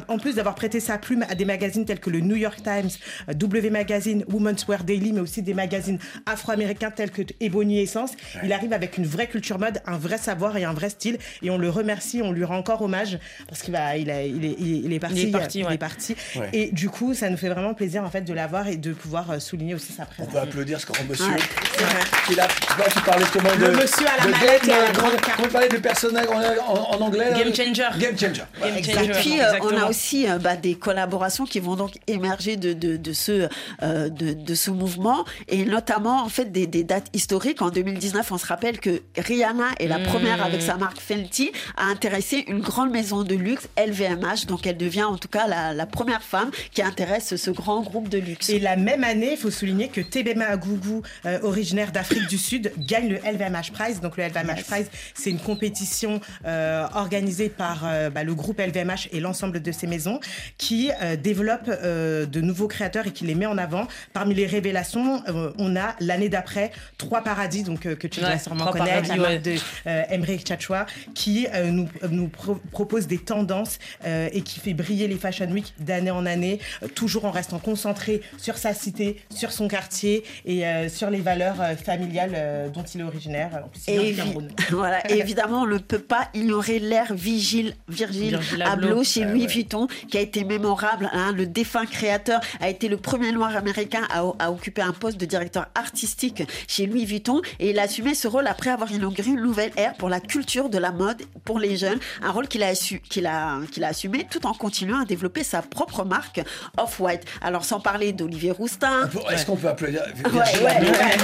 en 0.07 0.17
plus 0.17 0.35
d'avoir 0.35 0.55
prêté 0.55 0.79
sa 0.79 0.97
plume 0.97 1.25
à 1.29 1.35
des 1.35 1.45
magazines 1.45 1.85
tels 1.85 1.99
que 1.99 2.09
le 2.09 2.19
New 2.19 2.35
York 2.35 2.61
Times, 2.63 2.89
W 3.33 3.69
Magazine, 3.69 4.23
Women's 4.31 4.67
Wear 4.67 4.83
Daily, 4.83 5.13
mais 5.13 5.19
aussi 5.21 5.41
des 5.41 5.53
magazines 5.53 5.99
afro-américains 6.25 6.91
tels 6.91 7.11
que 7.11 7.21
Ebony 7.39 7.79
Essence, 7.79 8.11
il 8.43 8.51
arrive 8.53 8.73
avec 8.73 8.97
une 8.97 9.05
vraie 9.05 9.27
culture 9.27 9.59
mode, 9.59 9.81
un 9.85 9.97
vrai 9.97 10.17
savoir 10.17 10.57
et 10.57 10.63
un 10.63 10.73
vrai 10.73 10.89
style. 10.89 11.17
Et 11.41 11.49
on 11.49 11.57
le 11.57 11.69
remercie, 11.69 12.21
on 12.21 12.31
lui 12.31 12.43
rend 12.43 12.57
encore 12.57 12.81
hommage 12.81 13.19
parce 13.47 13.61
qu'il 13.61 13.73
va, 13.73 13.97
il, 13.97 14.09
a- 14.09 14.23
il 14.25 14.45
est, 14.45 14.55
il 14.59 14.99
parti. 14.99 15.21
Il 15.21 15.27
est 15.29 15.31
parti, 15.31 15.59
il 15.67 15.73
est 15.73 15.77
parti. 15.77 16.15
Ouais. 16.35 16.49
Et 16.53 16.71
du 16.71 16.89
coup, 16.89 16.98
ça 17.13 17.29
nous 17.29 17.37
fait 17.37 17.49
vraiment 17.49 17.73
plaisir 17.73 18.03
en 18.03 18.09
fait 18.09 18.21
de 18.21 18.33
l'avoir 18.33 18.67
et 18.67 18.77
de 18.77 18.93
pouvoir 18.93 19.31
euh, 19.31 19.39
souligner 19.39 19.75
aussi 19.75 19.91
sa 19.93 20.03
On 20.03 20.05
présence. 20.05 20.33
peut 20.33 20.39
applaudir 20.39 20.79
ce 20.79 20.85
grand 20.85 21.03
monsieur. 21.09 21.25
Ouais, 21.25 22.39
a, 22.39 22.47
toi, 22.47 22.85
tu 22.93 23.01
parlais 23.01 23.25
comment 23.33 23.55
de. 23.55 23.65
Le 23.65 23.71
monsieur 23.77 24.05
à 24.07 24.17
la 24.17 24.25
de 24.25 24.31
mallette 24.31 24.65
game, 24.65 24.69
et 24.69 24.73
à 24.73 24.77
la 24.83 24.89
euh, 24.89 24.93
grande 24.93 25.09
comment- 25.11 25.21
carte. 25.21 25.35
Comment 25.37 25.47
on 25.47 25.51
parlait 25.51 25.69
du 25.69 25.79
personnage 25.79 26.27
en, 26.27 26.73
en- 26.73 26.95
en 26.95 27.01
anglais 27.01 27.29
là 27.31 27.37
Game 27.39 27.55
changer. 27.55 27.87
Game 27.99 28.17
changer. 28.19 28.43
Voilà. 28.57 28.81
Game 28.81 29.03
Et 29.05 29.09
puis, 29.13 29.41
euh, 29.41 29.53
on 29.61 29.77
a 29.77 29.85
aussi 29.89 30.29
euh, 30.29 30.37
bah, 30.37 30.55
des 30.55 30.75
collaborations 30.75 31.45
qui 31.45 31.59
vont 31.59 31.75
donc 31.75 31.93
émerger 32.07 32.55
de, 32.57 32.73
de, 32.73 32.97
de 32.97 33.13
ce, 33.13 33.47
euh, 33.83 34.09
de, 34.09 34.33
de 34.33 34.55
ce 34.55 34.71
mouvement, 34.71 35.25
et 35.47 35.65
notamment 35.65 36.23
en 36.23 36.29
fait 36.29 36.51
des, 36.51 36.67
des 36.67 36.83
dates 36.83 37.07
historiques. 37.13 37.61
En 37.61 37.69
2019, 37.69 38.31
on 38.31 38.37
se 38.37 38.45
rappelle 38.45 38.79
que 38.79 39.01
Rihanna 39.17 39.65
est 39.79 39.87
la 39.87 39.99
Mm. 39.99 40.03
première 40.03 40.43
avec 40.43 40.61
sa 40.61 40.75
marque 40.75 40.99
Fenty 40.99 41.51
à 41.77 41.85
intéresser 41.85 42.45
une 42.47 42.59
grande 42.61 42.91
maison 42.91 43.23
de 43.23 43.35
luxe, 43.35 43.67
LVMH. 43.77 44.45
Donc, 44.47 44.65
elle 44.67 44.77
devient 44.77 45.03
en 45.03 45.17
tout 45.17 45.27
cas 45.27 45.47
la, 45.47 45.73
la 45.73 45.85
première 45.85 46.21
femme 46.23 46.51
qui 46.71 46.81
intéresse 46.89 47.35
ce 47.35 47.51
grand 47.51 47.81
groupe 47.81 48.09
de 48.09 48.17
luxe. 48.17 48.49
Et 48.49 48.59
la 48.59 48.75
même 48.75 49.03
année, 49.03 49.31
il 49.33 49.37
faut 49.37 49.51
souligner 49.51 49.87
que 49.89 50.01
Tebema 50.01 50.45
Agougou, 50.45 51.01
euh, 51.25 51.39
originaire 51.43 51.91
d'Afrique 51.91 52.27
du 52.27 52.37
Sud, 52.37 52.71
gagne 52.77 53.09
le 53.09 53.15
LVMH 53.17 53.71
Prize. 53.73 54.01
Donc 54.01 54.17
le 54.17 54.23
LVMH 54.23 54.63
Prize, 54.67 54.87
c'est 55.13 55.29
une 55.29 55.39
compétition 55.39 56.19
euh, 56.45 56.85
organisée 56.95 57.49
par 57.49 57.83
euh, 57.85 58.09
bah, 58.09 58.23
le 58.23 58.33
groupe 58.33 58.59
LVMH 58.59 59.09
et 59.11 59.19
l'ensemble 59.19 59.61
de 59.61 59.71
ses 59.71 59.87
maisons 59.87 60.19
qui 60.57 60.91
euh, 61.01 61.15
développe 61.15 61.69
euh, 61.69 62.25
de 62.25 62.41
nouveaux 62.41 62.67
créateurs 62.67 63.07
et 63.07 63.11
qui 63.11 63.25
les 63.25 63.35
met 63.35 63.45
en 63.45 63.57
avant. 63.57 63.87
Parmi 64.13 64.33
les 64.33 64.47
révélations, 64.47 65.21
on 65.57 65.75
a 65.75 65.95
l'année 65.99 66.29
d'après 66.29 66.71
Trois 66.97 67.21
Paradis, 67.23 67.63
donc 67.63 67.85
euh, 67.85 67.95
que 67.95 68.07
tu 68.07 68.19
dois 68.19 68.37
sûrement 68.39 68.65
connaître, 68.71 69.09
la 69.09 69.15
marque 69.17 69.41
de 69.43 69.55
euh, 69.87 70.03
Emmerich 70.09 70.47
Chachwa, 70.47 70.85
qui 71.13 71.47
euh, 71.53 71.69
nous, 71.71 71.87
nous 72.09 72.27
pro- 72.27 72.59
propose 72.71 73.07
des 73.07 73.17
tendances 73.19 73.77
euh, 74.05 74.29
et 74.33 74.41
qui 74.41 74.59
fait 74.59 74.73
briller 74.73 75.07
les 75.07 75.17
Fashion 75.17 75.49
Week 75.51 75.73
d'année 75.79 76.11
en 76.11 76.25
année, 76.25 76.59
toujours 76.95 77.25
en 77.25 77.31
restant 77.31 77.59
concentré 77.59 78.21
sur 78.37 78.57
sa 78.57 78.73
cité, 78.73 79.21
sur 79.33 79.51
son 79.51 79.67
quartier 79.67 80.23
et 80.45 80.65
euh, 80.65 80.89
sur 80.89 81.09
les 81.09 81.19
valeurs 81.21 81.61
euh, 81.61 81.75
familiales 81.75 82.33
euh, 82.35 82.69
dont 82.69 82.83
il 82.83 83.01
est 83.01 83.03
originaire. 83.03 83.61
En 83.65 83.67
plus, 83.69 83.81
il 83.87 83.99
évi- 83.99 84.15
Cameroun. 84.15 84.47
voilà, 84.71 85.09
évidemment, 85.11 85.61
on 85.63 85.67
ne 85.67 85.77
peut 85.77 85.99
pas 85.99 86.29
ignorer 86.33 86.79
l'ère 86.79 87.13
Vigile, 87.13 87.75
Virgile 87.87 88.29
Virgil 88.31 88.61
Abloh 88.61 88.87
Abloh. 88.89 89.03
chez 89.03 89.23
Ah 89.23 89.27
Louis 89.31 89.41
ouais. 89.41 89.47
Vuitton, 89.47 89.87
qui 90.09 90.17
a 90.17 90.21
été 90.21 90.43
mémorable. 90.43 91.09
hein. 91.13 91.31
Le 91.33 91.45
défunt 91.45 91.85
créateur 91.85 92.39
a 92.59 92.69
été 92.69 92.87
le 92.87 92.97
premier 92.97 93.31
noir 93.31 93.55
américain 93.55 94.03
à, 94.09 94.23
à 94.39 94.51
occuper 94.51 94.81
un 94.81 94.93
poste 94.93 95.17
de 95.19 95.25
directeur 95.25 95.67
artistique 95.75 96.43
chez 96.67 96.85
Louis 96.85 97.05
Vuitton. 97.05 97.41
Et 97.59 97.71
il 97.71 97.79
a 97.79 97.83
assumé 97.83 98.13
ce 98.15 98.27
rôle 98.27 98.47
après 98.47 98.69
avoir 98.69 98.91
inauguré 98.91 99.29
une 99.31 99.41
nouvelle 99.41 99.71
ère 99.77 99.95
pour 99.95 100.09
la 100.09 100.19
culture 100.19 100.69
de 100.69 100.77
la 100.77 100.91
mode 100.91 101.21
pour 101.45 101.59
les 101.59 101.77
jeunes. 101.77 101.99
Un 102.21 102.31
rôle 102.31 102.47
qu'il 102.47 102.63
a, 102.63 102.71
assu- 102.71 103.01
qu'il 103.01 103.25
a, 103.25 103.59
qu'il 103.71 103.83
a 103.83 103.87
assumé 103.89 104.25
tout 104.29 104.45
en 104.45 104.53
continuant 104.53 105.01
à 105.01 105.05
développer 105.05 105.43
sa 105.43 105.61
propre 105.61 106.03
marque 106.03 106.41
Off-White. 106.77 107.23
Alors, 107.41 107.65
sans 107.65 107.79
parler 107.79 108.13
d'Olivier 108.13 108.51
Roustin. 108.51 109.09
Est-ce 109.31 109.45
qu'on 109.45 109.55
peut 109.55 109.67
applaudir 109.67 110.01
Ouais, 110.25 110.31
ouais, 110.31 110.89
ouais. 110.89 111.17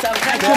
Ça 0.00 0.12
vraiment, 0.12 0.54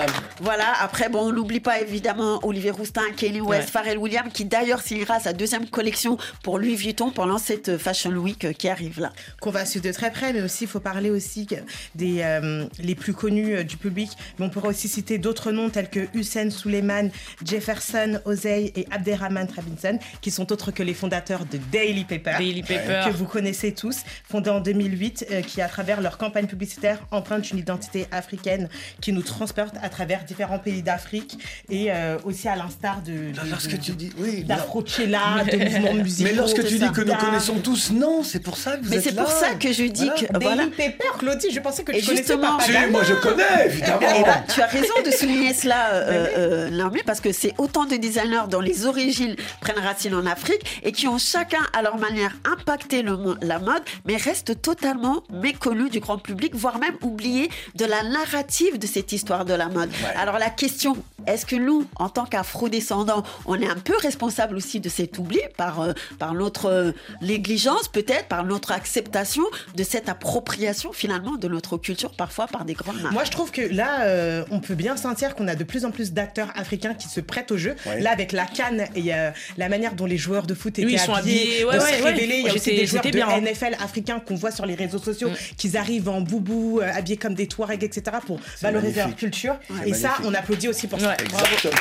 âme. 0.00 0.10
Voilà, 0.40 0.72
après, 0.80 1.08
bon, 1.08 1.28
on 1.28 1.32
n'oublie 1.32 1.60
pas 1.60 1.80
évidemment 1.80 2.40
Olivier 2.44 2.70
Roustin, 2.70 3.02
Kanye 3.16 3.40
West, 3.40 3.62
Ouais. 3.66 3.70
Pharrell 3.70 3.98
Williams, 3.98 4.30
qui 4.32 4.44
d'ailleurs 4.44 4.80
signera 4.80 5.20
sa 5.20 5.32
deuxième 5.32 5.68
collection 5.68 6.16
pour 6.42 6.58
Louis 6.58 6.74
Vuitton 6.74 7.10
pendant 7.10 7.38
cette 7.38 7.76
Fashion 7.78 8.10
Week 8.12 8.44
euh, 8.44 8.52
qui 8.52 8.68
arrive 8.68 9.00
là. 9.00 9.12
qu'on 9.40 9.50
va 9.50 9.64
suivre 9.64 9.84
de 9.84 9.92
très 9.92 10.10
près, 10.10 10.32
mais 10.32 10.42
aussi 10.42 10.64
il 10.64 10.66
faut 10.66 10.80
parler 10.80 11.10
aussi 11.10 11.46
des 11.94 12.20
euh, 12.22 12.66
les 12.78 12.94
plus 12.94 13.14
connus 13.14 13.56
euh, 13.56 13.62
du 13.62 13.76
public. 13.76 14.10
Mais 14.38 14.46
on 14.46 14.50
pourrait 14.50 14.68
aussi 14.68 14.88
citer 14.88 15.18
d'autres 15.18 15.52
noms 15.52 15.70
tels 15.70 15.88
que 15.90 16.00
Hussein 16.14 16.50
Suleiman, 16.50 17.10
Jefferson 17.44 18.20
Ozey 18.24 18.72
et 18.74 18.86
Abderrahman 18.90 19.46
Robinson, 19.54 19.98
qui 20.20 20.30
sont 20.30 20.50
autres 20.52 20.70
que 20.70 20.81
les 20.82 20.94
fondateurs 20.94 21.44
de 21.44 21.58
Daily 21.70 22.04
Paper, 22.04 22.34
Daily 22.38 22.62
Paper. 22.62 23.02
que 23.06 23.10
vous 23.16 23.24
connaissez 23.26 23.72
tous, 23.72 23.98
fondé 24.28 24.50
en 24.50 24.60
2008, 24.60 25.26
euh, 25.30 25.40
qui 25.42 25.60
à 25.62 25.68
travers 25.68 26.00
leur 26.00 26.18
campagne 26.18 26.46
publicitaire 26.46 26.98
empruntent 27.10 27.50
une 27.50 27.58
identité 27.58 28.06
africaine 28.12 28.68
qui 29.00 29.12
nous 29.12 29.22
transporte 29.22 29.74
à 29.82 29.88
travers 29.88 30.24
différents 30.24 30.58
pays 30.58 30.82
d'Afrique 30.82 31.38
et 31.70 31.86
euh, 31.90 32.16
aussi 32.24 32.48
à 32.48 32.56
l'instar 32.56 33.02
de, 33.02 33.12
de- 33.12 33.50
Lorsque 33.50 33.70
de- 33.72 33.76
tu 33.76 33.92
dis, 33.92 34.10
oui, 34.18 34.44
d'Afro-Chella, 34.44 35.44
de 35.50 35.56
mouvements 35.64 35.94
musicaux. 35.94 36.28
Mais 36.30 36.36
lorsque 36.36 36.62
tu 36.64 36.78
c'est 36.78 36.86
dis 36.86 36.92
que 36.92 37.00
nous 37.02 37.14
connaissons 37.16 37.58
tous, 37.60 37.90
non, 37.92 38.22
c'est 38.22 38.40
pour 38.40 38.56
ça 38.56 38.76
que 38.76 38.84
vous 38.84 38.90
Mais 38.90 38.96
êtes 38.96 39.04
c'est 39.04 39.14
là. 39.14 39.22
pour 39.24 39.32
ça 39.32 39.54
que 39.54 39.72
je 39.72 39.84
dis 39.84 40.04
Voilà. 40.06 40.20
que. 40.20 40.32
Daily 40.32 40.44
Voilà. 40.44 40.64
Paper, 40.76 41.18
Claudie, 41.18 41.48
je 41.52 41.60
pensais 41.60 41.82
que 41.84 41.92
Et 41.92 42.00
tu 42.00 42.06
connaissais 42.06 42.22
justement- 42.24 42.56
pas 42.58 42.64
Si, 42.64 42.72
moi 42.90 43.02
je 43.04 43.14
connais, 43.14 43.66
évidemment. 43.66 43.98
Eh 44.18 44.22
ben, 44.24 44.44
tu 44.52 44.60
as 44.62 44.66
raison 44.66 44.94
de 45.04 45.10
souligner 45.10 45.54
cela, 45.54 45.92
euh, 45.94 46.26
euh, 46.38 46.88
parce 47.06 47.20
que 47.20 47.32
c'est 47.32 47.52
autant 47.58 47.84
de 47.84 47.96
designers 47.96 48.48
dont 48.50 48.60
les 48.60 48.86
origines 48.86 49.34
prennent 49.60 49.78
racine 49.78 50.14
en 50.14 50.26
Afrique 50.26 50.61
et 50.82 50.92
qui 50.92 51.08
ont 51.08 51.18
chacun 51.18 51.62
à 51.72 51.82
leur 51.82 51.98
manière 51.98 52.34
impacté 52.44 53.02
le 53.02 53.12
la 53.40 53.58
mode, 53.58 53.82
mais 54.04 54.16
restent 54.16 54.60
totalement 54.60 55.22
méconnus 55.30 55.90
du 55.90 56.00
grand 56.00 56.18
public, 56.18 56.54
voire 56.54 56.78
même 56.78 56.96
oubliés 57.02 57.50
de 57.74 57.84
la 57.84 58.02
narrative 58.02 58.78
de 58.78 58.86
cette 58.86 59.12
histoire 59.12 59.44
de 59.44 59.54
la 59.54 59.68
mode. 59.68 59.90
Alors 60.16 60.38
la 60.38 60.50
question, 60.50 60.96
est-ce 61.26 61.46
que 61.46 61.56
nous, 61.56 61.86
en 61.96 62.08
tant 62.08 62.24
qu'afro-descendants, 62.24 63.22
on 63.46 63.60
est 63.60 63.68
un 63.68 63.76
peu 63.76 63.94
responsable 63.98 64.56
aussi 64.56 64.80
de 64.80 64.88
cet 64.88 65.18
oubli 65.18 65.40
par, 65.56 65.80
euh, 65.80 65.92
par 66.18 66.34
notre 66.34 66.66
euh, 66.66 66.92
négligence, 67.20 67.88
peut-être, 67.88 68.26
par 68.28 68.44
notre 68.44 68.72
acceptation 68.72 69.42
de 69.76 69.82
cette 69.82 70.08
appropriation 70.08 70.92
finalement 70.92 71.36
de 71.36 71.48
notre 71.48 71.76
culture, 71.76 72.12
parfois 72.12 72.46
par 72.46 72.64
des 72.64 72.74
grandes 72.74 73.00
marques? 73.00 73.12
Moi, 73.14 73.24
je 73.24 73.30
trouve 73.30 73.50
que 73.50 73.62
là, 73.62 74.02
euh, 74.02 74.44
on 74.50 74.60
peut 74.60 74.74
bien 74.74 74.96
sentir 74.96 75.34
qu'on 75.34 75.48
a 75.48 75.54
de 75.54 75.64
plus 75.64 75.84
en 75.84 75.90
plus 75.90 76.12
d'acteurs 76.12 76.52
africains 76.56 76.94
qui 76.94 77.08
se 77.08 77.20
prêtent 77.20 77.52
au 77.52 77.56
jeu. 77.56 77.74
Ouais. 77.86 78.00
Là, 78.00 78.10
avec 78.10 78.32
la 78.32 78.46
canne 78.46 78.86
et 78.94 79.14
euh, 79.14 79.30
la 79.56 79.68
manière 79.68 79.94
dont 79.94 80.06
les 80.06 80.16
joueurs 80.16 80.46
de 80.46 80.54
foot 80.54 80.78
étaient 80.78 80.86
Oui, 80.86 80.94
ils 80.94 80.98
sont 80.98 81.14
habillés, 81.14 81.40
habillés, 81.42 81.64
ouais, 81.64 81.74
de 81.74 81.82
ouais, 81.82 81.98
se 81.98 82.02
ouais. 82.02 82.10
révéler. 82.10 82.36
Il 82.38 82.46
y 82.46 82.50
a 82.50 82.54
aussi 82.54 82.70
des 82.70 82.86
joueurs 82.86 83.02
de 83.02 83.08
c'était 83.08 83.18
bien, 83.18 83.28
hein. 83.28 83.40
NFL 83.40 83.76
africains 83.82 84.20
qu'on 84.20 84.34
voit 84.34 84.50
sur 84.50 84.66
les 84.66 84.74
réseaux 84.74 84.98
sociaux 84.98 85.30
qui 85.56 85.76
arrivent 85.76 86.08
en 86.08 86.20
boubou, 86.20 86.80
euh, 86.80 86.90
habillés 86.92 87.16
comme 87.16 87.34
des 87.34 87.46
Touaregs, 87.46 87.84
etc. 87.84 88.16
pour 88.26 88.40
valoriser 88.60 89.00
leur 89.00 89.16
culture. 89.16 89.56
Ouais. 89.70 89.90
Et 89.90 89.94
ça, 89.94 90.14
on 90.24 90.34
applaudit 90.34 90.68
aussi 90.68 90.86
pour 90.86 91.00
ça. 91.00 91.11
Exactement. 91.18 91.74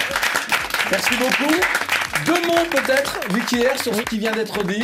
Merci 0.91 1.15
beaucoup. 1.17 1.53
Deux 2.25 2.41
mots 2.47 2.65
peut-être, 2.69 3.19
Vicky 3.33 3.65
R, 3.65 3.81
sur 3.81 3.95
ce 3.95 4.01
qui 4.01 4.19
vient 4.19 4.31
d'être 4.33 4.63
dit. 4.63 4.83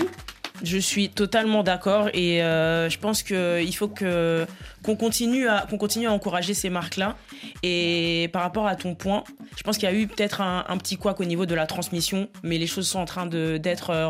Je 0.63 0.77
suis 0.77 1.09
totalement 1.09 1.61
d'accord 1.61 2.09
et 2.13 2.41
euh, 2.41 2.89
je 2.89 2.97
pense 2.97 3.21
qu'il 3.21 3.75
faut 3.75 3.87
que 3.87 4.47
qu'on 4.83 4.95
continue 4.95 5.47
à 5.47 5.67
qu'on 5.69 5.77
continue 5.77 6.07
à 6.07 6.11
encourager 6.11 6.55
ces 6.55 6.71
marques-là. 6.71 7.15
Et 7.61 8.29
par 8.33 8.41
rapport 8.41 8.65
à 8.65 8.75
ton 8.75 8.95
point, 8.95 9.23
je 9.55 9.61
pense 9.61 9.77
qu'il 9.77 9.87
y 9.87 9.91
a 9.91 9.95
eu 9.95 10.07
peut-être 10.07 10.41
un, 10.41 10.65
un 10.67 10.77
petit 10.77 10.97
couac 10.97 11.19
au 11.19 11.25
niveau 11.25 11.45
de 11.45 11.53
la 11.53 11.67
transmission, 11.67 12.27
mais 12.41 12.57
les 12.57 12.65
choses 12.65 12.87
sont 12.87 12.99
en 12.99 13.05
train 13.05 13.27
de 13.27 13.57
d'être 13.57 13.91
euh, 13.91 14.09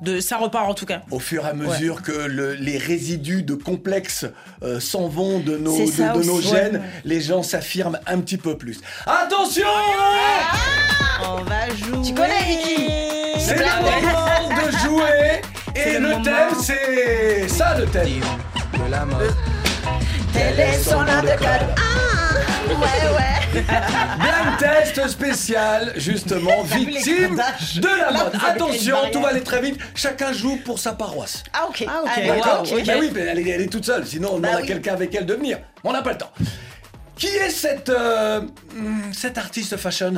de 0.00 0.20
ça 0.20 0.36
repart 0.38 0.68
en 0.68 0.74
tout 0.74 0.86
cas. 0.86 1.02
Au 1.10 1.18
fur 1.18 1.44
et 1.46 1.50
à 1.50 1.52
mesure 1.54 2.02
que 2.02 2.12
le- 2.12 2.54
les 2.54 2.78
résidus 2.78 3.42
de 3.42 3.54
complexes 3.54 4.26
euh, 4.62 4.80
s'en 4.80 5.08
vont 5.08 5.38
de 5.40 5.56
nos, 5.56 5.76
de, 5.76 6.18
de 6.18 6.42
gènes, 6.42 6.76
Ouais. 6.76 6.80
les 7.04 7.20
gens 7.20 7.42
s'affirment 7.42 7.98
un 8.06 8.18
petit 8.20 8.36
peu 8.38 8.56
plus. 8.56 8.80
Attention 9.06 9.66
On 11.24 11.42
va 11.44 11.66
jouer. 11.76 12.02
Tu 12.06 12.14
connais 12.14 12.42
Vicky 12.48 12.86
C'est 13.38 13.56
le 13.56 13.64
moment 13.82 14.48
de 14.48 14.70
jouer 14.78 15.40
et 15.76 15.98
le 15.98 16.22
thème 16.22 16.58
c'est 16.60 17.48
ça 17.48 17.78
le 17.78 17.86
thème. 17.86 18.20
De 18.84 18.90
la 18.90 19.04
mode. 19.04 19.34
Tel 20.32 20.58
est 20.58 20.78
son 20.82 21.00
nom 21.00 21.20
de 21.22 21.28
code. 21.38 21.68
Ah, 21.76 22.34
ouais, 22.68 22.74
ouais. 22.74 23.31
Blind 23.52 24.56
test 24.58 25.08
spécial, 25.08 25.92
justement, 25.96 26.62
victime 26.64 27.36
de 27.76 27.88
la 28.00 28.10
mode. 28.12 28.32
Attention, 28.46 28.96
tout 29.12 29.20
va 29.20 29.28
aller 29.28 29.42
très 29.42 29.60
vite. 29.60 29.78
Chacun 29.94 30.32
joue 30.32 30.56
pour 30.64 30.78
sa 30.78 30.92
paroisse. 30.92 31.42
Ah, 31.52 31.66
ok. 31.68 31.84
Ah, 31.86 32.00
ok. 32.02 32.10
Allez, 32.16 32.28
D'accord 32.28 32.62
ok. 32.62 32.86
Bah 32.86 32.92
oui, 32.98 33.10
mais 33.14 33.20
elle, 33.20 33.38
est, 33.40 33.48
elle 33.50 33.60
est 33.62 33.66
toute 33.72 33.84
seule, 33.84 34.06
sinon 34.06 34.30
on 34.34 34.38
Bah 34.38 34.48
demande 34.48 34.60
à 34.60 34.62
oui. 34.62 34.68
quelqu'un 34.68 34.94
avec 34.94 35.14
elle 35.14 35.26
de 35.26 35.34
venir. 35.34 35.58
On 35.84 35.92
n'a 35.92 36.02
pas 36.02 36.12
le 36.12 36.18
temps. 36.18 36.32
Qui 37.16 37.26
est 37.26 37.50
cette, 37.50 37.90
euh, 37.90 38.40
hmm, 38.74 39.12
cette 39.12 39.36
artiste 39.38 39.76
fashion? 39.76 40.14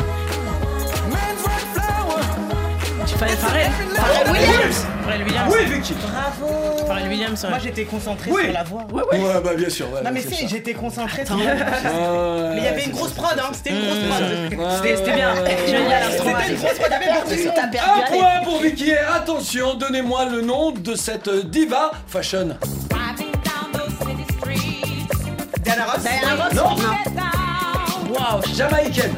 Pharrell. 3.19 3.71
Pharrell 3.95 4.31
Williams. 4.33 4.87
Pharrell 5.05 5.23
Williams. 5.25 5.53
Oui, 5.55 5.65
Vicky. 5.67 5.95
Bravo. 5.95 6.87
Pharrell 6.87 7.09
Williams. 7.09 7.43
ouais. 7.45 7.51
Moi, 7.51 7.59
j'étais 7.63 7.85
concentrée 7.85 8.31
Oui. 8.33 8.43
sur 8.45 8.53
la 8.53 8.65
voix. 8.65 8.83
Ouais, 8.93 9.05
bah 9.43 9.51
bien 9.57 9.69
sûr. 9.71 9.91
ouais, 9.93 10.03
Non 10.03 10.11
mais 10.13 10.21
c'est 10.21 10.35
si, 10.35 10.49
j'étais 10.49 10.73
concentrée 10.75 11.25
sur 11.25 11.37
Ouais, 11.37 11.45
la 11.45 11.55
voix. 11.55 12.51
Mais 12.55 12.59
il 12.59 12.65
y 12.65 12.67
avait 12.67 12.81
c'est 12.81 12.87
une 12.87 12.93
grosse 12.93 13.09
c'est 13.15 13.15
prod, 13.23 13.39
hein. 13.39 13.43
c'est 13.53 13.57
C'était 13.59 13.71
une 13.71 13.85
grosse 13.85 13.99
prod. 14.09 14.83
Ouais, 14.83 14.97
C'était 14.97 15.13
bien. 15.13 15.35
ouais, 15.35 15.41
ouais. 15.43 15.57
C'était 15.61 15.79
une 15.79 16.57
grosse 16.57 16.79
prod, 16.79 16.91
perdu, 17.71 17.79
Un 17.79 18.17
point 18.17 18.31
pour 18.45 18.61
Vicky 18.61 18.93
R. 18.95 19.15
Attention, 19.15 19.75
donnez-moi 19.75 20.25
le 20.27 20.41
nom 20.43 20.73
de 20.73 20.95
cette 20.95 21.29
diva 21.51 21.91
fashion. 22.07 22.57
Diana 25.63 25.85
Ross. 25.87 26.03
Diana 26.03 26.45
Ross 26.45 26.55
Non. 26.55 26.77
Waouh. 28.15 28.43
Jamaïcaine. 28.55 29.15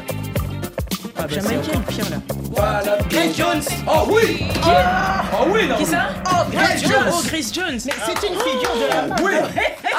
Ah, 1.19 1.23
bah, 1.23 1.27
Jamaïcaine, 1.29 1.81
pire 1.83 2.09
là. 2.09 2.17
Voilà. 2.51 2.97
Grace 3.09 3.35
Jones. 3.35 3.61
Oh 3.87 4.07
oui 4.09 4.43
Oh 4.63 5.45
oui, 5.47 5.67
non 5.67 5.77
Qui 5.77 5.85
ça 5.85 6.09
Oh, 6.25 6.49
Grace 6.51 6.81
Jones. 6.81 6.91
Jones. 6.91 7.11
Oh, 7.13 7.21
Chris 7.27 7.51
Jones. 7.53 7.79
Mais 7.85 7.93
c'est 8.05 8.27
une 8.27 8.35
figure 8.35 8.75
de 8.75 8.87
la. 8.87 9.15
Oui 9.23 9.33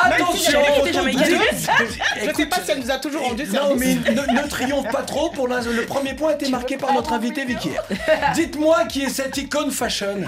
Attention. 0.02 0.60
Je 0.86 2.34
sais 2.34 2.46
pas 2.46 2.56
si 2.64 2.70
elle 2.70 2.80
nous 2.80 2.90
a 2.90 2.98
toujours 2.98 3.22
rendu 3.22 3.44
Non, 3.52 3.74
mais 3.76 3.94
ne, 3.94 4.42
ne 4.42 4.48
triomphe 4.48 4.90
pas 4.90 5.02
trop. 5.02 5.30
Pour 5.30 5.48
l'instant, 5.48 5.70
le 5.74 5.84
premier 5.86 6.14
point 6.14 6.30
a 6.30 6.34
été 6.34 6.48
marqué 6.50 6.76
par 6.76 6.92
notre 6.92 7.12
invité 7.12 7.44
Vicky. 7.44 7.70
Dites-moi 8.34 8.84
qui 8.88 9.02
est 9.04 9.10
cette 9.10 9.36
icône 9.36 9.70
fashion. 9.70 10.18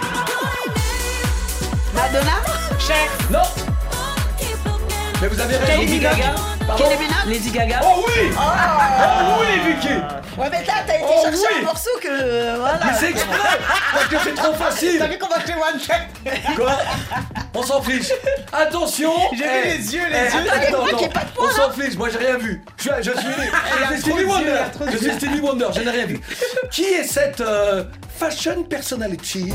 Madonna? 1.94 2.40
Cher. 2.78 3.08
Non 3.30 3.69
Mais 5.20 5.28
vous 5.28 5.40
avez 5.40 5.56
raison. 5.56 5.80
Lady 5.80 5.98
Gaga. 5.98 6.34
Pardon 6.66 6.84
Kelly 6.84 6.96
Minaj 6.98 7.26
Lady 7.26 7.50
Gaga. 7.50 7.80
Oh 7.84 8.04
oui 8.06 8.30
Oh 8.36 9.40
oui, 9.40 9.72
Vicky 9.74 9.94
Ouais, 10.38 10.48
mais 10.50 10.64
là, 10.64 10.72
t'as 10.86 10.94
été 10.94 11.04
Oh, 11.06 11.22
chercher 11.24 11.38
oui. 11.38 11.58
un 11.60 11.64
morceau 11.64 11.90
que. 12.00 12.08
euh, 12.10 12.56
Voilà. 12.58 12.78
Mais 12.86 12.92
c'est 12.98 13.10
exprès 13.10 13.58
Parce 13.92 14.06
que 14.06 14.16
c'est 14.24 14.34
trop 14.34 14.52
T'as 14.52 14.58
facile 14.70 15.08
vu 15.10 15.18
qu'on 15.18 15.28
va 15.28 15.40
chez 15.44 15.52
One 15.54 15.80
Check? 15.80 16.56
Quoi? 16.56 16.78
On 17.54 17.62
s'en 17.62 17.82
fiche 17.82 18.08
Attention 18.52 19.12
J'ai 19.34 19.44
Eh, 19.44 19.68
vu 19.68 19.76
les 19.78 19.94
yeux, 19.94 20.02
les 20.10 20.16
eh, 20.16 20.36
yeux. 20.36 20.50
attends, 20.52 20.84
attends, 20.84 21.04
attends. 21.06 21.30
On 21.38 21.50
s'en 21.50 21.70
fiche, 21.72 21.96
moi 21.96 22.08
j'ai 22.10 22.18
rien 22.18 22.38
vu. 22.38 22.62
Je 22.78 22.82
suis, 22.82 22.90
je 23.02 23.10
suis, 23.10 23.18
je 23.20 23.86
suis 23.92 24.00
Stevie 24.00 24.24
Wonder. 24.24 24.62
Je 24.92 24.96
suis. 24.96 25.12
Stevie 25.12 25.40
Wonder, 25.40 25.66
je 25.74 25.80
n'ai 25.80 25.90
rien 25.90 26.06
vu. 26.06 26.20
Qui 26.70 26.84
est 26.84 27.04
cette 27.04 27.40
euh, 27.42 27.84
fashion 28.18 28.62
personality? 28.62 29.52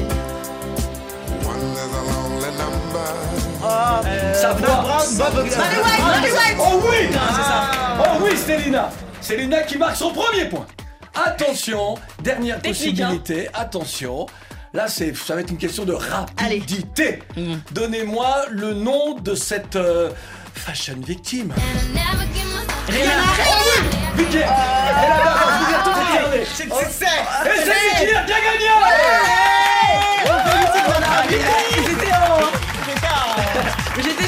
White. 6.32 6.58
Oh 6.60 6.82
oui 6.88 7.10
c'est 7.10 7.44
ça. 7.44 7.72
Oh 8.00 8.20
oui, 8.22 8.38
Célina 8.38 8.90
Célina 9.22 9.64
qui 9.64 9.78
marque 9.78 9.96
son 9.96 10.12
premier 10.12 10.46
point. 10.46 10.68
Attention, 11.16 11.96
dernière 12.22 12.62
Technique, 12.62 12.98
possibilité, 12.98 13.50
attention. 13.54 14.26
Là, 14.74 14.90
c'est, 14.90 15.16
ça 15.16 15.36
va 15.36 15.42
être 15.42 15.52
une 15.52 15.58
question 15.58 15.86
de 15.86 15.94
rapidité. 15.94 17.24
Mm. 17.38 17.56
Donnez-moi 17.72 18.48
le 18.50 18.74
nom 18.74 19.16
de 19.16 19.34
cette 19.34 19.78
euh, 19.78 20.10
fashion 20.54 20.98
victime. 21.02 21.54
Rihanna. 22.88 23.24
Vicky 24.16 24.38
Elle 24.38 24.44
a 24.44 24.50
vous 25.60 26.46
c'est 26.54 26.70
ça. 26.70 27.12
Et 27.46 27.58
c'est 27.58 28.06
Vicky 28.06 28.12
qui 28.12 28.16
a 28.16 28.42
gagné. 28.42 28.70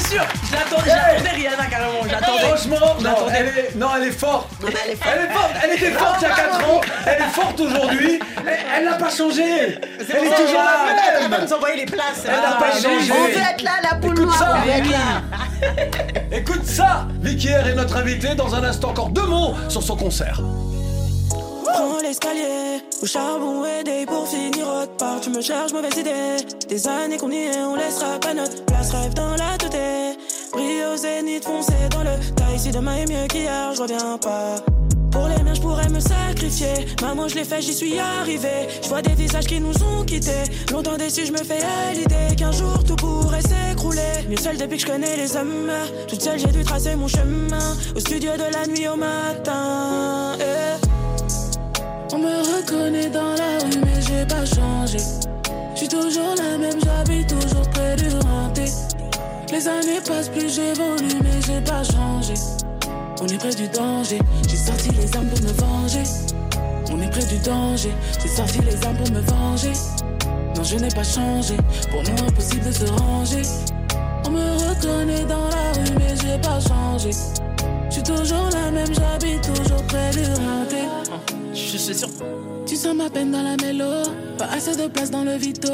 Sûr. 0.08 0.22
Je 0.50 0.52
l'attendais. 0.56 0.90
J'attendais 0.90 1.30
Rihanna 1.30 1.66
carrément. 1.66 2.02
J'attendais. 2.08 2.38
Franchement, 2.48 2.96
non, 3.00 3.10
elle 3.34 3.46
est, 3.46 3.74
non, 3.76 3.88
elle 3.96 4.08
est 4.08 4.12
forte. 4.12 4.48
mais 4.62 4.72
elle 4.86 4.92
est 4.92 4.96
forte. 4.96 5.14
Elle 5.14 5.24
est 5.24 5.32
forte. 5.34 5.50
Elle 5.62 5.72
était 5.76 5.90
forte 5.92 6.16
il 6.20 6.22
y 6.22 6.30
a 6.30 6.34
4 6.34 6.68
ans. 6.70 6.80
Elle 7.06 7.22
est 7.22 7.32
forte 7.32 7.60
aujourd'hui. 7.60 8.20
Elle- 8.46 8.58
Elle 8.78 8.84
n'a 8.86 8.92
pas 8.94 9.10
changé. 9.10 9.42
Elle 9.42 10.24
est 10.24 10.30
toujours 10.30 10.62
la 10.62 11.20
Elle 11.22 11.28
va 11.30 11.38
nous 11.40 11.52
envoyer 11.52 11.76
les 11.76 11.86
places. 11.86 12.24
Elle 12.24 12.32
n'a 12.40 12.56
pas 12.56 12.72
changé. 12.72 13.12
On 13.12 13.24
veut 13.24 13.50
être 13.50 13.62
là, 13.62 13.70
la 13.82 13.98
Écoute 13.98 14.18
noire, 14.18 14.38
ça. 14.38 14.56
on 14.56 14.64
veut 14.66 14.70
être 14.72 14.90
là. 14.90 16.18
Écoute 16.32 16.64
ça. 16.64 17.06
Vicky 17.20 17.48
R 17.54 17.68
est 17.68 17.74
notre 17.74 17.96
invitée. 17.96 18.34
Dans 18.34 18.54
un 18.54 18.64
instant, 18.64 18.90
encore 18.90 19.10
deux 19.10 19.26
mots 19.26 19.54
sur 19.68 19.82
son 19.82 19.96
concert. 19.96 20.40
Prends 21.74 21.98
l'escalier, 22.02 22.82
au 23.02 23.06
charbon 23.06 23.64
aidé 23.64 24.06
pour 24.06 24.26
finir 24.26 24.66
autre 24.68 24.96
part. 24.96 25.20
Tu 25.20 25.30
me 25.30 25.40
cherches, 25.40 25.72
mauvaise 25.72 25.96
idée. 25.96 26.36
Des 26.68 26.88
années 26.88 27.16
qu'on 27.16 27.30
y 27.30 27.36
est, 27.36 27.62
on 27.62 27.74
laissera 27.76 28.18
pas 28.20 28.34
notre 28.34 28.64
place. 28.64 28.90
Rêve 28.90 29.14
dans 29.14 29.30
la 29.32 29.56
tête. 29.58 30.18
Brille 30.52 30.84
au 30.92 30.96
zénith, 30.96 31.44
foncé 31.44 31.72
dans 31.90 32.02
le 32.02 32.16
tas. 32.34 32.52
Ici 32.54 32.70
demain 32.70 32.96
est 32.96 33.08
mieux 33.10 33.26
qu'hier, 33.28 33.72
je 33.74 33.82
reviens 33.82 34.18
pas. 34.18 34.56
Pour 35.10 35.26
les 35.26 35.42
miens, 35.42 35.54
je 35.54 35.60
pourrais 35.60 35.88
me 35.88 36.00
sacrifier. 36.00 36.86
Maman, 37.00 37.28
je 37.28 37.36
l'ai 37.36 37.44
fait, 37.44 37.62
j'y 37.62 37.74
suis 37.74 37.98
arrivé. 37.98 38.68
Je 38.82 38.88
vois 38.88 39.02
des 39.02 39.14
visages 39.14 39.46
qui 39.46 39.60
nous 39.60 39.74
ont 39.82 40.04
quittés. 40.04 40.44
Longtemps 40.70 40.96
déçu, 40.96 41.26
je 41.26 41.32
me 41.32 41.38
fais 41.38 41.60
à 41.62 41.92
l'idée 41.94 42.36
qu'un 42.36 42.52
jour 42.52 42.84
tout 42.86 42.96
pourrait 42.96 43.40
s'écrouler. 43.42 44.26
Mieux 44.28 44.36
seul 44.36 44.56
depuis 44.56 44.76
que 44.76 44.82
je 44.82 44.86
connais 44.86 45.16
les 45.16 45.36
hommes. 45.36 45.70
Toute 46.08 46.20
seule, 46.20 46.38
j'ai 46.38 46.48
dû 46.48 46.62
tracer 46.62 46.94
mon 46.94 47.08
chemin. 47.08 47.76
Au 47.96 48.00
studio 48.00 48.32
de 48.32 48.52
la 48.52 48.66
nuit 48.66 48.86
au 48.88 48.96
matin. 48.96 50.36
eh. 50.40 50.78
On 52.10 52.18
me 52.18 52.56
reconnaît 52.56 53.10
dans 53.10 53.34
la 53.34 53.58
rue, 53.62 53.80
mais 53.84 54.00
j'ai 54.00 54.24
pas 54.24 54.44
changé. 54.46 54.98
Je 55.74 55.78
suis 55.78 55.88
toujours 55.88 56.34
la 56.38 56.56
même, 56.56 56.78
j'habite 56.82 57.28
toujours 57.28 57.68
près 57.68 57.96
du 57.96 58.08
renté. 58.08 58.64
Les 59.52 59.68
années 59.68 60.00
passent, 60.06 60.30
plus 60.30 60.48
j'évolue, 60.54 61.20
mais 61.22 61.40
j'ai 61.46 61.60
pas 61.60 61.84
changé. 61.84 62.34
On 63.20 63.26
est 63.26 63.36
près 63.36 63.54
du 63.54 63.68
danger, 63.68 64.18
j'ai 64.48 64.56
sorti 64.56 64.88
les 64.90 65.14
armes 65.16 65.28
pour 65.28 65.40
me 65.42 65.52
venger. 65.52 66.02
On 66.90 67.02
est 67.02 67.10
près 67.10 67.26
du 67.26 67.38
danger, 67.40 67.90
j'ai 68.22 68.28
sorti 68.28 68.60
les 68.60 68.86
armes 68.86 68.96
pour 68.96 69.10
me 69.10 69.20
venger. 69.20 69.72
Non, 70.56 70.64
je 70.64 70.76
n'ai 70.76 70.88
pas 70.88 71.04
changé, 71.04 71.56
pour 71.90 72.02
nous 72.02 72.24
impossible 72.26 72.64
de 72.64 72.72
se 72.72 72.86
ranger. 72.86 73.42
On 74.24 74.30
me 74.30 74.52
reconnaît 74.68 75.24
dans 75.24 75.48
la 75.48 75.72
rue, 75.74 75.94
mais 75.98 76.14
j'ai 76.22 76.38
pas 76.38 76.58
changé. 76.60 77.10
Je 77.88 77.94
suis 77.94 78.02
toujours 78.02 78.48
la 78.52 78.70
même, 78.70 78.92
j'habite 78.94 79.42
toujours 79.42 79.82
près 79.84 80.10
du 80.10 80.24
renté. 80.24 80.82
Je 81.52 81.76
suis 81.76 81.94
sûr. 81.94 82.08
Tu 82.66 82.76
sens 82.76 82.94
ma 82.94 83.08
peine 83.08 83.30
dans 83.30 83.42
la 83.42 83.56
mélo, 83.56 84.02
pas 84.36 84.46
assez 84.54 84.76
de 84.76 84.88
place 84.88 85.10
dans 85.10 85.24
le 85.24 85.36
vito. 85.36 85.72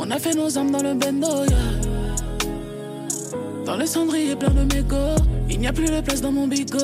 On 0.00 0.10
a 0.10 0.18
fait 0.18 0.34
nos 0.34 0.58
armes 0.58 0.72
dans 0.72 0.82
le 0.82 0.94
bendo, 0.94 1.44
yeah. 1.44 1.56
Dans 3.64 3.76
le 3.76 3.86
cendrier 3.86 4.34
plein 4.34 4.50
de 4.50 4.64
mégots, 4.74 5.22
il 5.48 5.60
n'y 5.60 5.68
a 5.68 5.72
plus 5.72 5.86
de 5.86 6.00
place 6.00 6.20
dans 6.20 6.32
mon 6.32 6.48
bigot. 6.48 6.78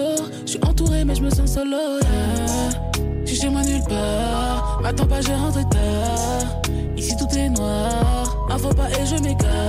Je 0.46 0.50
suis 0.52 0.60
entouré, 0.64 1.04
mais 1.04 1.16
je 1.16 1.22
me 1.22 1.30
sens 1.30 1.54
solo, 1.54 1.76
yeah. 2.00 3.02
Je 3.24 3.26
suis 3.26 3.40
chez 3.40 3.48
moi 3.48 3.62
nulle 3.62 3.82
part, 3.88 4.78
m'attends 4.80 5.06
pas, 5.06 5.20
je 5.20 5.32
rentre 5.32 5.68
tard. 5.68 6.62
Ici 6.96 7.16
tout 7.16 7.36
est 7.36 7.48
noir, 7.48 8.46
un 8.50 8.58
faux 8.58 8.74
pas 8.74 8.88
et 8.90 9.06
je 9.06 9.22
m'écarte. 9.22 9.67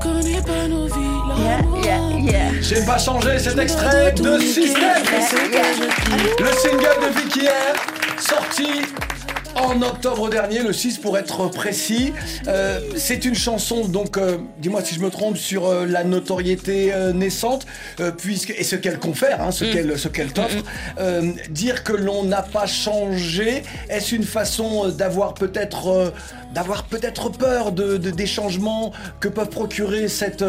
Connais 0.00 0.40
pas 0.42 0.68
nos 0.68 0.86
vies, 0.86 1.18
l'amour. 1.44 1.78
J'ai 2.60 2.84
pas 2.84 2.98
changé 2.98 3.38
cet 3.38 3.58
extrait 3.58 4.12
de 4.12 4.38
System. 4.38 5.02
Le 6.38 6.52
single 6.52 6.98
de 7.02 7.20
Vicky 7.20 7.46
R, 7.46 8.20
sorti 8.20 8.82
en 9.62 9.82
octobre 9.82 10.28
dernier, 10.30 10.60
le 10.60 10.72
6 10.72 10.98
pour 10.98 11.18
être 11.18 11.48
précis. 11.48 12.12
Euh, 12.46 12.80
c'est 12.96 13.24
une 13.24 13.34
chanson, 13.34 13.86
donc, 13.86 14.16
euh, 14.16 14.38
dis-moi 14.58 14.82
si 14.82 14.94
je 14.94 15.00
me 15.00 15.10
trompe, 15.10 15.36
sur 15.36 15.66
euh, 15.66 15.86
la 15.86 16.04
notoriété 16.04 16.92
naissante, 17.14 17.66
puisque, 18.18 18.50
et 18.50 18.64
ce 18.64 18.76
qu'elle 18.76 18.98
confère, 18.98 19.42
hein, 19.42 19.50
ce 19.50 19.64
Mm. 19.64 19.70
qu'elle 19.72 19.98
ce 19.98 20.08
qu'elle 20.08 20.32
t'offre. 20.32 20.62
Dire 21.50 21.84
que 21.84 21.92
l'on 21.92 22.24
n'a 22.24 22.42
pas 22.42 22.66
changé, 22.66 23.62
est-ce 23.88 24.14
une 24.14 24.24
façon 24.24 24.88
d'avoir 24.88 25.34
peut-être 25.34 26.12
d'avoir 26.54 26.84
peut-être 26.84 27.28
peur 27.30 27.72
de, 27.72 27.96
de- 27.98 28.10
des 28.10 28.26
changements 28.26 28.92
que 29.20 29.28
peuvent 29.28 29.50
procurer 29.50 30.08
cette, 30.08 30.44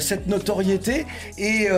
cette 0.00 0.26
notoriété? 0.28 1.06
Et 1.38 1.68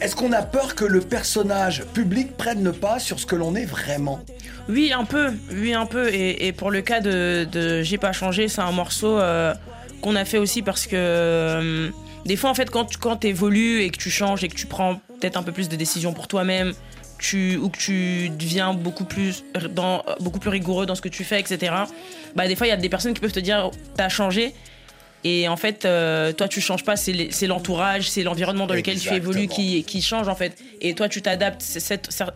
est-ce 0.00 0.14
qu'on 0.14 0.32
a 0.32 0.42
peur 0.42 0.74
que 0.74 0.84
le 0.84 1.00
personnage 1.00 1.84
public 1.86 2.36
prenne 2.36 2.62
le 2.62 2.72
pas 2.72 2.98
sur 2.98 3.18
ce 3.18 3.26
que 3.26 3.34
l'on 3.34 3.54
est 3.54 3.64
vraiment? 3.64 4.20
Oui, 4.68 4.92
un 4.92 5.04
peu. 5.04 5.32
Oui, 5.52 5.74
un 5.74 5.86
peu. 5.86 6.12
Et, 6.12 6.52
pour 6.52 6.70
le 6.70 6.82
cas 6.82 7.00
de, 7.00 7.46
de 7.50 7.82
J'ai 7.82 7.98
pas 7.98 8.12
changé, 8.12 8.48
c'est 8.48 8.60
un 8.60 8.72
morceau 8.72 9.18
euh, 9.18 9.54
qu'on 10.00 10.14
a 10.14 10.24
fait 10.24 10.38
aussi 10.38 10.62
parce 10.62 10.86
que 10.86 10.94
euh, 10.94 11.90
des 12.26 12.36
fois, 12.36 12.50
en 12.50 12.54
fait, 12.54 12.70
quand 12.70 12.84
tu 12.84 12.98
quand 12.98 13.24
évolues 13.24 13.82
et 13.82 13.90
que 13.90 13.98
tu 13.98 14.10
changes 14.10 14.44
et 14.44 14.48
que 14.48 14.54
tu 14.54 14.66
prends 14.66 14.96
peut-être 15.20 15.36
un 15.36 15.42
peu 15.42 15.52
plus 15.52 15.68
de 15.68 15.76
décisions 15.76 16.12
pour 16.12 16.28
toi-même, 16.28 16.72
tu, 17.18 17.56
ou 17.56 17.68
que 17.68 17.78
tu 17.78 18.30
deviens 18.30 18.74
beaucoup 18.74 19.04
plus, 19.04 19.44
dans, 19.70 20.04
beaucoup 20.20 20.38
plus 20.38 20.50
rigoureux 20.50 20.86
dans 20.86 20.94
ce 20.94 21.02
que 21.02 21.08
tu 21.08 21.24
fais, 21.24 21.40
etc. 21.40 21.74
Bah, 22.36 22.46
des 22.46 22.54
fois, 22.54 22.68
il 22.68 22.70
y 22.70 22.72
a 22.72 22.76
des 22.76 22.88
personnes 22.88 23.14
qui 23.14 23.20
peuvent 23.20 23.32
te 23.32 23.40
dire 23.40 23.70
T'as 23.96 24.08
changé. 24.08 24.54
Et 25.24 25.48
en 25.48 25.56
fait, 25.56 25.84
euh, 25.84 26.32
toi, 26.32 26.48
tu 26.48 26.60
changes 26.60 26.84
pas, 26.84 26.96
c'est 26.96 27.46
l'entourage, 27.46 28.08
c'est 28.08 28.22
l'environnement 28.22 28.66
dans 28.66 28.74
lequel 28.74 28.98
tu 28.98 29.12
évolues 29.12 29.48
qui, 29.48 29.82
qui 29.84 30.00
change 30.00 30.28
en 30.28 30.36
fait. 30.36 30.56
Et 30.80 30.94
toi, 30.94 31.08
tu 31.08 31.22
t'adaptes 31.22 31.64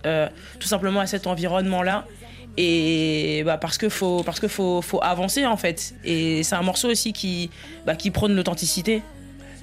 euh, 0.04 0.28
tout 0.58 0.68
simplement 0.68 1.00
à 1.00 1.06
cet 1.06 1.26
environnement-là. 1.26 2.06
Et 2.56 3.42
bah, 3.46 3.56
parce 3.56 3.78
que 3.78 3.88
faut, 3.88 4.22
parce 4.24 4.40
que 4.40 4.48
faut, 4.48 4.82
faut 4.82 5.02
avancer 5.02 5.46
en 5.46 5.56
fait. 5.56 5.94
Et 6.04 6.42
c'est 6.42 6.54
un 6.54 6.62
morceau 6.62 6.90
aussi 6.90 7.12
qui, 7.12 7.50
bah, 7.86 7.94
qui 7.94 8.10
prône 8.10 8.34
l'authenticité. 8.34 9.02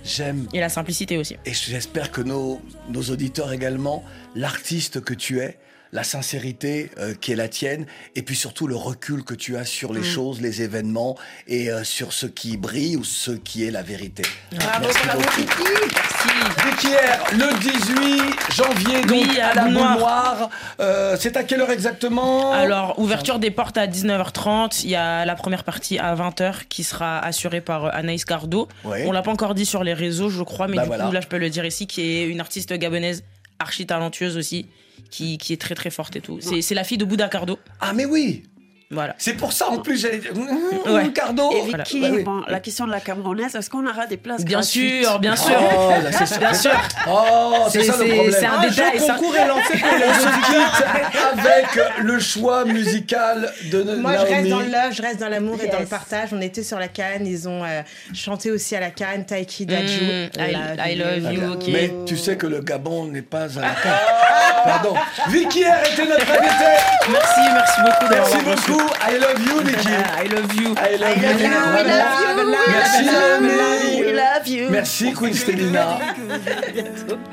J'aime. 0.04 0.48
Et 0.54 0.60
la 0.60 0.70
simplicité 0.70 1.18
aussi. 1.18 1.36
Et 1.46 1.54
j'espère 1.54 2.12
que 2.12 2.22
nos, 2.22 2.62
nos 2.90 3.02
auditeurs 3.04 3.52
également, 3.52 4.04
l'artiste 4.34 5.02
que 5.02 5.14
tu 5.14 5.40
es, 5.40 5.58
la 5.92 6.04
sincérité 6.04 6.92
euh, 7.00 7.14
qui 7.20 7.32
est 7.32 7.36
la 7.36 7.48
tienne, 7.48 7.86
et 8.16 8.22
puis 8.22 8.36
surtout 8.36 8.68
le 8.68 8.76
recul 8.76 9.24
que 9.24 9.34
tu 9.34 9.58
as 9.58 9.66
sur 9.66 9.92
les 9.94 10.02
Mm. 10.02 10.04
choses, 10.04 10.42
les 10.42 10.62
événements, 10.62 11.18
et 11.48 11.72
euh, 11.72 11.84
sur 11.84 12.14
ce 12.14 12.26
qui 12.28 12.58
brille 12.58 12.96
ou 12.96 13.04
ce 13.04 13.32
qui 13.32 13.66
est 13.66 13.72
la 13.72 13.82
vérité. 13.82 14.22
Bravo, 14.52 14.86
Merci 14.86 15.00
bravo, 15.06 15.22
beaucoup. 15.22 15.42
Vicky. 15.42 16.66
Vicky 16.66 16.88
R, 16.96 17.34
le 17.34 17.60
18 17.60 18.54
janvier, 18.56 19.02
donc 19.02 19.12
Oui, 19.12 19.40
à 19.40 19.50
à 19.50 19.54
la. 19.56 19.66
Noire. 19.70 20.50
Euh, 20.80 21.16
c'est 21.20 21.36
à 21.38 21.44
quelle 21.44 21.62
heure 21.62 21.72
exactement? 21.72 22.52
Alors, 22.54 23.00
ouverture 23.00 23.40
des 23.40 23.52
portes 23.52 23.78
à 23.78 23.88
19h30. 23.88 24.82
Il 24.84 24.90
y 24.92 24.96
a 24.96 25.26
la 25.26 25.36
première 25.36 25.64
partie 25.64 25.98
à 25.98 26.14
20h 26.16 26.68
qui 26.70 26.84
sera 26.84 27.20
assurée 27.20 27.62
par 27.62 27.86
euh, 27.86 27.90
Anaïs 27.94 28.26
Cardo. 28.26 28.68
Ouais. 28.84 29.06
On 29.08 29.12
l'a 29.12 29.22
pas 29.22 29.32
encore 29.32 29.56
dit 29.56 29.66
sur 29.66 29.84
les 29.84 29.94
réseaux, 29.94 30.30
je 30.30 30.44
crois, 30.44 30.68
mais 30.68 30.76
Bah 30.78 30.84
du 30.84 30.88
voilà. 30.90 31.06
coup, 31.06 31.12
là, 31.12 31.22
je 31.22 31.28
peux 31.28 31.38
le 31.38 31.50
dire 31.50 31.66
ici, 31.66 31.88
qui 31.88 32.02
est 32.02 32.26
une 32.28 32.40
artiste 32.42 32.72
gabonaise 32.74 33.24
archi 33.60 33.86
talentueuse 33.86 34.38
aussi, 34.38 34.68
qui, 35.10 35.38
est 35.50 35.62
très 35.62 35.76
très 35.76 35.90
forte 35.90 36.16
et 36.16 36.22
tout. 36.22 36.40
C'est 36.42 36.62
c'est 36.62 36.76
la 36.76 36.84
fille 36.84 36.98
de 36.98 37.06
Bouddha 37.06 37.30
Cardo. 37.30 37.60
Ah, 37.80 37.94
mais 37.94 38.06
oui 38.06 38.44
Voilà. 38.92 39.14
C'est 39.20 39.34
pour 39.36 39.54
ça 39.54 39.70
en 39.70 39.78
plus, 39.78 40.02
j'allais 40.02 40.18
dire. 40.18 40.32
Ouais. 40.36 41.10
Cardo 41.14 41.52
Et 41.52 41.62
Vicky, 41.62 41.70
Voilà. 42.00 42.12
Ouais, 42.12 42.18
oui. 42.18 42.24
bon, 42.24 42.42
la 42.48 42.60
question 42.60 42.88
de 42.88 42.92
la 42.92 43.00
Camerounaise, 43.00 43.54
est-ce 43.56 43.70
qu'on 43.70 43.86
aura 43.86 44.08
des 44.08 44.18
places 44.18 44.44
Bien 44.44 44.58
gratuites 44.62 45.04
sûr, 45.06 45.20
bien 45.20 45.36
sûr. 45.36 45.54
Oh, 45.60 45.92
là, 46.04 46.12
c'est 46.26 46.40
bien 46.40 46.54
sûr. 46.56 46.72
Oh, 47.08 47.68
c'est 47.70 47.84
ça 47.84 47.98
le 47.98 48.06
problème. 48.16 48.34
C'est 48.40 48.46
un 48.48 48.62
détail. 48.62 49.00
ça. 49.00 49.14
concours 49.14 49.36
est 49.36 49.48
lancé 49.48 49.78
pour 49.78 49.90
les 49.96 50.04
avec 51.50 51.68
le 52.00 52.20
choix 52.20 52.66
musical 52.66 53.54
de 53.72 53.84
Moi, 53.84 54.14
je 54.14 54.18
reste 54.22 54.32
Naomi. 54.32 54.50
dans 54.50 54.60
le 54.60 54.66
love, 54.66 54.92
je 54.94 55.02
reste 55.04 55.20
dans 55.20 55.30
l'amour 55.30 55.58
et 55.64 55.68
dans 55.68 55.74
le 55.74 55.80
Yes. 55.82 55.90
partage. 55.90 56.30
On 56.32 56.42
était 56.42 56.64
sur 56.64 56.80
la 56.80 56.88
canne, 56.88 57.28
ils 57.28 57.48
ont 57.48 57.64
euh, 57.64 57.82
chanté 58.16 58.50
aussi 58.50 58.76
à 58.76 58.80
la 58.80 58.90
canne, 58.90 59.24
Taiki 59.26 59.66
Daju. 59.68 60.04
Mm, 60.04 60.30
I- 60.40 60.94
I 60.94 60.96
love 60.96 61.32
you, 61.34 61.52
ok. 61.54 61.64
Mais 61.72 61.92
tu 62.08 62.18
sais 62.18 62.38
que 62.38 62.48
le 62.48 62.62
Gabon 62.62 63.06
n'est 63.06 63.22
pas 63.22 63.44
à 63.44 63.62
la 63.62 63.70
carte. 63.70 64.64
Pardon. 64.64 64.96
Vicky 65.28 65.64
R 65.64 65.78
était 65.94 66.06
notre 66.08 66.22
invitée. 66.32 66.80
Merci, 67.12 67.40
merci 67.54 67.82
beaucoup 67.82 68.14
d'avoir 68.14 68.30
Merci 68.46 68.66
beaucoup. 68.66 68.79
I 69.02 69.18
love 69.18 69.40
you, 69.46 69.62
Vicky. 69.62 69.90
I 70.24 70.24
love 70.28 70.54
you. 70.56 70.76
I 70.78 70.96
love 70.96 71.18
you. 71.18 71.30
We 71.30 71.48
Voilà. 71.48 72.00
love 72.00 72.38
you, 72.38 72.52
Merci, 72.72 73.00
we 73.00 73.06
love 73.06 73.42
Naomi. 73.42 73.98
you, 73.98 74.06
we 74.06 74.14
love 74.14 74.48
you. 74.48 74.70
Merci, 74.70 75.14
Queen 75.14 75.34
Stelina. 75.34 75.98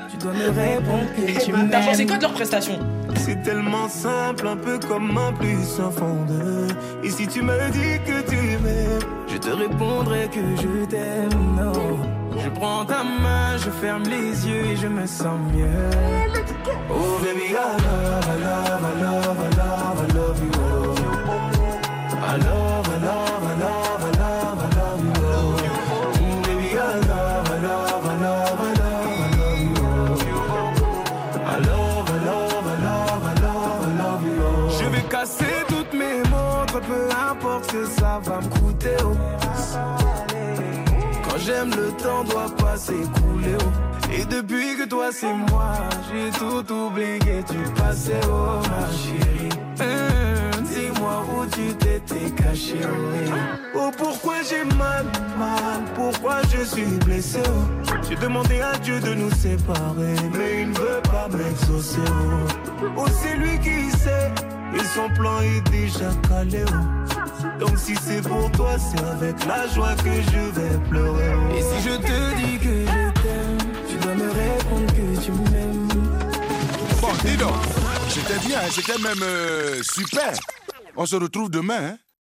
Tu 0.09 0.17
dois 0.17 0.33
me 0.33 0.47
répondre 0.47 1.07
que 1.15 1.39
tu 1.43 1.51
T'as 1.51 1.79
pensé 1.81 1.97
m'aimes. 1.99 2.07
quoi 2.07 2.17
de 2.17 2.21
leur 2.23 2.33
prestation? 2.33 2.79
C'est 3.15 3.41
tellement 3.43 3.87
simple, 3.89 4.47
un 4.47 4.57
peu 4.57 4.79
comme 4.87 5.17
un 5.17 5.33
plus 5.33 5.79
un 5.79 5.91
fond 5.91 6.25
de. 6.27 6.67
Et 7.05 7.09
si 7.09 7.27
tu 7.27 7.41
me 7.41 7.69
dis 7.71 7.99
que 8.05 8.21
tu 8.29 8.35
m'aimes, 8.35 8.99
je 9.27 9.37
te 9.37 9.49
répondrai 9.49 10.29
que 10.29 10.39
je 10.61 10.85
t'aime. 10.85 11.29
Non. 11.57 11.73
Je 12.43 12.49
prends 12.49 12.85
ta 12.85 13.03
main, 13.03 13.57
je 13.57 13.69
ferme 13.81 14.03
les 14.03 14.47
yeux 14.47 14.65
et 14.71 14.75
je 14.77 14.87
me 14.87 15.05
sens 15.07 15.39
mieux. 15.53 15.67
Oh 16.89 17.19
baby, 17.21 17.49
I 17.49 17.53
love, 17.53 18.27
I 18.27 18.37
love, 18.43 18.83
I 18.83 19.01
love, 19.01 19.37
I 19.39 19.55
love, 19.56 19.56
que 37.71 37.85
ça 37.85 38.19
va 38.23 38.39
me 38.41 38.47
coûter. 38.59 38.95
oh. 39.03 39.13
Quand 41.23 41.37
j'aime, 41.37 41.69
le 41.71 41.91
temps 42.03 42.23
doit 42.23 42.49
pas 42.57 42.77
s'écouler. 42.77 43.55
oh. 43.59 44.13
Et 44.13 44.23
depuis 44.25 44.77
que 44.77 44.85
toi 44.87 45.09
c'est 45.11 45.33
moi, 45.33 45.73
j'ai 46.09 46.29
tout 46.39 46.73
oublié, 46.73 47.43
tu 47.47 47.57
passais, 47.73 48.19
oh 48.31 48.61
ma 48.69 48.87
chérie. 48.91 49.49
Hum, 49.81 50.56
Où 51.07 51.45
tu 51.45 51.73
t'étais 51.75 52.29
caché. 52.31 52.79
oh, 53.75 53.89
pourquoi 53.97 54.35
j'ai 54.49 54.63
mal, 54.75 55.05
mal, 55.37 55.81
pourquoi 55.95 56.41
je 56.51 56.63
suis 56.63 56.97
blessé? 57.05 57.39
oh. 57.47 57.93
J'ai 58.07 58.15
demandé 58.15 58.59
à 58.59 58.77
Dieu 58.77 58.99
de 58.99 59.13
nous 59.13 59.31
séparer, 59.31 60.15
mais 60.33 60.61
il 60.61 60.69
ne 60.71 60.77
veut 60.77 61.01
pas 61.03 61.27
m'exaucer. 61.29 61.99
Oh, 62.97 63.05
c'est 63.21 63.35
lui 63.37 63.57
qui 63.59 63.89
sait, 63.97 64.31
et 64.75 64.83
son 64.93 65.09
plan 65.15 65.39
est 65.41 65.69
déjà 65.71 66.09
calé. 66.27 66.63
oh. 66.69 67.59
Donc 67.59 67.77
si 67.77 67.95
c'est 67.95 68.21
pour 68.21 68.51
toi, 68.51 68.71
c'est 68.77 69.03
avec 69.05 69.45
la 69.45 69.67
joie 69.67 69.95
que 70.03 70.11
je 70.11 70.59
vais 70.59 70.77
pleurer. 70.89 71.31
Et 71.57 71.61
si 71.61 71.89
je 71.89 71.95
te 71.95 72.35
dis 72.35 72.57
que 72.59 72.85
je 72.85 73.21
t'aime, 73.21 73.57
tu 73.89 73.95
dois 73.97 74.13
me 74.15 74.29
répondre 74.29 74.87
que 74.93 75.21
tu 75.23 75.31
m'aimes. 75.31 75.87
Bon, 77.01 77.09
dis 77.23 77.37
donc, 77.37 77.53
c'était 78.09 78.45
bien, 78.47 78.59
c'était 78.71 78.97
même 79.01 79.21
euh, 79.23 79.81
super. 79.83 80.33
On 80.99 81.05
se 81.05 81.15
retrouve 81.15 81.51
demain, 81.51 81.91
hein 81.91 81.97